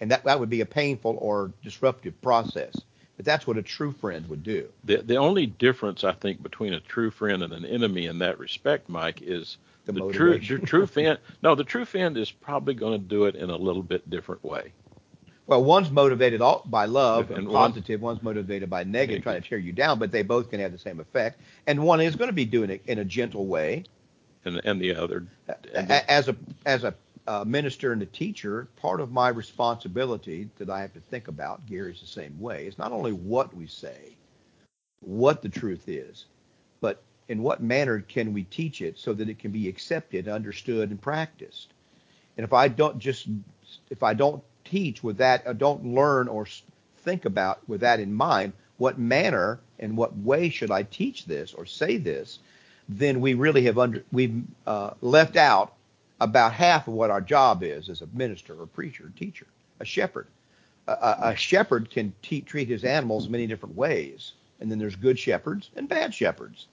And 0.00 0.10
that 0.10 0.24
that 0.24 0.40
would 0.40 0.50
be 0.50 0.60
a 0.60 0.66
painful 0.66 1.18
or 1.20 1.52
disruptive 1.62 2.20
process. 2.22 2.74
But 3.16 3.26
that's 3.26 3.46
what 3.46 3.58
a 3.58 3.62
true 3.62 3.92
friend 3.92 4.26
would 4.28 4.42
do. 4.42 4.68
the 4.84 4.96
the 4.96 5.16
only 5.16 5.46
difference 5.46 6.02
I 6.02 6.12
think 6.12 6.42
between 6.42 6.72
a 6.72 6.80
true 6.80 7.10
friend 7.10 7.42
and 7.42 7.52
an 7.52 7.64
enemy 7.64 8.06
in 8.06 8.18
that 8.18 8.38
respect, 8.38 8.88
Mike, 8.88 9.22
is 9.22 9.58
The 9.86 9.92
the 9.92 10.12
true 10.12 10.38
the 10.38 10.58
true 10.58 10.86
friend. 10.94 11.18
No, 11.42 11.54
the 11.54 11.64
true 11.64 11.84
friend 11.84 12.16
is 12.16 12.30
probably 12.30 12.74
going 12.74 12.92
to 13.00 13.06
do 13.06 13.24
it 13.26 13.34
in 13.36 13.50
a 13.50 13.56
little 13.56 13.82
bit 13.82 14.08
different 14.08 14.42
way. 14.44 14.72
Well, 15.46 15.62
one's 15.62 15.90
motivated 15.90 16.40
all, 16.40 16.62
by 16.64 16.86
love 16.86 17.28
And 17.30 17.40
and 17.40 17.48
one- 17.48 17.72
positive, 17.72 18.00
one's 18.00 18.22
motivated 18.22 18.70
by 18.70 18.82
negative, 18.84 19.22
trying 19.22 19.42
to 19.42 19.46
tear 19.46 19.58
you 19.58 19.72
down, 19.72 19.98
but 19.98 20.10
they 20.10 20.22
both 20.22 20.48
can 20.48 20.58
have 20.60 20.72
the 20.72 20.78
same 20.78 21.00
effect. 21.00 21.38
And 21.66 21.82
one 21.82 22.00
is 22.00 22.16
going 22.16 22.28
to 22.28 22.34
be 22.34 22.46
doing 22.46 22.70
it 22.70 22.82
in 22.86 22.98
a 22.98 23.04
gentle 23.04 23.46
way, 23.46 23.84
And 24.46 24.60
and 24.64 24.80
the 24.80 24.94
other, 24.94 25.26
and 25.74 25.90
a- 25.90 26.10
as 26.10 26.28
a 26.28 26.36
as 26.64 26.84
a 26.84 26.94
a 27.26 27.44
minister 27.44 27.92
and 27.92 28.02
a 28.02 28.06
teacher, 28.06 28.68
part 28.76 29.00
of 29.00 29.10
my 29.10 29.28
responsibility 29.28 30.48
that 30.56 30.68
I 30.68 30.80
have 30.82 30.92
to 30.94 31.00
think 31.00 31.28
about, 31.28 31.64
Gary's 31.66 32.00
the 32.00 32.06
same 32.06 32.38
way, 32.38 32.66
is 32.66 32.76
not 32.78 32.92
only 32.92 33.12
what 33.12 33.54
we 33.54 33.66
say, 33.66 34.14
what 35.00 35.40
the 35.42 35.48
truth 35.48 35.88
is, 35.88 36.26
but 36.82 37.02
in 37.28 37.42
what 37.42 37.62
manner 37.62 38.00
can 38.00 38.32
we 38.32 38.44
teach 38.44 38.82
it 38.82 38.98
so 38.98 39.12
that 39.14 39.28
it 39.28 39.38
can 39.38 39.50
be 39.50 39.68
accepted, 39.68 40.28
understood, 40.28 40.90
and 40.90 41.00
practiced. 41.00 41.68
And 42.36 42.44
if 42.44 42.52
I 42.52 42.68
don't 42.68 42.98
just, 42.98 43.28
if 43.90 44.02
I 44.02 44.14
don't 44.14 44.42
teach 44.64 45.02
with 45.02 45.18
that, 45.18 45.44
I 45.46 45.52
don't 45.52 45.94
learn 45.94 46.28
or 46.28 46.46
think 46.98 47.24
about 47.24 47.66
with 47.68 47.80
that 47.80 48.00
in 48.00 48.12
mind, 48.12 48.52
what 48.76 48.98
manner 48.98 49.60
and 49.78 49.96
what 49.96 50.16
way 50.16 50.48
should 50.48 50.70
I 50.70 50.82
teach 50.82 51.26
this 51.26 51.54
or 51.54 51.66
say 51.66 51.96
this, 51.96 52.40
then 52.88 53.20
we 53.20 53.34
really 53.34 53.64
have 53.64 53.78
under, 53.78 54.04
we've 54.12 54.42
uh, 54.66 54.90
left 55.00 55.36
out 55.36 55.74
about 56.20 56.52
half 56.52 56.88
of 56.88 56.94
what 56.94 57.10
our 57.10 57.20
job 57.20 57.62
is 57.62 57.88
as 57.88 58.02
a 58.02 58.08
minister 58.12 58.60
or 58.60 58.66
preacher, 58.66 59.10
teacher, 59.16 59.46
a 59.80 59.84
shepherd. 59.84 60.26
A, 60.86 61.16
a 61.22 61.36
shepherd 61.36 61.90
can 61.90 62.12
te- 62.20 62.42
treat 62.42 62.68
his 62.68 62.84
animals 62.84 63.28
many 63.28 63.46
different 63.46 63.74
ways, 63.74 64.32
and 64.60 64.70
then 64.70 64.78
there's 64.78 64.96
good 64.96 65.18
shepherds 65.18 65.70
and 65.76 65.88
bad 65.88 66.12
shepherds. 66.12 66.66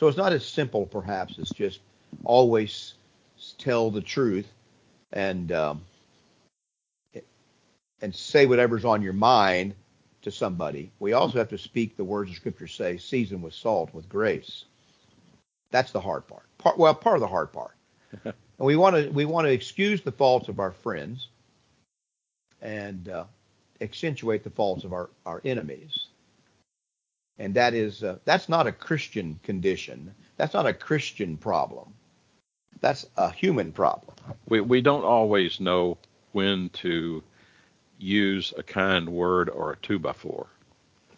So 0.00 0.08
it's 0.08 0.16
not 0.16 0.32
as 0.32 0.46
simple, 0.46 0.86
perhaps, 0.86 1.38
as 1.38 1.50
just 1.50 1.80
always 2.24 2.94
tell 3.58 3.90
the 3.90 4.00
truth 4.00 4.50
and 5.12 5.52
um, 5.52 5.82
and 8.00 8.14
say 8.14 8.46
whatever's 8.46 8.86
on 8.86 9.02
your 9.02 9.12
mind 9.12 9.74
to 10.22 10.30
somebody. 10.30 10.90
We 11.00 11.12
also 11.12 11.36
have 11.36 11.50
to 11.50 11.58
speak 11.58 11.98
the 11.98 12.04
words 12.04 12.30
of 12.30 12.36
Scripture 12.36 12.66
say, 12.66 12.96
season 12.96 13.42
with 13.42 13.52
salt, 13.52 13.92
with 13.92 14.08
grace. 14.08 14.64
That's 15.70 15.92
the 15.92 16.00
hard 16.00 16.26
part. 16.26 16.44
part 16.56 16.78
well, 16.78 16.94
part 16.94 17.16
of 17.16 17.20
the 17.20 17.26
hard 17.26 17.52
part. 17.52 17.76
and 18.24 18.34
we 18.56 18.76
want 18.76 18.96
to 18.96 19.10
we 19.10 19.26
want 19.26 19.48
to 19.48 19.52
excuse 19.52 20.00
the 20.00 20.12
faults 20.12 20.48
of 20.48 20.60
our 20.60 20.72
friends 20.72 21.28
and 22.62 23.06
uh, 23.10 23.24
accentuate 23.82 24.44
the 24.44 24.50
faults 24.50 24.84
of 24.84 24.94
our, 24.94 25.10
our 25.26 25.42
enemies. 25.44 26.06
And 27.40 27.54
that 27.54 27.72
is 27.72 28.04
uh, 28.04 28.18
that's 28.26 28.48
not 28.50 28.66
a 28.66 28.72
Christian 28.72 29.40
condition. 29.42 30.14
That's 30.36 30.52
not 30.52 30.66
a 30.66 30.74
Christian 30.74 31.38
problem. 31.38 31.94
That's 32.80 33.06
a 33.16 33.30
human 33.32 33.72
problem. 33.72 34.14
We 34.46 34.60
we 34.60 34.82
don't 34.82 35.04
always 35.04 35.58
know 35.58 35.96
when 36.32 36.68
to 36.82 37.22
use 37.98 38.52
a 38.56 38.62
kind 38.62 39.08
word 39.08 39.48
or 39.48 39.72
a 39.72 39.76
two 39.76 39.98
by 39.98 40.12
four. 40.12 40.46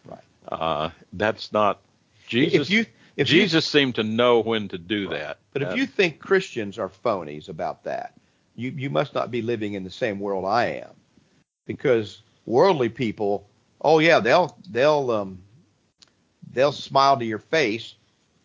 Right. 0.05 0.25
Uh, 0.49 0.91
that's 1.13 1.53
not 1.53 1.81
Jesus. 2.29 2.69
If 2.69 2.71
you 2.71 2.87
if 3.17 3.27
Jesus 3.27 3.67
you, 3.67 3.81
seemed 3.81 3.97
to 3.97 4.05
know 4.05 4.41
when 4.41 4.69
to 4.69 4.79
do 4.79 5.09
that. 5.09 5.39
But 5.53 5.63
if 5.63 5.69
Uh, 5.71 5.75
you 5.75 5.87
think 5.87 6.21
Christians 6.21 6.79
are 6.79 6.89
phonies 6.89 7.49
about 7.49 7.83
that, 7.83 8.15
you 8.55 8.71
you 8.71 8.91
must 8.91 9.13
not 9.13 9.31
be 9.31 9.43
living 9.43 9.75
in 9.75 9.83
the 9.83 9.91
same 9.91 10.21
world 10.21 10.45
I 10.45 10.67
am, 10.67 10.95
because 11.67 12.23
worldly 12.47 12.89
people, 12.89 13.49
oh 13.81 13.99
yeah, 13.99 14.21
they'll 14.21 14.57
they'll 14.71 15.11
um 15.11 15.39
they'll 16.53 16.73
smile 16.73 17.19
to 17.19 17.25
your 17.25 17.39
face 17.39 17.95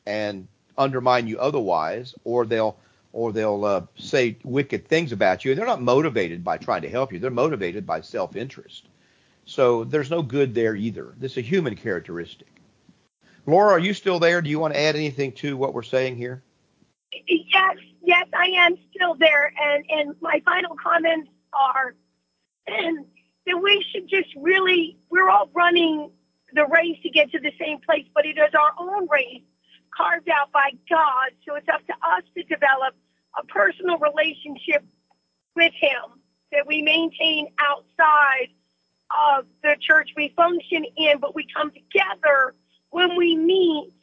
and 0.06 0.48
undermine 0.78 1.28
you 1.28 1.40
otherwise, 1.40 2.16
or 2.24 2.46
they'll 2.46 2.78
or 3.14 3.32
they'll 3.32 3.66
uh, 3.66 3.82
say 3.98 4.38
wicked 4.44 4.88
things 4.88 5.12
about 5.12 5.44
you. 5.44 5.56
They're 5.56 5.66
not 5.66 5.82
motivated 5.82 6.44
by 6.44 6.58
trying 6.58 6.84
to 6.84 6.90
help 6.90 7.12
you. 7.12 7.20
They're 7.20 7.32
motivated 7.32 7.86
by 7.86 8.02
self-interest. 8.02 8.88
So 9.46 9.86
there's 9.86 10.12
no 10.12 10.22
good 10.22 10.54
there 10.54 10.76
either. 10.76 11.14
This 11.18 11.32
is 11.32 11.38
a 11.40 11.42
human 11.42 11.76
characteristic. 11.76 12.48
Laura, 13.48 13.72
are 13.72 13.80
you 13.80 13.94
still 13.94 14.20
there? 14.20 14.42
Do 14.42 14.50
you 14.50 14.60
want 14.60 14.74
to 14.74 14.80
add 14.80 14.96
anything 14.96 15.32
to 15.34 15.56
what 15.58 15.74
we're 15.74 15.82
saying 15.82 16.18
here? 16.18 16.44
Yes, 17.28 17.78
yes, 18.04 18.28
I 18.34 18.48
am 18.58 18.78
still 18.94 19.16
there. 19.16 19.52
And, 19.60 19.86
and 19.90 20.16
my 20.22 20.42
final 20.46 20.76
comments 20.76 21.30
are 21.54 21.96
that 22.68 23.62
we 23.64 23.86
should 23.92 24.10
just 24.10 24.30
really, 24.36 24.98
we're 25.10 25.30
all 25.30 25.50
running 25.54 26.12
the 26.58 26.66
race 26.66 26.98
to 27.04 27.10
get 27.10 27.32
to 27.32 27.40
the 27.40 27.52
same 27.60 27.80
place, 27.82 28.06
but 28.14 28.26
it 28.26 28.38
is 28.38 28.54
our 28.54 28.74
own 28.80 29.08
race 29.10 29.44
carved 29.96 30.30
out 30.30 30.52
by 30.52 30.72
God. 30.90 31.32
So 31.48 31.56
it's 31.56 31.70
up 31.70 31.86
to 31.86 31.94
us 31.94 32.24
to 32.36 32.44
develop 32.44 32.96
a 33.40 33.46
personal 33.46 33.98
relationship 34.00 34.84
with 35.56 35.72
Him 35.80 36.20
that 36.52 36.66
we 36.66 36.82
maintain 36.82 37.48
outside 37.60 38.50
of 39.38 39.46
the 39.64 39.78
church 39.80 40.10
we 40.18 40.34
function 40.36 40.86
in, 40.98 41.20
but 41.20 41.36
we 41.36 41.46
come 41.56 41.72
together 41.72 42.56
when 42.90 43.16
we 43.16 43.38
meet 43.38 43.94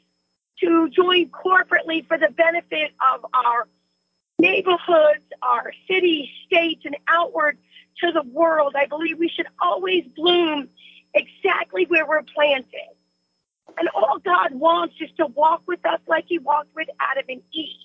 to 0.61 0.89
join 0.91 1.31
corporately 1.31 2.07
for 2.07 2.17
the 2.17 2.31
benefit 2.31 2.93
of 3.13 3.27
our 3.35 3.69
neighborhoods, 4.39 5.25
our 5.43 5.73
cities, 5.91 6.29
states, 6.47 6.83
and 6.85 6.97
outward 7.09 7.59
to 7.99 8.13
the 8.13 8.23
world. 8.23 8.75
I 8.77 8.87
believe 8.87 9.19
we 9.19 9.29
should 9.29 9.49
always 9.61 10.05
bloom 10.15 10.69
exactly 11.15 11.87
where 11.87 12.07
we're 12.07 12.23
planted. 12.23 12.95
And 13.79 13.89
all 13.95 14.19
God 14.19 14.55
wants 14.55 14.95
is 15.01 15.11
to 15.17 15.27
walk 15.27 15.63
with 15.67 15.85
us 15.87 16.01
like 16.07 16.27
he 16.29 16.39
walked 16.39 16.75
with 16.75 16.89
Adam 17.01 17.25
and 17.29 17.43
Eve. 17.53 17.77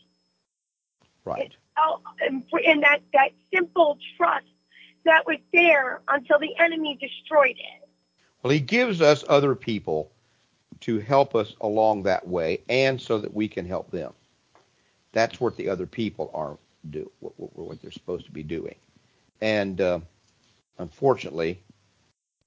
Right. 1.26 1.54
And, 2.22 2.44
and 2.66 2.84
that, 2.84 3.00
that 3.14 3.30
simple 3.54 3.98
trust 4.18 4.46
that 5.06 5.26
was 5.26 5.38
there 5.54 6.02
until 6.08 6.40
the 6.40 6.56
enemy 6.60 6.98
destroyed 7.00 7.56
it. 7.58 7.90
Well, 8.44 8.52
he 8.52 8.60
gives 8.60 9.02
us 9.02 9.24
other 9.28 9.56
people 9.56 10.12
to 10.82 11.00
help 11.00 11.36
us 11.36 11.56
along 11.62 12.04
that 12.04 12.28
way 12.28 12.62
and 12.70 13.02
so 13.02 13.18
that 13.18 13.34
we 13.34 13.48
can 13.48 13.66
help 13.66 13.92
them. 13.92 14.14
That's 15.12 15.40
what 15.40 15.58
the 15.58 15.70
other 15.70 15.86
people 15.86 16.32
are 16.34 16.58
do 16.90 17.12
what, 17.20 17.34
what 17.38 17.82
they're 17.82 17.92
supposed 17.92 18.26
to 18.26 18.32
be 18.32 18.44
doing. 18.44 18.76
And 19.42 19.82
uh, 19.82 20.00
unfortunately, 20.78 21.62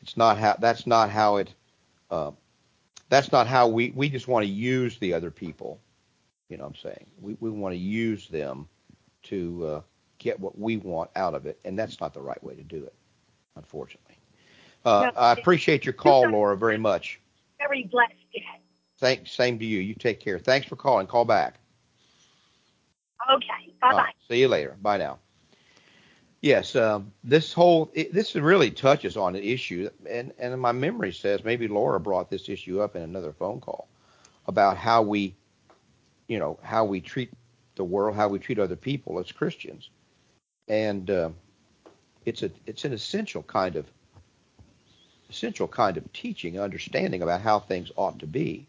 it's 0.03 0.17
not 0.17 0.39
how 0.39 0.57
that's 0.59 0.87
not 0.87 1.11
how 1.11 1.37
it 1.37 1.55
uh, 2.11 2.33
that's 3.09 3.33
not 3.33 3.47
how 3.47 3.69
we 3.69 3.91
we 3.95 4.09
just 4.09 4.29
want 4.29 4.45
to 4.45 4.51
use 4.51 4.99
the 4.99 5.13
other 5.15 5.31
people. 5.31 5.81
You 6.49 6.57
know 6.59 6.65
what 6.65 6.71
I'm 6.71 6.77
saying? 6.77 7.07
We 7.21 7.37
we 7.41 7.51
want 7.51 7.73
to 7.73 7.79
use 7.79 8.29
them 8.29 8.69
to 9.25 9.67
uh, 9.67 9.81
get 10.19 10.39
what 10.39 10.59
we 10.59 10.77
want 10.77 11.11
out 11.17 11.35
of 11.35 11.47
it, 11.47 11.59
and 11.65 11.79
that's 11.79 12.01
not 12.01 12.13
the 12.13 12.21
right 12.21 12.43
way 12.43 12.55
to 12.55 12.63
do 12.63 12.85
it, 12.85 12.95
unfortunately. 13.57 14.19
Uh, 14.85 15.11
No. 15.15 15.21
I 15.21 15.33
appreciate 15.33 15.85
your 15.85 15.93
call, 15.93 16.29
Laura, 16.29 16.57
very 16.57 16.79
much. 16.79 17.21
Very 17.59 17.85
blessed. 17.85 18.15
Thanks. 18.99 19.33
Same 19.33 19.59
to 19.59 19.65
you. 19.65 19.81
You 19.81 19.95
take 19.95 20.21
care. 20.21 20.39
Thanks 20.39 20.67
for 20.67 20.77
calling. 20.77 21.09
Call 21.09 21.25
back. 21.25 21.59
Okay. 23.29 23.73
Bye 23.81 23.91
bye. 23.91 23.97
right, 23.97 24.15
see 24.29 24.41
you 24.41 24.49
later. 24.49 24.77
Bye 24.81 24.97
now. 24.99 25.19
Yes, 26.43 26.75
um, 26.75 27.13
this 27.23 27.53
whole 27.53 27.91
it, 27.95 28.13
this 28.13 28.35
really 28.35 28.73
touches 28.73 29.17
on 29.17 29.37
an 29.37 29.43
issue, 29.45 29.89
and 30.11 30.33
and 30.41 30.61
my 30.61 30.73
memory 30.73 31.13
says 31.13 31.45
maybe 31.45 31.69
Laura 31.69 32.01
brought 32.01 32.31
this 32.31 32.49
issue 32.49 32.81
up 32.81 32.97
in 32.97 33.03
another 33.03 33.33
phone 33.33 33.61
call 33.61 33.89
about 34.49 34.77
how 34.77 35.03
we, 35.03 35.37
you 36.27 36.41
know, 36.41 36.59
how 36.65 36.85
we 36.85 37.01
treat 37.01 37.31
the 37.77 37.85
world, 37.85 38.17
how 38.17 38.27
we 38.27 38.41
treat 38.41 38.59
other 38.59 38.75
people 38.75 39.21
as 39.21 39.31
Christians, 39.31 39.91
and 40.67 41.09
uh, 41.11 41.31
it's 42.27 42.43
a 42.43 42.51
it's 42.67 42.85
an 42.85 42.93
essential 42.93 43.45
kind 43.45 43.77
of 43.77 43.87
essential 45.31 45.69
kind 45.69 45.97
of 45.97 46.13
teaching, 46.13 46.59
understanding 46.59 47.23
about 47.23 47.41
how 47.41 47.61
things 47.61 47.93
ought 47.97 48.19
to 48.19 48.27
be. 48.27 48.67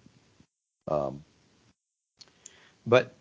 Um, 0.87 1.23
but 2.85 3.15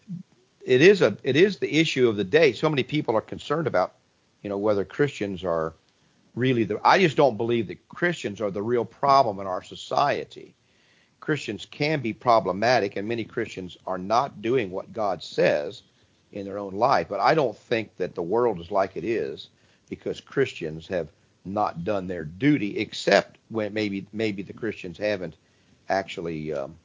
it 0.60 0.82
is 0.82 1.00
a 1.00 1.16
it 1.22 1.36
is 1.36 1.58
the 1.58 1.80
issue 1.80 2.06
of 2.06 2.16
the 2.16 2.24
day. 2.24 2.52
So 2.52 2.68
many 2.68 2.82
people 2.82 3.16
are 3.16 3.22
concerned 3.22 3.66
about, 3.66 3.94
you 4.42 4.50
know, 4.50 4.58
whether 4.58 4.84
Christians 4.84 5.44
are 5.44 5.74
really 6.34 6.64
the. 6.64 6.80
I 6.84 6.98
just 6.98 7.16
don't 7.16 7.36
believe 7.36 7.68
that 7.68 7.88
Christians 7.88 8.40
are 8.40 8.50
the 8.50 8.62
real 8.62 8.84
problem 8.84 9.40
in 9.40 9.46
our 9.46 9.62
society. 9.62 10.54
Christians 11.20 11.66
can 11.66 12.00
be 12.00 12.12
problematic, 12.12 12.96
and 12.96 13.06
many 13.06 13.24
Christians 13.24 13.76
are 13.86 13.98
not 13.98 14.42
doing 14.42 14.70
what 14.70 14.92
God 14.92 15.22
says 15.22 15.82
in 16.32 16.44
their 16.44 16.58
own 16.58 16.74
life. 16.74 17.08
But 17.08 17.20
I 17.20 17.34
don't 17.34 17.56
think 17.56 17.96
that 17.96 18.14
the 18.14 18.22
world 18.22 18.60
is 18.60 18.70
like 18.70 18.96
it 18.96 19.04
is 19.04 19.48
because 19.88 20.20
Christians 20.20 20.88
have 20.88 21.08
not 21.44 21.84
done 21.84 22.08
their 22.08 22.24
duty, 22.24 22.78
except 22.78 23.38
when 23.50 23.72
maybe 23.72 24.06
maybe 24.12 24.42
the 24.42 24.52
Christians 24.52 24.98
haven't 24.98 25.36
actually. 25.88 26.52
Um, 26.52 26.76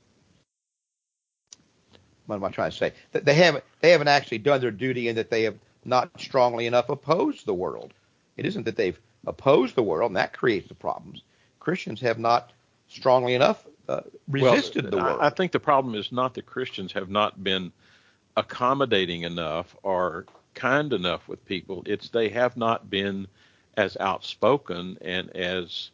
what 2.28 2.36
am 2.36 2.44
I 2.44 2.52
trying 2.52 2.72
to 2.72 2.78
say? 2.78 2.94
That 3.14 3.26
they 3.26 3.34
haven't 3.34 3.64
they 3.80 3.92
haven't 3.92 4.10
actually 4.10 4.40
done 4.40 4.62
their 4.62 4.72
duty, 4.72 5.08
and 5.08 5.18
that 5.18 5.30
they 5.30 5.44
have 5.44 5.56
not 5.88 6.12
strongly 6.20 6.68
enough 6.68 6.90
opposed 6.90 7.46
the 7.46 7.54
world. 7.54 7.94
It 8.36 8.46
isn't 8.46 8.64
that 8.66 8.76
they've 8.76 9.00
opposed 9.26 9.76
the 9.76 9.84
world, 9.84 10.12
and 10.12 10.18
that 10.18 10.34
creates 10.34 10.68
the 10.68 10.76
problems. 10.76 11.24
Christians 11.60 12.02
have 12.02 12.20
not 12.20 12.52
strongly 12.88 13.34
enough 13.34 13.66
uh, 13.90 14.02
resisted 14.28 14.84
well, 14.84 14.92
the 14.92 14.98
world. 14.98 15.20
I, 15.22 15.28
I 15.28 15.30
think 15.30 15.52
the 15.52 15.60
problem 15.60 15.96
is 15.96 16.12
not 16.12 16.34
that 16.36 16.46
Christians 16.46 16.92
have 16.94 17.10
not 17.10 17.44
been 17.44 17.72
accommodating 18.36 19.24
enough 19.24 19.76
or 19.84 20.26
kind 20.54 20.94
enough 20.94 21.28
with 21.28 21.44
people. 21.46 21.84
It's 21.86 22.10
they 22.10 22.30
have 22.30 22.58
not 22.58 22.90
been 22.90 23.28
as 23.76 23.96
outspoken 23.98 24.98
and 25.02 25.30
as 25.36 25.92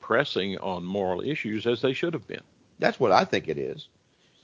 pressing 0.00 0.58
on 0.58 0.84
moral 0.84 1.20
issues 1.22 1.66
as 1.66 1.80
they 1.80 1.92
should 1.92 2.14
have 2.14 2.26
been. 2.26 2.42
That's 2.78 3.00
what 3.00 3.12
I 3.12 3.24
think 3.24 3.48
it 3.48 3.58
is, 3.58 3.88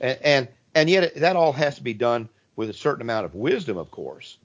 and 0.00 0.18
and, 0.22 0.48
and 0.74 0.90
yet 0.90 1.04
it, 1.04 1.14
that 1.16 1.36
all 1.36 1.52
has 1.52 1.76
to 1.76 1.82
be 1.82 1.94
done 1.94 2.28
with 2.56 2.70
a 2.70 2.74
certain 2.74 3.02
amount 3.02 3.26
of 3.26 3.34
wisdom, 3.34 3.76
of 3.76 3.90
course. 3.90 4.38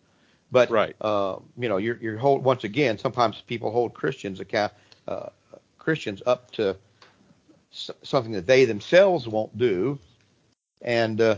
But 0.53 0.71
Right. 0.71 0.95
uh, 1.01 1.37
you 1.57 1.69
know, 1.69 1.77
you're 1.77 1.97
you're 2.01 2.17
hold 2.19 2.45
once 2.45 2.65
again. 2.65 2.99
Sometimes 2.99 3.41
people 3.41 3.71
hold 3.71 3.95
Christians 3.95 4.41
account 4.41 4.73
uh, 5.07 5.29
Christians 5.79 6.23
up 6.27 6.51
to 6.53 6.77
s- 7.73 7.91
something 8.03 8.33
that 8.33 8.47
they 8.47 8.65
themselves 8.65 9.27
won't 9.27 9.57
do, 9.57 9.99
and 10.81 11.21
uh, 11.21 11.37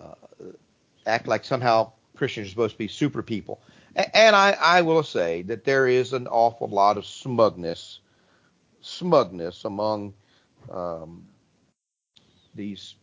uh, 0.00 0.14
act 1.06 1.28
like 1.28 1.44
somehow 1.44 1.92
Christians 2.16 2.48
are 2.48 2.50
supposed 2.50 2.74
to 2.74 2.78
be 2.78 2.88
super 2.88 3.22
people. 3.22 3.60
A- 3.96 4.16
And 4.16 4.36
I, 4.36 4.56
I 4.60 4.82
will 4.82 5.04
say 5.04 5.42
that 5.44 5.64
there 5.64 5.88
is 5.88 6.12
an 6.14 6.26
awful 6.28 6.68
lot 6.68 6.98
of 6.98 7.06
smugness, 7.06 8.00
smugness 8.82 9.64
among 9.64 10.14
um, 10.70 11.24
these, 12.54 12.96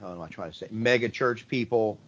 how 0.00 0.12
am 0.12 0.20
I 0.22 0.28
trying 0.28 0.52
to 0.52 0.56
say, 0.56 0.68
mega 0.70 1.08
church 1.08 1.48
people, 1.48 1.98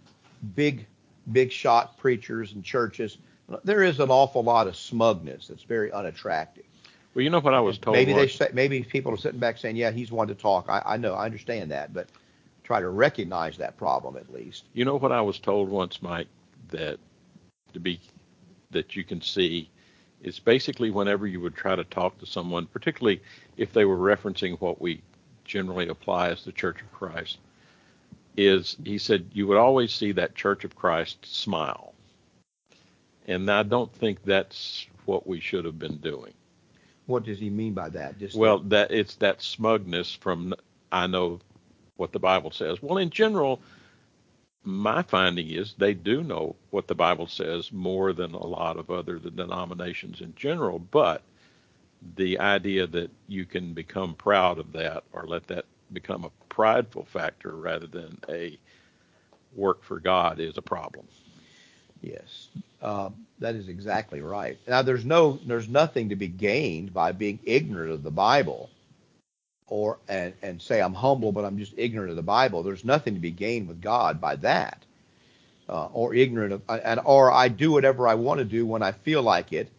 big, 0.55 0.87
big 1.31 1.53
shot 1.53 1.99
preachers 1.99 2.53
and 2.53 2.65
churches. 2.65 3.19
There 3.65 3.83
is 3.83 4.01
an 4.01 4.11
awful 4.11 4.43
lot 4.43 4.67
of 4.67 4.77
smugness 4.77 5.49
that's 5.49 5.63
very 5.63 5.93
unattractive. 5.93 6.65
Well, 7.15 7.23
you 7.23 7.31
know 7.31 7.41
what 7.41 7.55
I 7.55 7.61
was 7.61 7.79
told. 7.79 7.97
maybe 7.97 8.15
they 8.15 8.29
say, 8.29 8.49
maybe 8.55 8.83
people 8.83 9.13
are 9.13 9.19
sitting 9.19 9.39
back 9.39 9.59
saying, 9.59 9.77
yeah, 9.77 9.91
he's 9.91 10.11
one 10.11 10.29
to 10.29 10.35
talk. 10.35 10.67
I, 10.69 10.83
I 10.85 10.97
know, 10.97 11.15
I 11.15 11.27
understand 11.27 11.71
that, 11.71 11.93
but 11.93 12.09
try 12.65 12.81
to 12.81 12.89
recognize 12.89 13.59
that 13.59 13.77
problem 13.77 14.17
at 14.17 14.33
least. 14.33 14.65
You 14.73 14.85
know 14.85 14.97
what 14.97 15.13
I 15.13 15.21
was 15.21 15.39
told 15.39 15.69
once, 15.69 16.01
Mike, 16.01 16.29
that 16.71 16.99
to 17.75 17.81
be 17.81 18.01
that 18.71 18.97
you 18.97 19.05
can 19.05 19.21
see 19.21 19.69
is 20.23 20.39
basically 20.39 20.91
whenever 20.91 21.27
you 21.27 21.41
would 21.41 21.55
try 21.55 21.77
to 21.77 21.85
talk 21.85 22.19
to 22.19 22.27
someone, 22.27 22.67
particularly 22.67 23.21
if 23.57 23.73
they 23.73 23.85
were 23.85 23.97
referencing 23.97 24.59
what 24.61 24.81
we 24.81 25.03
generally 25.45 25.89
apply 25.89 26.31
as 26.31 26.45
the 26.45 26.53
Church 26.53 26.81
of 26.81 26.93
Christ, 26.93 27.39
is 28.37 28.77
he 28.85 28.99
said 28.99 29.31
you 29.33 29.47
would 29.47 29.59
always 29.59 29.93
see 29.93 30.13
that 30.13 30.35
Church 30.35 30.65
of 30.65 30.77
Christ 30.77 31.25
smile. 31.25 31.95
And 33.27 33.51
I 33.51 33.63
don't 33.63 33.93
think 33.93 34.23
that's 34.25 34.87
what 35.05 35.27
we 35.27 35.41
should 35.41 35.65
have 35.65 35.79
been 35.79 35.99
doing. 35.99 36.33
What 37.07 37.25
does 37.25 37.39
he 37.39 37.51
mean 37.51 37.75
by 37.75 37.89
that? 37.91 38.19
Just 38.19 38.37
Well, 38.37 38.61
that 38.61 38.91
it's 38.91 39.17
that 39.17 39.43
smugness 39.43 40.15
from 40.15 40.55
I 40.91 41.07
know 41.07 41.41
what 41.97 42.13
the 42.13 42.19
Bible 42.19 42.51
says. 42.51 42.83
Well, 42.83 42.99
in 42.99 43.11
general, 43.11 43.61
my 44.65 45.03
finding 45.03 45.51
is 45.51 45.75
they 45.75 45.95
do 45.95 46.23
know 46.23 46.57
what 46.71 46.87
the 46.87 46.95
Bible 46.95 47.27
says 47.27 47.73
more 47.73 48.13
than 48.13 48.35
a 48.35 48.47
lot 48.47 48.77
of 48.77 48.91
other 48.91 49.19
denominations 49.19 50.21
in 50.21 50.35
general, 50.35 50.79
but 50.79 51.23
the 52.17 52.39
idea 52.39 52.87
that 52.87 53.11
you 53.29 53.45
can 53.45 53.75
become 53.75 54.15
proud 54.15 54.59
of 54.59 54.73
that 54.73 55.05
or 55.13 55.27
let 55.27 55.47
that 55.49 55.65
become 55.93 56.25
a 56.25 56.31
prideful 56.53 57.07
factor 57.07 57.57
rather 57.57 57.87
than 57.87 58.19
a 58.29 58.59
work 59.57 59.83
for 59.83 59.99
God 59.99 60.39
is 60.39 60.59
a 60.59 60.63
problem. 60.63 61.07
Yes, 62.03 62.49
uh, 62.83 63.09
that 63.39 63.55
is 63.55 63.69
exactly 63.69 64.21
right. 64.21 64.59
Now, 64.69 64.83
there's 64.83 65.05
no, 65.05 65.39
there's 65.47 65.69
nothing 65.69 66.11
to 66.11 66.17
be 66.17 66.29
gained 66.29 66.93
by 66.93 67.13
being 67.13 67.39
ignorant 67.45 67.91
of 67.93 68.03
the 68.03 68.11
Bible, 68.11 68.69
or 69.67 69.99
and 70.09 70.35
and 70.43 70.61
say 70.61 70.83
I'm 70.83 70.95
humble, 70.95 71.33
but 71.33 71.45
I'm 71.45 71.59
just 71.59 71.73
ignorant 71.77 72.11
of 72.11 72.17
the 72.17 72.23
Bible. 72.23 72.63
There's 72.63 72.85
nothing 72.85 73.15
to 73.15 73.21
be 73.21 73.31
gained 73.31 73.67
with 73.67 73.81
God 73.81 74.21
by 74.21 74.37
that, 74.37 74.85
uh, 75.69 75.87
or 75.87 76.13
ignorant 76.15 76.53
of, 76.53 76.63
and 76.69 77.01
or 77.05 77.33
I 77.33 77.49
do 77.49 77.73
whatever 77.73 78.07
I 78.07 78.15
want 78.15 78.39
to 78.39 78.45
do 78.45 78.67
when 78.67 78.83
I 78.83 78.93
feel 78.93 79.23
like 79.23 79.55
it. 79.55 79.71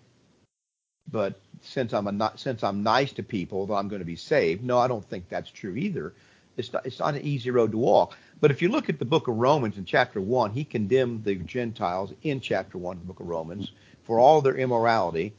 But 1.11 1.39
since 1.61 1.93
I'm 1.93 2.07
a 2.07 2.33
since 2.35 2.63
I'm 2.63 2.81
nice 2.81 3.11
to 3.13 3.23
people, 3.23 3.67
that 3.67 3.75
I'm 3.75 3.89
going 3.89 4.01
to 4.01 4.05
be 4.05 4.15
saved. 4.15 4.63
No, 4.63 4.79
I 4.79 4.87
don't 4.87 5.05
think 5.05 5.29
that's 5.29 5.51
true 5.51 5.75
either. 5.75 6.13
It's 6.57 6.71
not, 6.71 6.85
it's 6.85 6.99
not 6.99 7.15
an 7.15 7.21
easy 7.21 7.49
road 7.49 7.71
to 7.71 7.77
walk. 7.77 8.15
But 8.39 8.51
if 8.51 8.61
you 8.61 8.69
look 8.69 8.89
at 8.89 8.99
the 8.99 9.05
book 9.05 9.27
of 9.27 9.35
Romans 9.35 9.77
in 9.77 9.85
chapter 9.85 10.21
1, 10.21 10.51
he 10.51 10.63
condemned 10.63 11.23
the 11.23 11.35
Gentiles 11.35 12.13
in 12.21 12.39
chapter 12.39 12.77
1 12.77 12.97
of 12.97 13.01
the 13.01 13.07
book 13.07 13.19
of 13.19 13.27
Romans 13.27 13.71
for 14.03 14.19
all 14.19 14.41
their 14.41 14.55
immorality, 14.55 15.33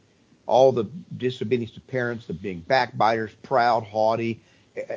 all 0.47 0.73
the 0.73 0.87
disobedience 1.17 1.73
to 1.73 1.81
parents, 1.81 2.27
the 2.27 2.33
being 2.33 2.61
backbiters, 2.61 3.33
proud, 3.43 3.85
haughty, 3.85 4.41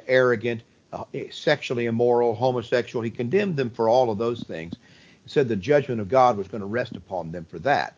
arrogant, 0.07 0.63
uh, 0.93 1.03
sexually 1.31 1.85
immoral, 1.85 2.33
homosexual. 2.33 3.03
He 3.03 3.11
condemned 3.11 3.57
them 3.57 3.69
for 3.69 3.89
all 3.89 4.09
of 4.09 4.17
those 4.17 4.43
things. 4.43 4.73
He 5.23 5.29
said 5.29 5.47
the 5.47 5.55
judgment 5.55 6.01
of 6.01 6.09
God 6.09 6.37
was 6.37 6.47
going 6.47 6.61
to 6.61 6.67
rest 6.67 6.95
upon 6.95 7.31
them 7.31 7.45
for 7.45 7.59
that. 7.59 7.95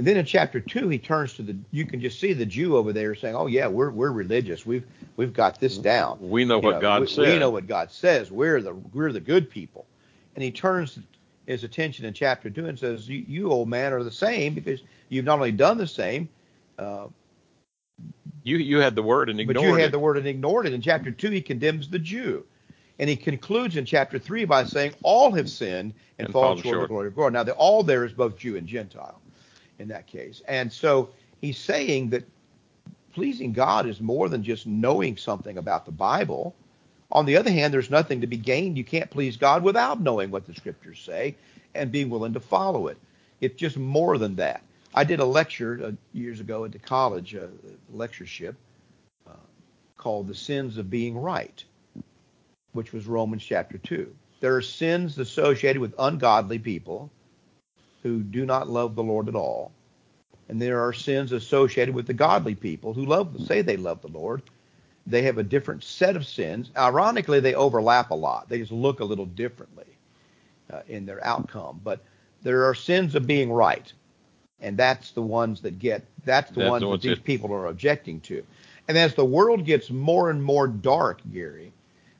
And 0.00 0.06
then 0.06 0.16
in 0.16 0.24
chapter 0.24 0.60
two, 0.60 0.88
he 0.88 0.98
turns 0.98 1.34
to 1.34 1.42
the. 1.42 1.54
You 1.72 1.84
can 1.84 2.00
just 2.00 2.18
see 2.18 2.32
the 2.32 2.46
Jew 2.46 2.74
over 2.78 2.90
there 2.90 3.14
saying, 3.14 3.36
"Oh 3.36 3.48
yeah, 3.48 3.66
we're 3.66 3.90
we're 3.90 4.12
religious. 4.12 4.64
We've 4.64 4.86
we've 5.16 5.34
got 5.34 5.60
this 5.60 5.76
down. 5.76 6.16
We 6.22 6.46
know 6.46 6.58
You 6.58 6.68
what 6.68 6.80
God 6.80 7.02
we, 7.02 7.06
said. 7.06 7.28
We 7.28 7.38
know 7.38 7.50
what 7.50 7.66
God 7.66 7.92
says. 7.92 8.32
We're 8.32 8.62
the 8.62 8.72
we're 8.94 9.12
the 9.12 9.20
good 9.20 9.50
people." 9.50 9.84
And 10.34 10.42
he 10.42 10.52
turns 10.52 10.98
his 11.46 11.64
attention 11.64 12.06
in 12.06 12.14
chapter 12.14 12.48
two 12.48 12.64
and 12.64 12.78
says, 12.78 13.10
"You, 13.10 13.26
you 13.28 13.50
old 13.50 13.68
man, 13.68 13.92
are 13.92 14.02
the 14.02 14.10
same 14.10 14.54
because 14.54 14.80
you've 15.10 15.26
not 15.26 15.34
only 15.34 15.52
done 15.52 15.76
the 15.76 15.86
same, 15.86 16.30
uh, 16.78 17.08
You 18.42 18.56
you 18.56 18.78
had 18.78 18.94
the 18.94 19.02
word 19.02 19.28
and 19.28 19.38
ignored 19.38 19.54
it. 19.54 19.60
but 19.60 19.68
you 19.68 19.74
had 19.74 19.88
it. 19.88 19.92
the 19.92 19.98
word 19.98 20.16
and 20.16 20.26
ignored 20.26 20.64
it." 20.66 20.72
In 20.72 20.80
chapter 20.80 21.10
two, 21.10 21.28
he 21.28 21.42
condemns 21.42 21.90
the 21.90 21.98
Jew. 21.98 22.46
And 22.98 23.10
he 23.10 23.16
concludes 23.16 23.76
in 23.76 23.84
chapter 23.84 24.18
three 24.18 24.46
by 24.46 24.64
saying, 24.64 24.94
"All 25.02 25.32
have 25.32 25.50
sinned 25.50 25.92
and, 26.18 26.28
And 26.28 26.32
fallen 26.32 26.62
short 26.62 26.76
of 26.76 26.82
the 26.84 26.88
glory 26.88 27.08
of 27.08 27.16
God." 27.16 27.34
Now, 27.34 27.42
the 27.42 27.52
all 27.52 27.82
there 27.82 28.06
is 28.06 28.14
both 28.14 28.38
Jew 28.38 28.56
and 28.56 28.66
Gentile 28.66 29.20
in 29.80 29.88
that 29.88 30.06
case. 30.06 30.42
And 30.46 30.72
so 30.72 31.10
he's 31.40 31.58
saying 31.58 32.10
that 32.10 32.24
pleasing 33.12 33.52
God 33.52 33.86
is 33.86 34.00
more 34.00 34.28
than 34.28 34.44
just 34.44 34.66
knowing 34.66 35.16
something 35.16 35.58
about 35.58 35.86
the 35.86 35.92
Bible. 35.92 36.54
On 37.10 37.26
the 37.26 37.36
other 37.36 37.50
hand, 37.50 37.74
there's 37.74 37.90
nothing 37.90 38.20
to 38.20 38.26
be 38.26 38.36
gained. 38.36 38.78
You 38.78 38.84
can't 38.84 39.10
please 39.10 39.36
God 39.36 39.64
without 39.64 40.00
knowing 40.00 40.30
what 40.30 40.46
the 40.46 40.54
scriptures 40.54 41.00
say 41.00 41.34
and 41.74 41.90
being 41.90 42.10
willing 42.10 42.34
to 42.34 42.40
follow 42.40 42.86
it. 42.86 42.98
It's 43.40 43.58
just 43.58 43.76
more 43.76 44.18
than 44.18 44.36
that. 44.36 44.62
I 44.94 45.04
did 45.04 45.20
a 45.20 45.24
lecture 45.24 45.80
uh, 45.82 45.92
years 46.12 46.40
ago 46.40 46.64
at 46.64 46.72
the 46.72 46.78
college, 46.78 47.34
a 47.34 47.48
lectureship 47.92 48.56
uh, 49.26 49.32
called 49.96 50.28
The 50.28 50.34
Sins 50.34 50.78
of 50.78 50.90
Being 50.90 51.16
Right, 51.16 51.64
which 52.72 52.92
was 52.92 53.06
Romans 53.06 53.42
chapter 53.42 53.78
2. 53.78 54.14
There 54.40 54.56
are 54.56 54.62
sins 54.62 55.18
associated 55.18 55.80
with 55.80 55.94
ungodly 55.98 56.58
people 56.58 57.10
who 58.02 58.20
do 58.22 58.46
not 58.46 58.68
love 58.68 58.94
the 58.94 59.02
Lord 59.02 59.28
at 59.28 59.34
all. 59.34 59.72
And 60.48 60.60
there 60.60 60.80
are 60.80 60.92
sins 60.92 61.32
associated 61.32 61.94
with 61.94 62.06
the 62.06 62.14
godly 62.14 62.54
people 62.54 62.92
who 62.92 63.04
love 63.04 63.40
say 63.46 63.62
they 63.62 63.76
love 63.76 64.02
the 64.02 64.08
Lord. 64.08 64.42
They 65.06 65.22
have 65.22 65.38
a 65.38 65.44
different 65.44 65.84
set 65.84 66.16
of 66.16 66.26
sins. 66.26 66.70
Ironically, 66.76 67.40
they 67.40 67.54
overlap 67.54 68.10
a 68.10 68.14
lot. 68.14 68.48
They 68.48 68.58
just 68.58 68.72
look 68.72 69.00
a 69.00 69.04
little 69.04 69.26
differently 69.26 69.86
uh, 70.72 70.82
in 70.88 71.06
their 71.06 71.24
outcome. 71.24 71.80
But 71.82 72.00
there 72.42 72.64
are 72.64 72.74
sins 72.74 73.14
of 73.14 73.26
being 73.26 73.52
right, 73.52 73.92
and 74.60 74.76
that's 74.76 75.12
the 75.12 75.22
ones 75.22 75.60
that 75.62 75.78
get 75.78 76.04
that's 76.24 76.50
the 76.50 76.60
That's 76.60 76.70
ones 76.70 76.82
that 76.82 77.02
these 77.02 77.18
people 77.18 77.52
are 77.52 77.66
objecting 77.66 78.20
to. 78.22 78.44
And 78.88 78.98
as 78.98 79.14
the 79.14 79.24
world 79.24 79.64
gets 79.64 79.90
more 79.90 80.30
and 80.30 80.42
more 80.42 80.66
dark, 80.66 81.20
Gary, 81.32 81.72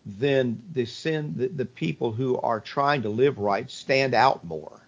then 0.07 0.63
the 0.73 0.85
sin 0.85 1.35
the, 1.37 1.49
the 1.49 1.67
people 1.67 2.13
who 2.13 2.39
are 2.39 2.61
trying 2.61 3.03
to 3.03 3.09
live 3.09 3.39
right 3.39 3.71
stand 3.71 4.15
out 4.15 4.45
more. 4.45 4.80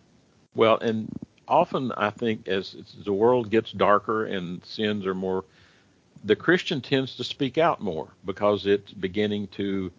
Well, 0.54 0.78
and 0.78 1.08
often 1.48 1.92
I 1.92 2.10
think 2.10 2.48
as, 2.48 2.76
the 3.04 3.12
world 3.12 3.50
gets 3.50 3.72
darker 3.72 4.24
and 4.24 4.64
sins 4.64 5.06
are 5.06 5.14
more, 5.14 5.44
the 6.24 6.36
Christian 6.36 6.80
tends 6.80 7.16
to 7.16 7.24
speak 7.24 7.58
out 7.58 7.80
more 7.80 8.08
because 8.24 8.66
it's 8.66 8.92
beginning 8.92 9.48
to 9.48 9.90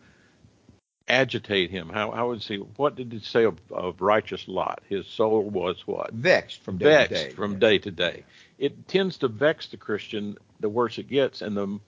agitate 1.07 1.69
him. 1.69 1.89
How, 1.89 2.11
how 2.11 2.29
would 2.29 2.41
he? 2.41 2.57
What 2.57 2.95
did 2.95 3.13
it 3.13 3.23
say 3.23 3.43
of, 3.43 3.59
of 3.71 4.01
righteous 4.01 4.47
Lot? 4.47 4.81
His 4.87 5.05
soul 5.05 5.43
was 5.43 5.85
what? 5.85 6.13
Vexed 6.13 6.61
from 6.61 6.77
day 6.77 6.85
vexed 6.85 7.23
to 7.23 7.29
day. 7.29 7.35
from 7.35 7.53
Yeah. 7.53 7.59
day 7.59 7.77
to 7.79 7.91
day. 7.91 8.23
It 8.57 8.87
tends 8.87 9.17
to 9.19 9.27
vex 9.27 9.67
the 9.67 9.77
Christian 9.77 10.37
the 10.59 10.69
worse 10.69 10.97
it 10.97 11.09
gets, 11.09 11.41
and 11.41 11.57
the 11.57 11.79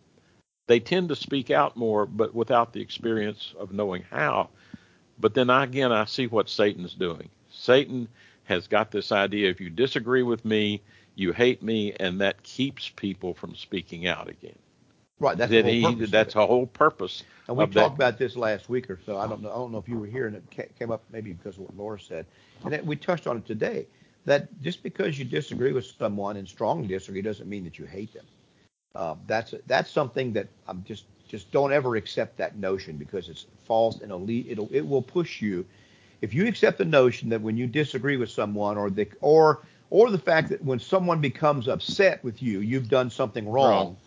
they 0.67 0.79
tend 0.79 1.09
to 1.09 1.15
speak 1.15 1.51
out 1.51 1.77
more, 1.77 2.05
but 2.05 2.33
without 2.33 2.73
the 2.73 2.81
experience 2.81 3.53
of 3.57 3.71
knowing 3.71 4.03
how. 4.09 4.49
But 5.19 5.35
then 5.35 5.49
I, 5.49 5.63
again, 5.63 5.91
I 5.91 6.05
see 6.05 6.27
what 6.27 6.49
Satan's 6.49 6.95
doing. 6.95 7.29
Satan 7.51 8.07
has 8.45 8.67
got 8.67 8.91
this 8.91 9.11
idea: 9.11 9.49
if 9.49 9.59
you 9.59 9.69
disagree 9.69 10.23
with 10.23 10.45
me, 10.45 10.81
you 11.15 11.33
hate 11.33 11.61
me, 11.61 11.93
and 11.99 12.21
that 12.21 12.41
keeps 12.43 12.89
people 12.89 13.33
from 13.33 13.55
speaking 13.55 14.07
out 14.07 14.29
again. 14.29 14.57
Right. 15.19 15.37
That's 15.37 15.49
the 15.49 15.61
that 15.61 15.81
whole 15.81 15.91
he, 15.93 16.05
that's 16.05 16.35
a 16.35 16.45
whole 16.45 16.67
purpose. 16.67 17.23
And 17.47 17.55
we 17.55 17.63
of 17.63 17.73
that. 17.73 17.81
talked 17.81 17.95
about 17.95 18.17
this 18.17 18.35
last 18.35 18.67
week 18.67 18.89
or 18.89 18.99
so. 19.05 19.17
I 19.17 19.27
don't 19.27 19.41
know. 19.41 19.49
I 19.49 19.55
don't 19.55 19.71
know 19.71 19.77
if 19.77 19.87
you 19.87 19.97
were 19.97 20.07
here 20.07 20.27
and 20.27 20.35
it 20.35 20.77
came 20.77 20.91
up 20.91 21.03
maybe 21.11 21.31
because 21.31 21.55
of 21.55 21.61
what 21.61 21.77
Laura 21.77 21.99
said. 21.99 22.25
And 22.63 22.73
that 22.73 22.85
we 22.85 22.95
touched 22.95 23.27
on 23.27 23.37
it 23.37 23.45
today. 23.45 23.87
That 24.25 24.49
just 24.61 24.83
because 24.83 25.17
you 25.17 25.23
disagree 25.23 25.71
with 25.71 25.85
someone 25.85 26.35
and 26.35 26.47
strongly 26.47 26.87
disagree 26.87 27.21
doesn't 27.21 27.47
mean 27.47 27.63
that 27.63 27.79
you 27.79 27.85
hate 27.85 28.13
them. 28.13 28.25
Uh, 28.93 29.15
that's 29.27 29.53
that's 29.67 29.89
something 29.89 30.33
that 30.33 30.47
I'm 30.67 30.83
just 30.83 31.05
just 31.27 31.51
don't 31.51 31.71
ever 31.71 31.95
accept 31.95 32.37
that 32.37 32.57
notion 32.57 32.97
because 32.97 33.29
it's 33.29 33.45
false 33.63 34.01
and 34.01 34.11
elite. 34.11 34.47
It'll 34.49 34.69
it 34.71 34.81
will 34.81 35.01
push 35.01 35.41
you. 35.41 35.65
If 36.25 36.33
you 36.33 36.47
accept 36.47 36.79
the 36.79 36.85
notion 36.85 37.29
that 37.29 37.41
when 37.41 37.55
you 37.55 37.67
disagree 37.67 38.17
with 38.17 38.31
someone 38.31 38.79
or 38.79 38.89
the 38.89 39.07
or 39.21 39.61
or 39.91 40.09
the 40.09 40.17
fact 40.17 40.49
that 40.49 40.63
when 40.65 40.79
someone 40.79 41.21
becomes 41.21 41.67
upset 41.67 42.23
with 42.23 42.41
you, 42.41 42.61
you've 42.61 42.89
done 42.89 43.11
something 43.11 43.47
wrong 43.47 43.69
Wrong. 43.69 43.97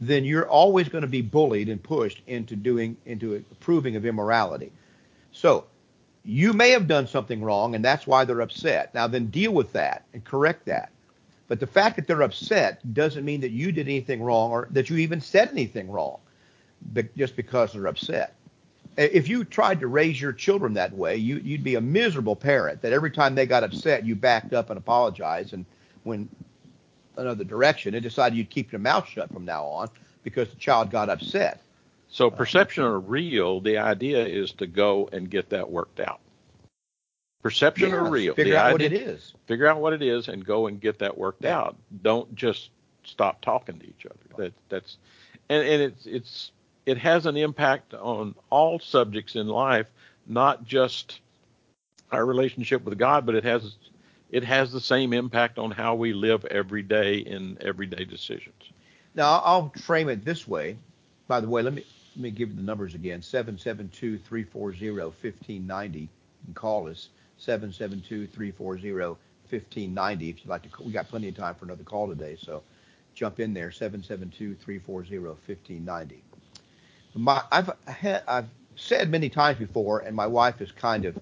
then 0.00 0.24
you're 0.24 0.48
always 0.48 0.88
going 0.88 1.02
to 1.02 1.08
be 1.08 1.20
bullied 1.20 1.68
and 1.68 1.82
pushed 1.82 2.22
into 2.26 2.56
doing 2.56 2.96
into 3.04 3.44
approving 3.52 3.94
of 3.94 4.06
immorality. 4.06 4.72
So, 5.32 5.66
you 6.24 6.54
may 6.54 6.70
have 6.70 6.88
done 6.88 7.06
something 7.06 7.42
wrong, 7.42 7.74
and 7.74 7.84
that's 7.84 8.06
why 8.06 8.24
they're 8.24 8.40
upset. 8.40 8.94
Now, 8.94 9.06
then 9.06 9.26
deal 9.26 9.52
with 9.52 9.74
that 9.74 10.06
and 10.14 10.24
correct 10.24 10.64
that. 10.64 10.90
But 11.46 11.60
the 11.60 11.66
fact 11.66 11.96
that 11.96 12.06
they're 12.06 12.22
upset 12.22 12.94
doesn't 12.94 13.22
mean 13.24 13.42
that 13.42 13.50
you 13.50 13.70
did 13.70 13.86
anything 13.86 14.22
wrong 14.22 14.50
or 14.50 14.66
that 14.70 14.88
you 14.88 14.96
even 14.96 15.20
said 15.20 15.50
anything 15.50 15.90
wrong, 15.90 16.20
but 16.94 17.14
just 17.18 17.36
because 17.36 17.74
they're 17.74 17.86
upset. 17.86 18.35
If 18.96 19.28
you 19.28 19.44
tried 19.44 19.80
to 19.80 19.88
raise 19.88 20.20
your 20.20 20.32
children 20.32 20.74
that 20.74 20.92
way, 20.94 21.16
you, 21.16 21.36
you'd 21.36 21.64
be 21.64 21.74
a 21.74 21.80
miserable 21.80 22.36
parent. 22.36 22.80
That 22.82 22.92
every 22.92 23.10
time 23.10 23.34
they 23.34 23.46
got 23.46 23.62
upset, 23.62 24.06
you 24.06 24.14
backed 24.14 24.54
up 24.54 24.70
and 24.70 24.78
apologized, 24.78 25.52
and 25.52 25.66
went 26.04 26.34
another 27.16 27.44
direction 27.44 27.94
and 27.94 28.02
decided 28.02 28.36
you'd 28.36 28.50
keep 28.50 28.72
your 28.72 28.78
mouth 28.78 29.06
shut 29.08 29.30
from 29.32 29.44
now 29.44 29.64
on 29.64 29.88
because 30.22 30.48
the 30.48 30.56
child 30.56 30.90
got 30.90 31.08
upset. 31.10 31.60
So 32.08 32.30
perception 32.30 32.84
or 32.84 32.98
real, 32.98 33.60
the 33.60 33.78
idea 33.78 34.24
is 34.24 34.52
to 34.52 34.66
go 34.66 35.08
and 35.12 35.28
get 35.28 35.50
that 35.50 35.70
worked 35.70 36.00
out. 36.00 36.20
Perception 37.42 37.92
or 37.92 38.08
real. 38.10 38.34
Figure 38.34 38.54
the 38.54 38.60
out 38.60 38.72
what 38.72 38.82
it 38.82 38.92
is. 38.92 39.34
Figure 39.46 39.66
out 39.66 39.80
what 39.80 39.92
it 39.92 40.02
is 40.02 40.28
and 40.28 40.44
go 40.44 40.66
and 40.66 40.80
get 40.80 40.98
that 41.00 41.16
worked 41.16 41.44
Yeah. 41.44 41.58
out. 41.58 41.76
Don't 42.02 42.34
just 42.34 42.70
stop 43.04 43.40
talking 43.40 43.78
to 43.78 43.86
each 43.86 44.06
other. 44.06 44.42
That 44.42 44.52
that's 44.68 44.96
and, 45.48 45.66
and 45.66 45.82
it's 45.82 46.06
it's 46.06 46.50
it 46.86 46.96
has 46.98 47.26
an 47.26 47.36
impact 47.36 47.92
on 47.92 48.34
all 48.48 48.78
subjects 48.78 49.34
in 49.34 49.48
life, 49.48 49.88
not 50.26 50.64
just 50.64 51.20
our 52.12 52.24
relationship 52.24 52.84
with 52.84 52.96
God, 52.96 53.26
but 53.26 53.34
it 53.34 53.44
has 53.44 53.76
it 54.30 54.44
has 54.44 54.72
the 54.72 54.80
same 54.80 55.12
impact 55.12 55.58
on 55.58 55.70
how 55.70 55.94
we 55.94 56.12
live 56.12 56.44
every 56.46 56.82
day 56.82 57.18
in 57.18 57.56
everyday 57.60 58.04
decisions. 58.04 58.72
Now 59.14 59.40
I'll 59.44 59.72
frame 59.82 60.08
it 60.08 60.24
this 60.24 60.48
way. 60.48 60.78
By 61.28 61.40
the 61.40 61.48
way, 61.48 61.62
let 61.62 61.74
me 61.74 61.84
let 62.14 62.22
me 62.22 62.30
give 62.30 62.50
you 62.50 62.56
the 62.56 62.62
numbers 62.62 62.94
again. 62.94 63.20
772-340-1590. 63.20 66.00
You 66.00 66.08
can 66.44 66.54
call 66.54 66.88
us 66.88 67.08
772-340-1590 67.40 69.16
if 69.50 70.38
you'd 70.38 70.46
like 70.46 70.62
to. 70.62 70.70
We 70.82 70.92
got 70.92 71.08
plenty 71.08 71.28
of 71.28 71.36
time 71.36 71.54
for 71.56 71.66
another 71.66 71.84
call 71.84 72.08
today, 72.08 72.38
so 72.40 72.62
jump 73.14 73.38
in 73.40 73.52
there 73.52 73.68
772-340-1590. 73.70 76.20
My 77.16 77.42
I've 77.50 77.70
had, 77.86 78.22
I've 78.28 78.48
said 78.76 79.10
many 79.10 79.28
times 79.30 79.58
before, 79.58 80.00
and 80.00 80.14
my 80.14 80.26
wife 80.26 80.58
has 80.58 80.70
kind 80.70 81.06
of 81.06 81.18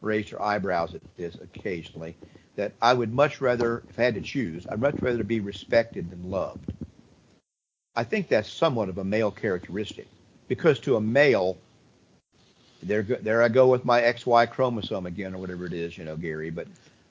raised 0.00 0.30
her 0.30 0.42
eyebrows 0.42 0.94
at 0.94 1.02
this 1.16 1.36
occasionally, 1.36 2.16
that 2.56 2.72
I 2.82 2.92
would 2.92 3.14
much 3.14 3.40
rather, 3.40 3.84
if 3.88 3.98
I 3.98 4.04
had 4.04 4.14
to 4.14 4.20
choose, 4.20 4.66
I'd 4.68 4.80
much 4.80 4.96
rather 5.00 5.22
be 5.22 5.40
respected 5.40 6.10
than 6.10 6.30
loved. 6.30 6.72
I 7.96 8.04
think 8.04 8.28
that's 8.28 8.50
somewhat 8.50 8.88
of 8.88 8.98
a 8.98 9.04
male 9.04 9.30
characteristic 9.30 10.08
because 10.48 10.80
to 10.80 10.96
a 10.96 11.00
male, 11.00 11.56
there, 12.82 13.02
there 13.02 13.42
I 13.42 13.48
go 13.48 13.68
with 13.68 13.84
my 13.84 14.00
XY 14.02 14.50
chromosome 14.50 15.06
again, 15.06 15.34
or 15.34 15.38
whatever 15.38 15.66
it 15.66 15.72
is, 15.72 15.98
you 15.98 16.04
know, 16.04 16.16
Gary, 16.16 16.50
but 16.50 16.66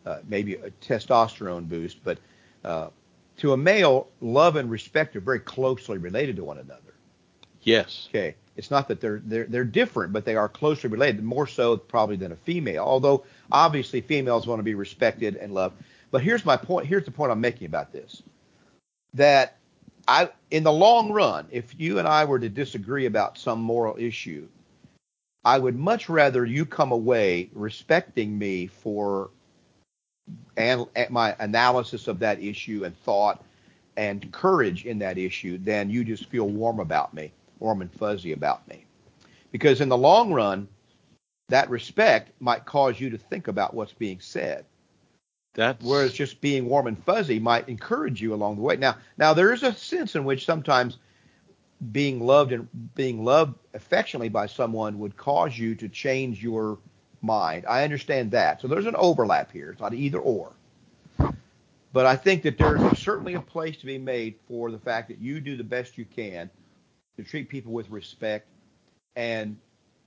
uh, 0.05 0.19
maybe 0.27 0.55
a 0.55 0.71
testosterone 0.81 1.67
boost. 1.67 2.03
But 2.03 2.17
uh, 2.65 2.89
to 3.37 3.53
a 3.53 3.57
male, 3.57 4.07
love 4.21 4.57
and 4.57 4.69
respect 4.69 5.15
are 5.15 5.21
very 5.21 5.39
closely 5.39 5.97
related 5.97 6.35
to 6.37 6.43
one 6.43 6.57
another. 6.57 6.81
Yes. 7.67 8.07
Okay, 8.09 8.35
it's 8.55 8.71
not 8.71 8.87
that 8.87 9.01
they're 9.01 9.21
they're 9.25 9.43
they're 9.43 9.65
different, 9.65 10.13
but 10.13 10.23
they 10.23 10.37
are 10.37 10.47
closely 10.47 10.89
related, 10.89 11.21
more 11.21 11.45
so 11.45 11.75
probably 11.75 12.15
than 12.15 12.31
a 12.31 12.35
female. 12.37 12.85
Although 12.85 13.25
obviously 13.51 13.99
females 13.99 14.47
want 14.47 14.59
to 14.59 14.63
be 14.63 14.73
respected 14.73 15.35
and 15.35 15.53
loved. 15.53 15.75
But 16.09 16.21
here's 16.21 16.45
my 16.45 16.55
point. 16.55 16.87
Here's 16.87 17.03
the 17.03 17.11
point 17.11 17.29
I'm 17.29 17.41
making 17.41 17.67
about 17.67 17.91
this. 17.91 18.23
That 19.15 19.57
I, 20.07 20.29
in 20.49 20.63
the 20.63 20.71
long 20.71 21.11
run, 21.11 21.45
if 21.51 21.77
you 21.77 21.99
and 21.99 22.07
I 22.07 22.23
were 22.23 22.39
to 22.39 22.47
disagree 22.47 23.05
about 23.05 23.37
some 23.37 23.59
moral 23.59 23.97
issue, 23.99 24.47
I 25.43 25.59
would 25.59 25.75
much 25.75 26.07
rather 26.07 26.45
you 26.45 26.65
come 26.65 26.93
away 26.93 27.49
respecting 27.53 28.37
me 28.37 28.67
for 28.67 29.29
an, 30.55 30.85
my 31.09 31.35
analysis 31.39 32.07
of 32.07 32.19
that 32.19 32.41
issue 32.41 32.85
and 32.85 32.97
thought 32.99 33.43
and 33.97 34.31
courage 34.31 34.85
in 34.85 34.99
that 34.99 35.17
issue 35.17 35.57
than 35.57 35.89
you 35.89 36.05
just 36.05 36.27
feel 36.27 36.47
warm 36.47 36.79
about 36.79 37.13
me, 37.13 37.33
warm 37.59 37.81
and 37.81 37.91
fuzzy 37.91 38.31
about 38.31 38.67
me. 38.67 38.85
Because 39.51 39.81
in 39.81 39.89
the 39.89 39.97
long 39.97 40.33
run, 40.33 40.67
that 41.49 41.69
respect 41.69 42.31
might 42.39 42.65
cause 42.65 42.99
you 42.99 43.09
to 43.09 43.17
think 43.17 43.47
about 43.47 43.73
what's 43.73 43.93
being 43.93 44.19
said. 44.19 44.65
That's 45.53 45.83
Whereas 45.83 46.13
just 46.13 46.39
being 46.39 46.67
warm 46.67 46.87
and 46.87 47.03
fuzzy 47.03 47.39
might 47.39 47.67
encourage 47.67 48.21
you 48.21 48.33
along 48.33 48.57
the 48.57 48.61
way. 48.61 48.77
Now, 48.77 48.97
now 49.17 49.33
there 49.33 49.53
is 49.53 49.63
a 49.63 49.73
sense 49.73 50.15
in 50.15 50.23
which 50.23 50.45
sometimes 50.45 50.97
being 51.91 52.19
loved 52.19 52.51
and 52.51 52.67
being 52.95 53.23
loved 53.23 53.55
affectionately 53.73 54.29
by 54.29 54.45
someone 54.45 54.99
would 54.99 55.17
cause 55.17 55.57
you 55.57 55.73
to 55.75 55.89
change 55.89 56.43
your 56.43 56.77
mind. 57.21 57.65
I 57.67 57.83
understand 57.83 58.31
that. 58.31 58.61
So 58.61 58.67
there's 58.67 58.85
an 58.85 58.95
overlap 58.95 59.51
here. 59.51 59.71
It's 59.71 59.81
not 59.81 59.93
either 59.93 60.19
or. 60.19 60.53
But 61.93 62.05
I 62.05 62.15
think 62.15 62.43
that 62.43 62.57
there's 62.57 62.99
certainly 62.99 63.35
a 63.35 63.41
place 63.41 63.77
to 63.77 63.85
be 63.85 63.97
made 63.97 64.35
for 64.47 64.69
the 64.69 64.77
fact 64.77 65.07
that 65.07 65.19
you 65.19 65.39
do 65.39 65.57
the 65.57 65.63
best 65.63 65.97
you 65.97 66.05
can 66.05 66.49
to 67.17 67.23
treat 67.23 67.49
people 67.49 67.73
with 67.73 67.89
respect 67.89 68.47
and 69.15 69.57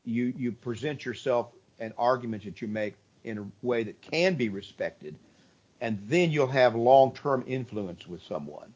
you 0.05 0.33
you 0.37 0.53
present 0.53 1.05
yourself 1.05 1.49
and 1.79 1.93
arguments 1.99 2.45
that 2.45 2.63
you 2.63 2.69
make 2.69 2.95
in 3.25 3.39
a 3.39 3.67
way 3.67 3.83
that 3.83 4.01
can 4.01 4.35
be 4.35 4.49
respected 4.49 5.17
and 5.81 5.99
then 6.09 6.31
you'll 6.31 6.47
have 6.47 6.75
long-term 6.75 7.45
influence 7.47 8.07
with 8.07 8.23
someone. 8.23 8.73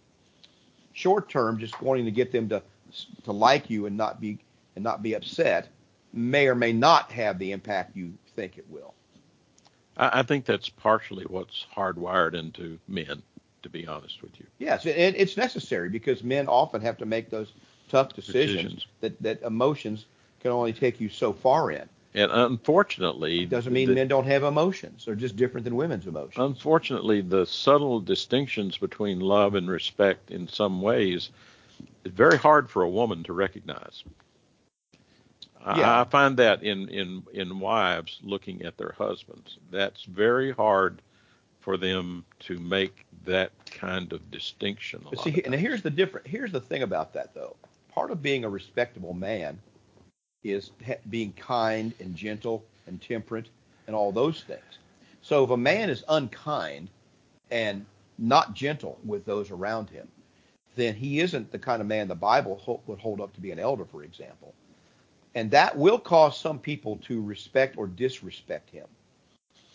Short-term, 0.95 1.59
just 1.59 1.81
wanting 1.83 2.05
to 2.07 2.11
get 2.11 2.33
them 2.33 2.49
to 2.49 2.63
to 3.25 3.33
like 3.33 3.71
you 3.71 3.87
and 3.87 3.97
not 3.97 4.21
be 4.21 4.39
and 4.77 4.85
not 4.85 5.03
be 5.03 5.15
upset 5.15 5.69
may 6.13 6.47
or 6.47 6.55
may 6.55 6.73
not 6.73 7.11
have 7.11 7.39
the 7.39 7.51
impact 7.51 7.97
you 7.97 8.13
think 8.37 8.57
it 8.57 8.65
will. 8.69 8.95
I, 9.97 10.21
I 10.21 10.23
think 10.23 10.45
that's 10.45 10.69
partially 10.69 11.25
what's 11.25 11.67
hardwired 11.75 12.35
into 12.35 12.79
men, 12.87 13.23
to 13.63 13.69
be 13.69 13.87
honest 13.87 14.23
with 14.23 14.39
you. 14.39 14.47
Yes, 14.59 14.87
and 14.87 15.17
it's 15.17 15.37
necessary 15.37 15.89
because 15.89 16.23
men 16.23 16.47
often 16.47 16.81
have 16.83 16.97
to 16.99 17.07
make 17.07 17.31
those 17.31 17.53
tough 17.95 18.13
decisions, 18.15 18.55
Decisions. 18.63 18.87
that 19.01 19.23
that 19.23 19.43
emotions 19.43 20.07
can 20.41 20.51
only 20.51 20.73
take 20.73 21.01
you 21.01 21.09
so 21.09 21.33
far 21.33 21.71
in. 21.71 21.89
And 22.17 22.31
unfortunately, 22.31 23.43
It 23.43 23.49
doesn't 23.51 23.73
mean 23.73 23.89
the- 23.89 23.95
men 23.95 24.09
don't 24.09 24.27
have 24.27 24.43
emotions. 24.45 25.05
They're 25.05 25.15
just 25.15 25.37
different 25.37 25.65
than 25.65 25.75
women's 25.77 26.07
emotions. 26.07 26.35
unfortunately, 26.37 27.21
the 27.23 27.45
subtle 27.47 28.01
distinctions 28.01 28.79
between 28.79 29.21
love 29.21 29.55
and 29.55 29.69
respect 29.69 30.31
in 30.31 30.47
some 30.49 30.81
ways 30.83 31.31
is 32.05 32.13
very 32.13 32.37
hard 32.37 32.69
for 32.71 32.83
a 32.83 32.89
woman 32.89 33.23
to 33.25 33.33
recognize. 33.33 34.05
I- 35.65 35.79
Yeah. 35.81 36.01
I 36.01 36.05
find 36.05 36.37
that 36.37 36.63
in, 36.63 36.89
in, 36.89 37.25
in 37.33 37.59
wives 37.59 38.19
looking 38.23 38.63
at 38.63 38.77
their 38.77 38.95
husbands, 38.99 39.59
that's 39.71 40.05
very 40.05 40.53
hard 40.53 41.01
for 41.61 41.77
them 41.77 42.25
to 42.41 42.59
make 42.59 43.07
that 43.25 43.51
kind 43.67 44.13
of 44.13 44.31
distinction. 44.31 45.03
See, 45.23 45.43
and 45.45 45.55
here's 45.55 45.81
the 45.83 45.91
different. 45.91 46.27
Here's 46.27 46.53
the 46.53 46.61
thing 46.61 46.83
about 46.83 47.15
that, 47.15 47.33
though. 47.35 47.57
Part 47.95 48.11
of 48.11 48.23
being 48.23 48.45
a 48.45 48.49
respectable 48.49 49.15
man 49.15 49.59
is 50.43 50.73
being 51.11 51.33
kind 51.33 51.95
and 52.01 52.15
gentle 52.17 52.65
and 52.87 53.01
temperate 53.01 53.49
and 53.87 53.95
all 53.95 54.13
those 54.13 54.43
things. 54.43 54.79
So 55.23 55.45
if 55.45 55.51
a 55.51 55.57
man 55.57 55.91
is 55.91 56.05
unkind 56.09 56.89
and 57.51 57.87
not 58.19 58.55
gentle 58.55 58.99
with 59.05 59.25
those 59.25 59.51
around 59.51 59.91
him, 59.91 60.09
then 60.77 60.95
he 60.95 61.21
isn't 61.21 61.53
the 61.53 61.59
kind 61.59 61.81
of 61.81 61.87
man 61.87 62.09
the 62.09 62.15
Bible 62.15 62.61
would 62.87 62.99
hold 62.99 63.21
up 63.21 63.33
to 63.35 63.41
be 63.41 63.53
an 63.53 63.59
elder, 63.59 63.85
for 63.85 64.03
example. 64.03 64.55
And 65.35 65.51
that 65.53 65.77
will 65.77 65.99
cause 65.99 66.39
some 66.39 66.59
people 66.59 66.97
to 67.05 67.23
respect 67.23 67.79
or 67.79 67.87
disrespect 67.87 68.71
him. 68.71 68.87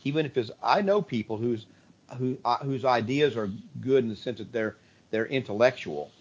Even 0.04 0.26
if 0.26 0.36
his, 0.36 0.52
I 0.62 0.82
know 0.82 1.02
people 1.02 1.38
whose 1.38 1.66
who, 2.18 2.38
uh, 2.44 2.58
whose 2.58 2.86
ideas 2.86 3.38
are 3.38 3.52
good 3.82 4.04
in 4.04 4.10
the 4.10 4.16
sense 4.16 4.40
that 4.40 4.52
they're 4.52 4.76
they're 5.12 5.28
intellectual, 5.28 6.12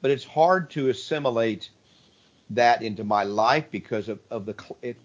but 0.00 0.10
it's 0.10 0.24
hard 0.24 0.70
to 0.70 0.88
assimilate 0.88 1.70
that 2.50 2.82
into 2.82 3.04
my 3.04 3.24
life 3.24 3.64
because 3.70 4.08
of, 4.08 4.20
of 4.30 4.46
the 4.46 4.54
it, 4.82 4.96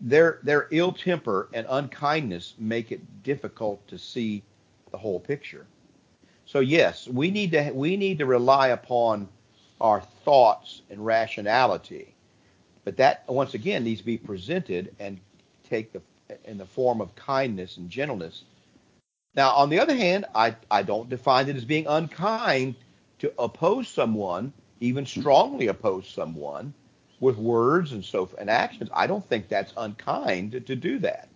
their 0.00 0.40
their 0.42 0.68
ill 0.72 0.92
temper 0.92 1.48
and 1.52 1.66
unkindness 1.70 2.54
make 2.58 2.92
it 2.92 3.22
difficult 3.22 3.86
to 3.88 3.96
see 3.98 4.42
the 4.90 4.98
whole 4.98 5.20
picture. 5.20 5.66
So 6.44 6.60
yes, 6.60 7.08
we 7.08 7.30
need 7.30 7.52
to 7.52 7.70
we 7.72 7.96
need 7.96 8.18
to 8.18 8.26
rely 8.26 8.68
upon 8.68 9.28
our 9.80 10.00
thoughts 10.00 10.82
and 10.90 11.04
rationality, 11.04 12.14
but 12.84 12.96
that 12.96 13.24
once 13.28 13.54
again 13.54 13.84
needs 13.84 14.00
to 14.00 14.06
be 14.06 14.18
presented 14.18 14.94
and 14.98 15.18
take 15.68 15.92
the 15.92 16.02
in 16.44 16.58
the 16.58 16.66
form 16.66 17.00
of 17.00 17.14
kindness 17.14 17.76
and 17.76 17.88
gentleness. 17.88 18.44
Now, 19.34 19.52
on 19.52 19.70
the 19.70 19.80
other 19.80 19.94
hand, 19.94 20.26
I, 20.34 20.54
I 20.70 20.82
don't 20.82 21.08
define 21.08 21.48
it 21.48 21.56
as 21.56 21.64
being 21.64 21.86
unkind 21.86 22.74
to 23.22 23.32
oppose 23.38 23.86
someone, 23.86 24.52
even 24.80 25.06
strongly 25.06 25.68
oppose 25.68 26.08
someone 26.08 26.74
with 27.20 27.36
words 27.36 27.92
and 27.92 28.04
so 28.04 28.28
and 28.36 28.50
actions. 28.50 28.90
I 28.92 29.06
don't 29.06 29.24
think 29.24 29.48
that's 29.48 29.72
unkind 29.76 30.50
to, 30.50 30.60
to 30.60 30.74
do 30.74 30.98
that. 30.98 31.28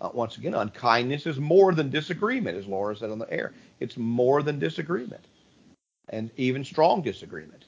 Uh, 0.00 0.10
once 0.14 0.36
again, 0.36 0.54
unkindness 0.54 1.26
is 1.26 1.40
more 1.40 1.74
than 1.74 1.90
disagreement, 1.90 2.56
as 2.56 2.68
Laura 2.68 2.94
said 2.94 3.10
on 3.10 3.18
the 3.18 3.32
air. 3.32 3.52
It's 3.80 3.96
more 3.96 4.44
than 4.44 4.60
disagreement, 4.60 5.24
and 6.08 6.30
even 6.36 6.64
strong 6.64 7.02
disagreement. 7.02 7.64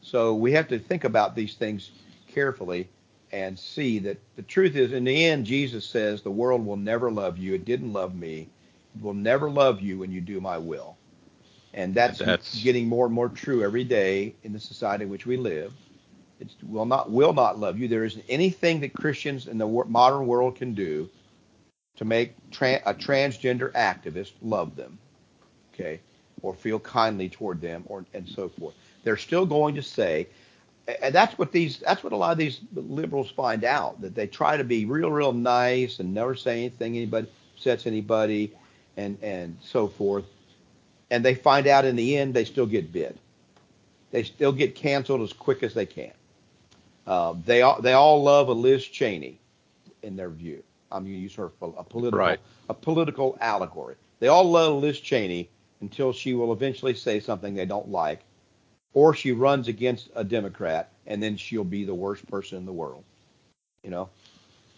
So 0.00 0.32
we 0.36 0.52
have 0.52 0.68
to 0.68 0.78
think 0.78 1.02
about 1.02 1.34
these 1.34 1.54
things 1.54 1.90
carefully 2.28 2.88
and 3.32 3.58
see 3.58 3.98
that 3.98 4.20
the 4.36 4.42
truth 4.42 4.76
is, 4.76 4.92
in 4.92 5.02
the 5.02 5.24
end, 5.24 5.46
Jesus 5.46 5.84
says 5.84 6.22
the 6.22 6.30
world 6.30 6.64
will 6.64 6.76
never 6.76 7.10
love 7.10 7.38
you. 7.38 7.54
It 7.54 7.64
didn't 7.64 7.92
love 7.92 8.14
me. 8.14 8.48
It 8.94 9.02
will 9.02 9.14
never 9.14 9.50
love 9.50 9.80
you 9.80 9.98
when 9.98 10.12
you 10.12 10.20
do 10.20 10.40
my 10.40 10.58
will. 10.58 10.96
And 11.74 11.94
that's, 11.94 12.18
That's- 12.18 12.62
getting 12.62 12.88
more 12.88 13.06
and 13.06 13.14
more 13.14 13.28
true 13.28 13.62
every 13.64 13.84
day 13.84 14.34
in 14.42 14.52
the 14.52 14.60
society 14.60 15.04
in 15.04 15.10
which 15.10 15.26
we 15.26 15.36
live. 15.36 15.72
It 16.40 16.48
will 16.68 16.86
not 16.86 17.10
will 17.10 17.32
not 17.32 17.58
love 17.58 17.78
you. 17.78 17.86
There 17.88 18.04
isn't 18.04 18.24
anything 18.28 18.80
that 18.80 18.92
Christians 18.94 19.46
in 19.46 19.58
the 19.58 19.66
modern 19.66 20.26
world 20.26 20.56
can 20.56 20.74
do 20.74 21.08
to 21.96 22.04
make 22.04 22.34
tra- 22.50 22.82
a 22.84 22.94
transgender 22.94 23.70
activist 23.72 24.32
love 24.42 24.74
them, 24.74 24.98
okay, 25.72 26.00
or 26.42 26.54
feel 26.54 26.80
kindly 26.80 27.28
toward 27.28 27.60
them, 27.60 27.84
or 27.86 28.04
and 28.12 28.28
so 28.28 28.48
forth. 28.48 28.74
They're 29.04 29.16
still 29.16 29.46
going 29.46 29.76
to 29.76 29.82
say, 29.82 30.26
and 31.00 31.14
that's 31.14 31.38
what 31.38 31.52
these 31.52 31.78
that's 31.78 32.02
what 32.02 32.12
a 32.12 32.16
lot 32.16 32.32
of 32.32 32.38
these 32.38 32.60
liberals 32.74 33.30
find 33.30 33.62
out 33.62 34.00
that 34.00 34.16
they 34.16 34.26
try 34.26 34.56
to 34.56 34.64
be 34.64 34.84
real 34.84 35.12
real 35.12 35.32
nice 35.32 36.00
and 36.00 36.12
never 36.12 36.34
say 36.34 36.58
anything 36.58 36.96
anybody 36.96 37.28
upsets 37.54 37.86
anybody 37.86 38.52
and 38.96 39.16
and 39.22 39.56
so 39.62 39.86
forth 39.86 40.24
and 41.12 41.24
they 41.24 41.34
find 41.34 41.66
out 41.66 41.84
in 41.84 41.94
the 41.94 42.16
end 42.16 42.32
they 42.34 42.44
still 42.44 42.66
get 42.66 42.90
bid. 42.90 43.16
They 44.10 44.24
still 44.24 44.52
get 44.52 44.74
canceled 44.74 45.20
as 45.20 45.32
quick 45.32 45.62
as 45.62 45.74
they 45.74 45.86
can. 45.86 46.12
Uh, 47.06 47.34
they 47.44 47.62
all 47.62 47.80
they 47.80 47.92
all 47.92 48.22
love 48.22 48.48
a 48.48 48.52
Liz 48.52 48.84
Cheney 48.84 49.38
in 50.02 50.16
their 50.16 50.30
view. 50.30 50.62
I'm 50.90 51.04
going 51.04 51.14
to 51.14 51.20
use 51.20 51.34
her 51.34 51.50
for 51.50 51.74
a 51.76 51.84
political 51.84 52.18
Right. 52.18 52.40
a 52.68 52.74
political 52.74 53.36
allegory. 53.40 53.96
They 54.20 54.28
all 54.28 54.50
love 54.50 54.82
Liz 54.82 54.98
Cheney 55.00 55.48
until 55.80 56.12
she 56.12 56.34
will 56.34 56.52
eventually 56.52 56.94
say 56.94 57.20
something 57.20 57.54
they 57.54 57.66
don't 57.66 57.90
like 57.90 58.24
or 58.94 59.14
she 59.14 59.32
runs 59.32 59.68
against 59.68 60.10
a 60.14 60.24
Democrat, 60.24 60.90
and 61.06 61.22
then 61.22 61.36
she'll 61.36 61.64
be 61.64 61.84
the 61.84 61.94
worst 61.94 62.26
person 62.28 62.58
in 62.58 62.66
the 62.66 62.72
world. 62.72 63.04
You 63.82 63.90
know, 63.90 64.10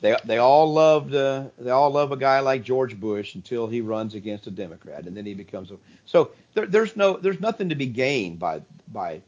they 0.04 0.14
they 0.26 0.36
all 0.36 0.70
loved 0.70 1.12
they 1.12 1.70
all 1.70 1.90
love 1.90 2.12
a 2.12 2.16
guy 2.16 2.40
like 2.40 2.62
George 2.62 3.00
Bush 3.00 3.34
until 3.34 3.66
he 3.66 3.80
runs 3.80 4.14
against 4.14 4.46
a 4.46 4.50
Democrat, 4.50 5.06
and 5.06 5.16
then 5.16 5.24
he 5.24 5.32
becomes 5.32 5.70
a 5.70 5.78
so 6.04 6.32
there, 6.52 6.66
there's 6.66 6.94
no 6.94 7.16
there's 7.16 7.40
nothing 7.40 7.70
to 7.70 7.74
be 7.74 7.86
gained 7.86 8.38
by 8.38 8.60
by 8.92 9.22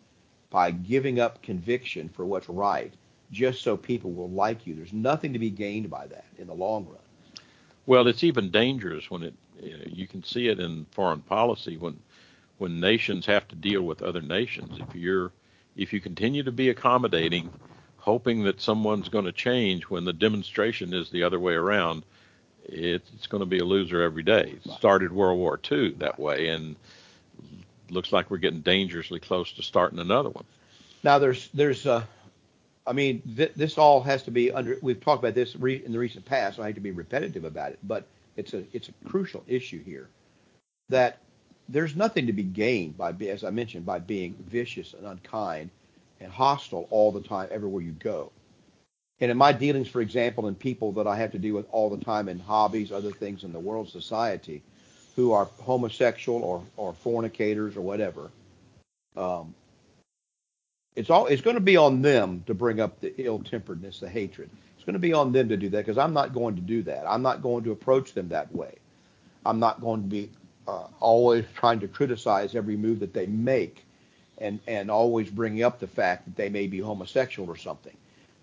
by 0.50 0.70
giving 0.70 1.18
up 1.18 1.42
conviction 1.42 2.10
for 2.10 2.26
what's 2.26 2.48
right 2.50 2.92
just 3.32 3.62
so 3.62 3.76
people 3.76 4.12
will 4.12 4.28
like 4.28 4.66
you. 4.66 4.74
There's 4.74 4.92
nothing 4.92 5.32
to 5.32 5.38
be 5.38 5.50
gained 5.50 5.88
by 5.88 6.08
that 6.08 6.26
in 6.36 6.46
the 6.46 6.54
long 6.54 6.84
run. 6.84 6.98
Well, 7.86 8.06
it's 8.06 8.22
even 8.22 8.50
dangerous 8.50 9.10
when 9.10 9.22
it 9.22 9.34
you, 9.60 9.78
know, 9.78 9.84
you 9.86 10.06
can 10.06 10.22
see 10.22 10.48
it 10.48 10.60
in 10.60 10.84
foreign 10.90 11.22
policy 11.22 11.78
when 11.78 11.98
when 12.58 12.80
nations 12.80 13.24
have 13.24 13.48
to 13.48 13.56
deal 13.56 13.80
with 13.80 14.02
other 14.02 14.20
nations. 14.20 14.78
If 14.78 14.94
you're 14.94 15.32
if 15.74 15.94
you 15.94 16.02
continue 16.02 16.42
to 16.42 16.52
be 16.52 16.68
accommodating, 16.68 17.50
hoping 18.06 18.44
that 18.44 18.60
someone's 18.60 19.08
going 19.08 19.24
to 19.24 19.32
change 19.32 19.84
when 19.84 20.04
the 20.04 20.12
demonstration 20.12 20.94
is 20.94 21.10
the 21.10 21.24
other 21.24 21.40
way 21.40 21.54
around, 21.54 22.04
it's, 22.64 23.10
it's 23.14 23.26
going 23.26 23.40
to 23.40 23.46
be 23.46 23.58
a 23.58 23.64
loser 23.64 24.00
every 24.00 24.22
day. 24.22 24.54
It 24.64 24.70
started 24.70 25.12
World 25.12 25.38
War 25.38 25.58
II 25.70 25.90
that 25.98 26.18
way, 26.18 26.48
and 26.48 26.76
looks 27.90 28.12
like 28.12 28.30
we're 28.30 28.38
getting 28.38 28.60
dangerously 28.60 29.18
close 29.18 29.52
to 29.54 29.62
starting 29.62 29.98
another 29.98 30.30
one. 30.30 30.44
Now 31.02 31.18
there's 31.18 31.48
there's 31.52 31.84
uh, 31.86 32.04
I 32.86 32.92
mean 32.92 33.22
th- 33.36 33.54
this 33.54 33.76
all 33.76 34.02
has 34.02 34.22
to 34.24 34.30
be 34.30 34.50
under. 34.50 34.78
We've 34.80 35.00
talked 35.00 35.22
about 35.22 35.34
this 35.34 35.56
re- 35.56 35.82
in 35.84 35.92
the 35.92 35.98
recent 35.98 36.24
past. 36.24 36.56
So 36.56 36.62
I 36.62 36.66
hate 36.66 36.76
to 36.76 36.80
be 36.80 36.92
repetitive 36.92 37.44
about 37.44 37.72
it, 37.72 37.78
but 37.82 38.06
it's 38.36 38.54
a 38.54 38.64
it's 38.72 38.88
a 38.88 39.08
crucial 39.08 39.44
issue 39.46 39.82
here 39.82 40.08
that 40.88 41.18
there's 41.68 41.96
nothing 41.96 42.26
to 42.26 42.32
be 42.32 42.44
gained 42.44 42.96
by 42.96 43.10
as 43.10 43.44
I 43.44 43.50
mentioned 43.50 43.84
by 43.84 43.98
being 43.98 44.34
vicious 44.48 44.94
and 44.94 45.06
unkind 45.06 45.70
and 46.20 46.30
hostile 46.32 46.86
all 46.90 47.12
the 47.12 47.20
time 47.20 47.48
everywhere 47.50 47.82
you 47.82 47.92
go. 47.92 48.32
And 49.20 49.30
in 49.30 49.36
my 49.36 49.52
dealings, 49.52 49.88
for 49.88 50.00
example, 50.02 50.48
in 50.48 50.54
people 50.54 50.92
that 50.92 51.06
I 51.06 51.16
have 51.16 51.32
to 51.32 51.38
deal 51.38 51.54
with 51.54 51.66
all 51.70 51.88
the 51.88 52.04
time 52.04 52.28
in 52.28 52.38
hobbies, 52.38 52.92
other 52.92 53.12
things 53.12 53.44
in 53.44 53.52
the 53.52 53.58
world 53.58 53.88
society, 53.88 54.62
who 55.14 55.32
are 55.32 55.46
homosexual 55.60 56.42
or, 56.42 56.62
or 56.76 56.92
fornicators 56.92 57.76
or 57.76 57.80
whatever, 57.80 58.30
um, 59.16 59.54
it's 60.94 61.08
all 61.10 61.26
it's 61.26 61.42
going 61.42 61.56
to 61.56 61.60
be 61.60 61.76
on 61.76 62.02
them 62.02 62.42
to 62.46 62.54
bring 62.54 62.80
up 62.80 63.00
the 63.00 63.14
ill-temperedness, 63.22 64.00
the 64.00 64.08
hatred. 64.08 64.50
It's 64.76 64.84
going 64.84 64.94
to 64.94 64.98
be 64.98 65.12
on 65.12 65.32
them 65.32 65.48
to 65.48 65.56
do 65.56 65.68
that 65.70 65.84
because 65.84 65.98
I'm 65.98 66.12
not 66.12 66.34
going 66.34 66.54
to 66.56 66.60
do 66.60 66.82
that. 66.82 67.04
I'm 67.08 67.22
not 67.22 67.42
going 67.42 67.64
to 67.64 67.72
approach 67.72 68.12
them 68.12 68.28
that 68.28 68.54
way. 68.54 68.74
I'm 69.46 69.58
not 69.58 69.80
going 69.80 70.02
to 70.02 70.08
be 70.08 70.30
uh, 70.68 70.88
always 71.00 71.44
trying 71.54 71.80
to 71.80 71.88
criticize 71.88 72.54
every 72.54 72.76
move 72.76 73.00
that 73.00 73.14
they 73.14 73.26
make, 73.26 73.85
and 74.38 74.60
and 74.66 74.90
always 74.90 75.30
bringing 75.30 75.62
up 75.62 75.78
the 75.78 75.86
fact 75.86 76.24
that 76.24 76.36
they 76.36 76.48
may 76.48 76.66
be 76.66 76.78
homosexual 76.78 77.48
or 77.48 77.56
something, 77.56 77.96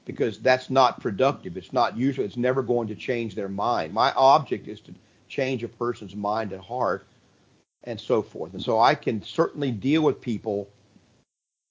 because 0.06 0.40
that's 0.40 0.70
not 0.70 1.02
productive. 1.02 1.58
It's 1.58 1.74
not 1.74 1.98
usually. 1.98 2.28
It's 2.28 2.38
never 2.38 2.62
going 2.62 2.88
to 2.90 2.96
change 2.96 3.36
their 3.36 3.50
mind. 3.50 3.94
My 3.94 4.12
object 4.14 4.68
is 4.68 4.80
to 4.82 4.94
change 5.28 5.64
a 5.64 5.68
person's 5.68 6.16
mind 6.16 6.52
and 6.52 6.62
heart, 6.62 7.06
and 7.84 8.00
so 8.00 8.22
forth. 8.22 8.54
And 8.54 8.62
so 8.62 8.80
I 8.80 8.96
can 8.96 9.24
certainly 9.24 9.72
deal 9.72 10.02
with 10.02 10.22
people 10.22 10.70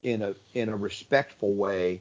in 0.02 0.22
a 0.22 0.34
in 0.54 0.68
a 0.68 0.76
respectful 0.76 1.54
way 1.54 2.00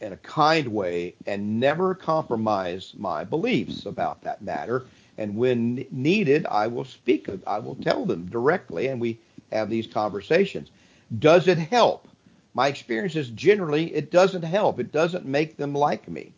in 0.00 0.12
a 0.12 0.16
kind 0.18 0.68
way 0.68 1.14
and 1.26 1.60
never 1.60 1.94
compromise 1.94 2.94
my 2.96 3.24
beliefs 3.24 3.86
about 3.86 4.22
that 4.22 4.40
matter 4.42 4.86
and 5.18 5.36
when 5.36 5.84
needed 5.90 6.46
i 6.46 6.66
will 6.66 6.84
speak 6.84 7.28
i 7.46 7.58
will 7.58 7.74
tell 7.76 8.04
them 8.06 8.26
directly 8.26 8.86
and 8.86 9.00
we 9.00 9.18
have 9.52 9.68
these 9.68 9.86
conversations 9.86 10.70
does 11.18 11.48
it 11.48 11.58
help 11.58 12.08
my 12.54 12.68
experience 12.68 13.16
is 13.16 13.30
generally 13.30 13.94
it 13.94 14.10
doesn't 14.10 14.42
help 14.42 14.78
it 14.78 14.92
doesn't 14.92 15.24
make 15.24 15.56
them 15.56 15.74
like 15.74 16.08
me 16.08 16.32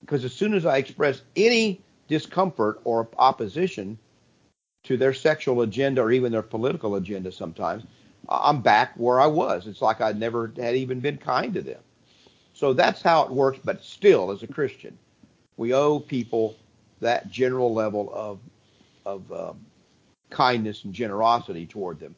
because 0.00 0.24
as 0.24 0.32
soon 0.32 0.54
as 0.54 0.66
i 0.66 0.76
express 0.76 1.22
any 1.36 1.80
discomfort 2.08 2.80
or 2.84 3.08
opposition 3.18 3.98
to 4.82 4.96
their 4.96 5.12
sexual 5.12 5.60
agenda 5.62 6.00
or 6.00 6.10
even 6.10 6.32
their 6.32 6.42
political 6.42 6.96
agenda 6.96 7.30
sometimes 7.30 7.84
I'm 8.28 8.60
back 8.60 8.92
where 8.96 9.20
I 9.20 9.26
was. 9.26 9.66
It's 9.66 9.82
like 9.82 10.00
I 10.00 10.12
never 10.12 10.52
had 10.56 10.76
even 10.76 11.00
been 11.00 11.16
kind 11.16 11.52
to 11.54 11.62
them. 11.62 11.80
So 12.52 12.72
that's 12.72 13.02
how 13.02 13.24
it 13.24 13.30
works. 13.30 13.58
But 13.64 13.82
still, 13.82 14.30
as 14.30 14.42
a 14.42 14.46
Christian, 14.46 14.96
we 15.56 15.74
owe 15.74 15.98
people 15.98 16.56
that 17.00 17.30
general 17.30 17.72
level 17.72 18.10
of 18.14 18.38
of 19.06 19.32
um, 19.32 19.64
kindness 20.28 20.84
and 20.84 20.92
generosity 20.92 21.66
toward 21.66 21.98
them. 21.98 22.14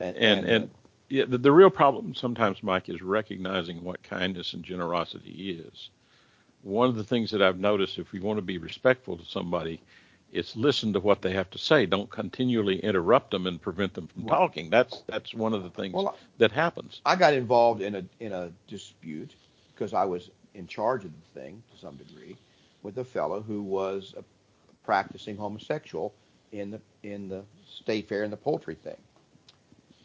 And 0.00 0.16
and 0.18 0.46
uh, 0.46 0.66
yeah, 1.08 1.24
the, 1.28 1.38
the 1.38 1.52
real 1.52 1.70
problem 1.70 2.14
sometimes, 2.14 2.62
Mike, 2.62 2.88
is 2.88 3.02
recognizing 3.02 3.82
what 3.84 4.02
kindness 4.02 4.54
and 4.54 4.64
generosity 4.64 5.60
is. 5.60 5.90
One 6.62 6.88
of 6.88 6.96
the 6.96 7.04
things 7.04 7.30
that 7.30 7.42
I've 7.42 7.58
noticed, 7.60 7.98
if 7.98 8.12
we 8.12 8.20
want 8.20 8.38
to 8.38 8.42
be 8.42 8.58
respectful 8.58 9.16
to 9.16 9.24
somebody, 9.24 9.80
it's 10.32 10.56
listen 10.56 10.92
to 10.94 11.00
what 11.00 11.22
they 11.22 11.32
have 11.32 11.50
to 11.50 11.58
say. 11.58 11.86
Don't 11.86 12.10
continually 12.10 12.80
interrupt 12.80 13.30
them 13.30 13.46
and 13.46 13.60
prevent 13.62 13.94
them 13.94 14.08
from 14.08 14.26
talking. 14.26 14.70
That's 14.70 15.02
that's 15.06 15.34
one 15.34 15.54
of 15.54 15.62
the 15.62 15.70
things 15.70 15.94
Well, 15.94 16.16
that 16.38 16.52
happens. 16.52 17.00
I 17.06 17.16
got 17.16 17.34
involved 17.34 17.82
in 17.82 17.94
a 17.96 18.04
in 18.20 18.32
a 18.32 18.50
dispute 18.68 19.34
because 19.74 19.94
I 19.94 20.04
was 20.04 20.30
in 20.54 20.66
charge 20.66 21.04
of 21.04 21.12
the 21.12 21.40
thing 21.40 21.62
to 21.72 21.78
some 21.80 21.96
degree 21.96 22.36
with 22.82 22.98
a 22.98 23.04
fellow 23.04 23.40
who 23.42 23.62
was 23.62 24.14
a 24.18 24.24
practicing 24.84 25.36
homosexual 25.36 26.14
in 26.52 26.70
the 26.70 26.80
in 27.02 27.28
the 27.28 27.44
state 27.68 28.08
fair 28.08 28.24
and 28.24 28.32
the 28.32 28.36
poultry 28.36 28.74
thing, 28.74 28.96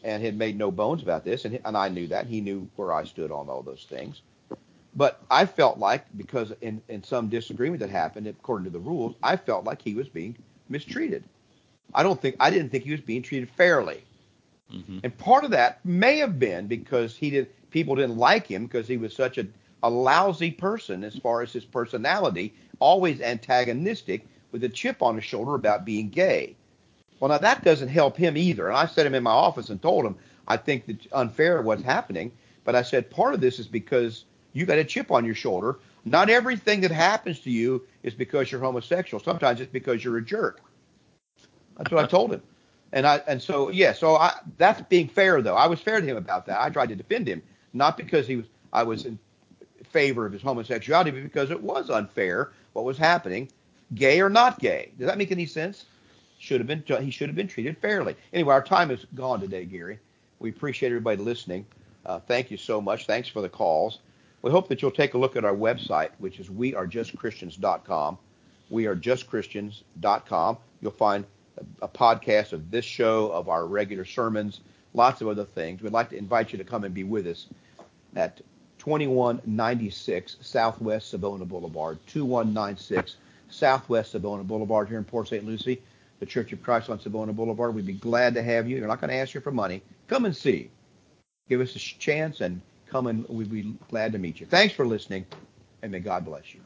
and 0.02 0.22
had 0.22 0.36
made 0.36 0.56
no 0.58 0.70
bones 0.70 1.02
about 1.02 1.24
this, 1.24 1.44
and 1.44 1.58
and 1.64 1.76
I 1.76 1.88
knew 1.88 2.06
that 2.08 2.26
he 2.26 2.40
knew 2.40 2.68
where 2.76 2.92
I 2.92 3.04
stood 3.04 3.30
on 3.30 3.48
all 3.48 3.62
those 3.62 3.84
things. 3.88 4.22
But 4.94 5.22
I 5.30 5.46
felt 5.46 5.78
like 5.78 6.06
because 6.16 6.52
in 6.60 6.82
in 6.88 7.02
some 7.02 7.28
disagreement 7.28 7.80
that 7.80 7.90
happened 7.90 8.26
according 8.26 8.64
to 8.64 8.70
the 8.70 8.80
rules, 8.80 9.14
I 9.22 9.36
felt 9.36 9.64
like 9.64 9.82
he 9.82 9.94
was 9.94 10.08
being 10.08 10.36
mistreated. 10.68 11.24
I 11.94 12.02
don't 12.02 12.20
think 12.20 12.36
I 12.40 12.50
didn't 12.50 12.70
think 12.70 12.84
he 12.84 12.92
was 12.92 13.00
being 13.00 13.22
treated 13.22 13.48
fairly. 13.50 14.04
hmm 14.70 15.00
And 15.02 15.16
part 15.16 15.44
of 15.44 15.50
that 15.50 15.84
may 15.84 16.18
have 16.18 16.38
been 16.38 16.66
because 16.66 17.16
he 17.16 17.30
did 17.30 17.50
people 17.70 17.94
didn't 17.94 18.16
like 18.16 18.46
him 18.46 18.64
because 18.66 18.88
he 18.88 18.96
was 18.96 19.14
such 19.14 19.38
a, 19.38 19.46
a 19.82 19.90
lousy 19.90 20.50
person 20.50 21.04
as 21.04 21.16
far 21.16 21.42
as 21.42 21.52
his 21.52 21.64
personality, 21.64 22.54
always 22.78 23.20
antagonistic 23.20 24.26
with 24.50 24.62
a 24.64 24.68
chip 24.68 25.02
on 25.02 25.14
his 25.16 25.24
shoulder 25.24 25.54
about 25.54 25.84
being 25.84 26.08
gay. 26.08 26.56
Well, 27.22 27.28
now 27.28 27.38
that 27.38 27.62
doesn't 27.62 27.86
help 27.86 28.16
him 28.16 28.36
either. 28.36 28.66
And 28.66 28.76
I 28.76 28.84
set 28.86 29.06
him 29.06 29.14
in 29.14 29.22
my 29.22 29.30
office 29.30 29.70
and 29.70 29.80
told 29.80 30.04
him 30.04 30.16
I 30.48 30.56
think 30.56 30.82
it's 30.88 31.06
unfair 31.12 31.62
what's 31.62 31.84
happening. 31.84 32.32
But 32.64 32.74
I 32.74 32.82
said 32.82 33.12
part 33.12 33.32
of 33.32 33.40
this 33.40 33.60
is 33.60 33.68
because 33.68 34.24
you 34.54 34.66
got 34.66 34.78
a 34.78 34.82
chip 34.82 35.12
on 35.12 35.24
your 35.24 35.36
shoulder. 35.36 35.78
Not 36.04 36.30
everything 36.30 36.80
that 36.80 36.90
happens 36.90 37.38
to 37.42 37.50
you 37.52 37.86
is 38.02 38.12
because 38.12 38.50
you're 38.50 38.60
homosexual. 38.60 39.22
Sometimes 39.22 39.60
it's 39.60 39.70
because 39.70 40.02
you're 40.02 40.16
a 40.16 40.24
jerk. 40.24 40.62
That's 41.78 41.92
what 41.92 42.04
I 42.04 42.08
told 42.08 42.32
him. 42.32 42.42
And 42.92 43.06
I 43.06 43.18
and 43.28 43.40
so 43.40 43.70
yeah, 43.70 43.92
so 43.92 44.16
I 44.16 44.32
that's 44.56 44.80
being 44.80 45.06
fair 45.06 45.40
though. 45.42 45.54
I 45.54 45.68
was 45.68 45.78
fair 45.78 46.00
to 46.00 46.04
him 46.04 46.16
about 46.16 46.44
that. 46.46 46.60
I 46.60 46.70
tried 46.70 46.88
to 46.88 46.96
defend 46.96 47.28
him, 47.28 47.40
not 47.72 47.96
because 47.96 48.26
he 48.26 48.34
was 48.34 48.46
I 48.72 48.82
was 48.82 49.06
in 49.06 49.16
favor 49.84 50.26
of 50.26 50.32
his 50.32 50.42
homosexuality, 50.42 51.12
but 51.12 51.22
because 51.22 51.52
it 51.52 51.62
was 51.62 51.88
unfair 51.88 52.50
what 52.72 52.84
was 52.84 52.98
happening, 52.98 53.48
gay 53.94 54.20
or 54.20 54.28
not 54.28 54.58
gay. 54.58 54.90
Does 54.98 55.06
that 55.06 55.18
make 55.18 55.30
any 55.30 55.46
sense? 55.46 55.84
Should 56.42 56.58
have 56.58 56.66
been 56.66 56.82
he 57.04 57.12
should 57.12 57.28
have 57.28 57.36
been 57.36 57.46
treated 57.46 57.78
fairly. 57.78 58.16
Anyway, 58.32 58.52
our 58.52 58.64
time 58.64 58.90
is 58.90 59.06
gone 59.14 59.40
today, 59.40 59.64
Gary. 59.64 60.00
We 60.40 60.50
appreciate 60.50 60.88
everybody 60.88 61.22
listening. 61.22 61.64
Uh, 62.04 62.18
thank 62.18 62.50
you 62.50 62.56
so 62.56 62.80
much. 62.80 63.06
Thanks 63.06 63.28
for 63.28 63.42
the 63.42 63.48
calls. 63.48 64.00
We 64.42 64.50
hope 64.50 64.66
that 64.66 64.82
you'll 64.82 64.90
take 64.90 65.14
a 65.14 65.18
look 65.18 65.36
at 65.36 65.44
our 65.44 65.54
website, 65.54 66.10
which 66.18 66.40
is 66.40 66.48
wearejustchristians.com. 66.48 68.18
Wearejustchristians.com. 68.72 70.58
You'll 70.80 70.90
find 70.90 71.24
a, 71.58 71.84
a 71.84 71.88
podcast 71.88 72.52
of 72.52 72.72
this 72.72 72.84
show, 72.84 73.30
of 73.30 73.48
our 73.48 73.64
regular 73.64 74.04
sermons, 74.04 74.62
lots 74.94 75.20
of 75.20 75.28
other 75.28 75.44
things. 75.44 75.80
We'd 75.80 75.92
like 75.92 76.10
to 76.10 76.16
invite 76.16 76.50
you 76.50 76.58
to 76.58 76.64
come 76.64 76.82
and 76.82 76.92
be 76.92 77.04
with 77.04 77.28
us 77.28 77.46
at 78.16 78.40
2196 78.80 80.38
Southwest 80.40 81.10
Savona 81.10 81.44
Boulevard, 81.44 82.00
2196 82.08 83.14
Southwest 83.48 84.10
Savona 84.10 84.42
Boulevard 84.42 84.88
here 84.88 84.98
in 84.98 85.04
Port 85.04 85.28
St. 85.28 85.46
Lucie, 85.46 85.80
the 86.22 86.26
Church 86.26 86.52
of 86.52 86.62
Christ 86.62 86.88
on 86.88 87.00
Savona 87.00 87.32
Boulevard. 87.32 87.74
We'd 87.74 87.84
be 87.84 87.94
glad 87.94 88.34
to 88.34 88.44
have 88.44 88.68
you. 88.68 88.76
You're 88.76 88.86
not 88.86 89.00
going 89.00 89.10
to 89.10 89.16
ask 89.16 89.34
you 89.34 89.40
for 89.40 89.50
money. 89.50 89.82
Come 90.06 90.24
and 90.24 90.36
see. 90.36 90.70
Give 91.48 91.60
us 91.60 91.74
a 91.74 91.80
chance 91.80 92.40
and 92.40 92.60
come 92.86 93.08
and 93.08 93.28
we'd 93.28 93.50
be 93.50 93.74
glad 93.90 94.12
to 94.12 94.18
meet 94.18 94.38
you. 94.38 94.46
Thanks 94.46 94.72
for 94.72 94.86
listening, 94.86 95.26
and 95.82 95.90
may 95.90 95.98
God 95.98 96.24
bless 96.24 96.54
you. 96.54 96.60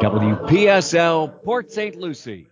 WPSL 0.00 1.42
Port 1.42 1.70
St. 1.70 1.96
Lucie. 1.96 2.46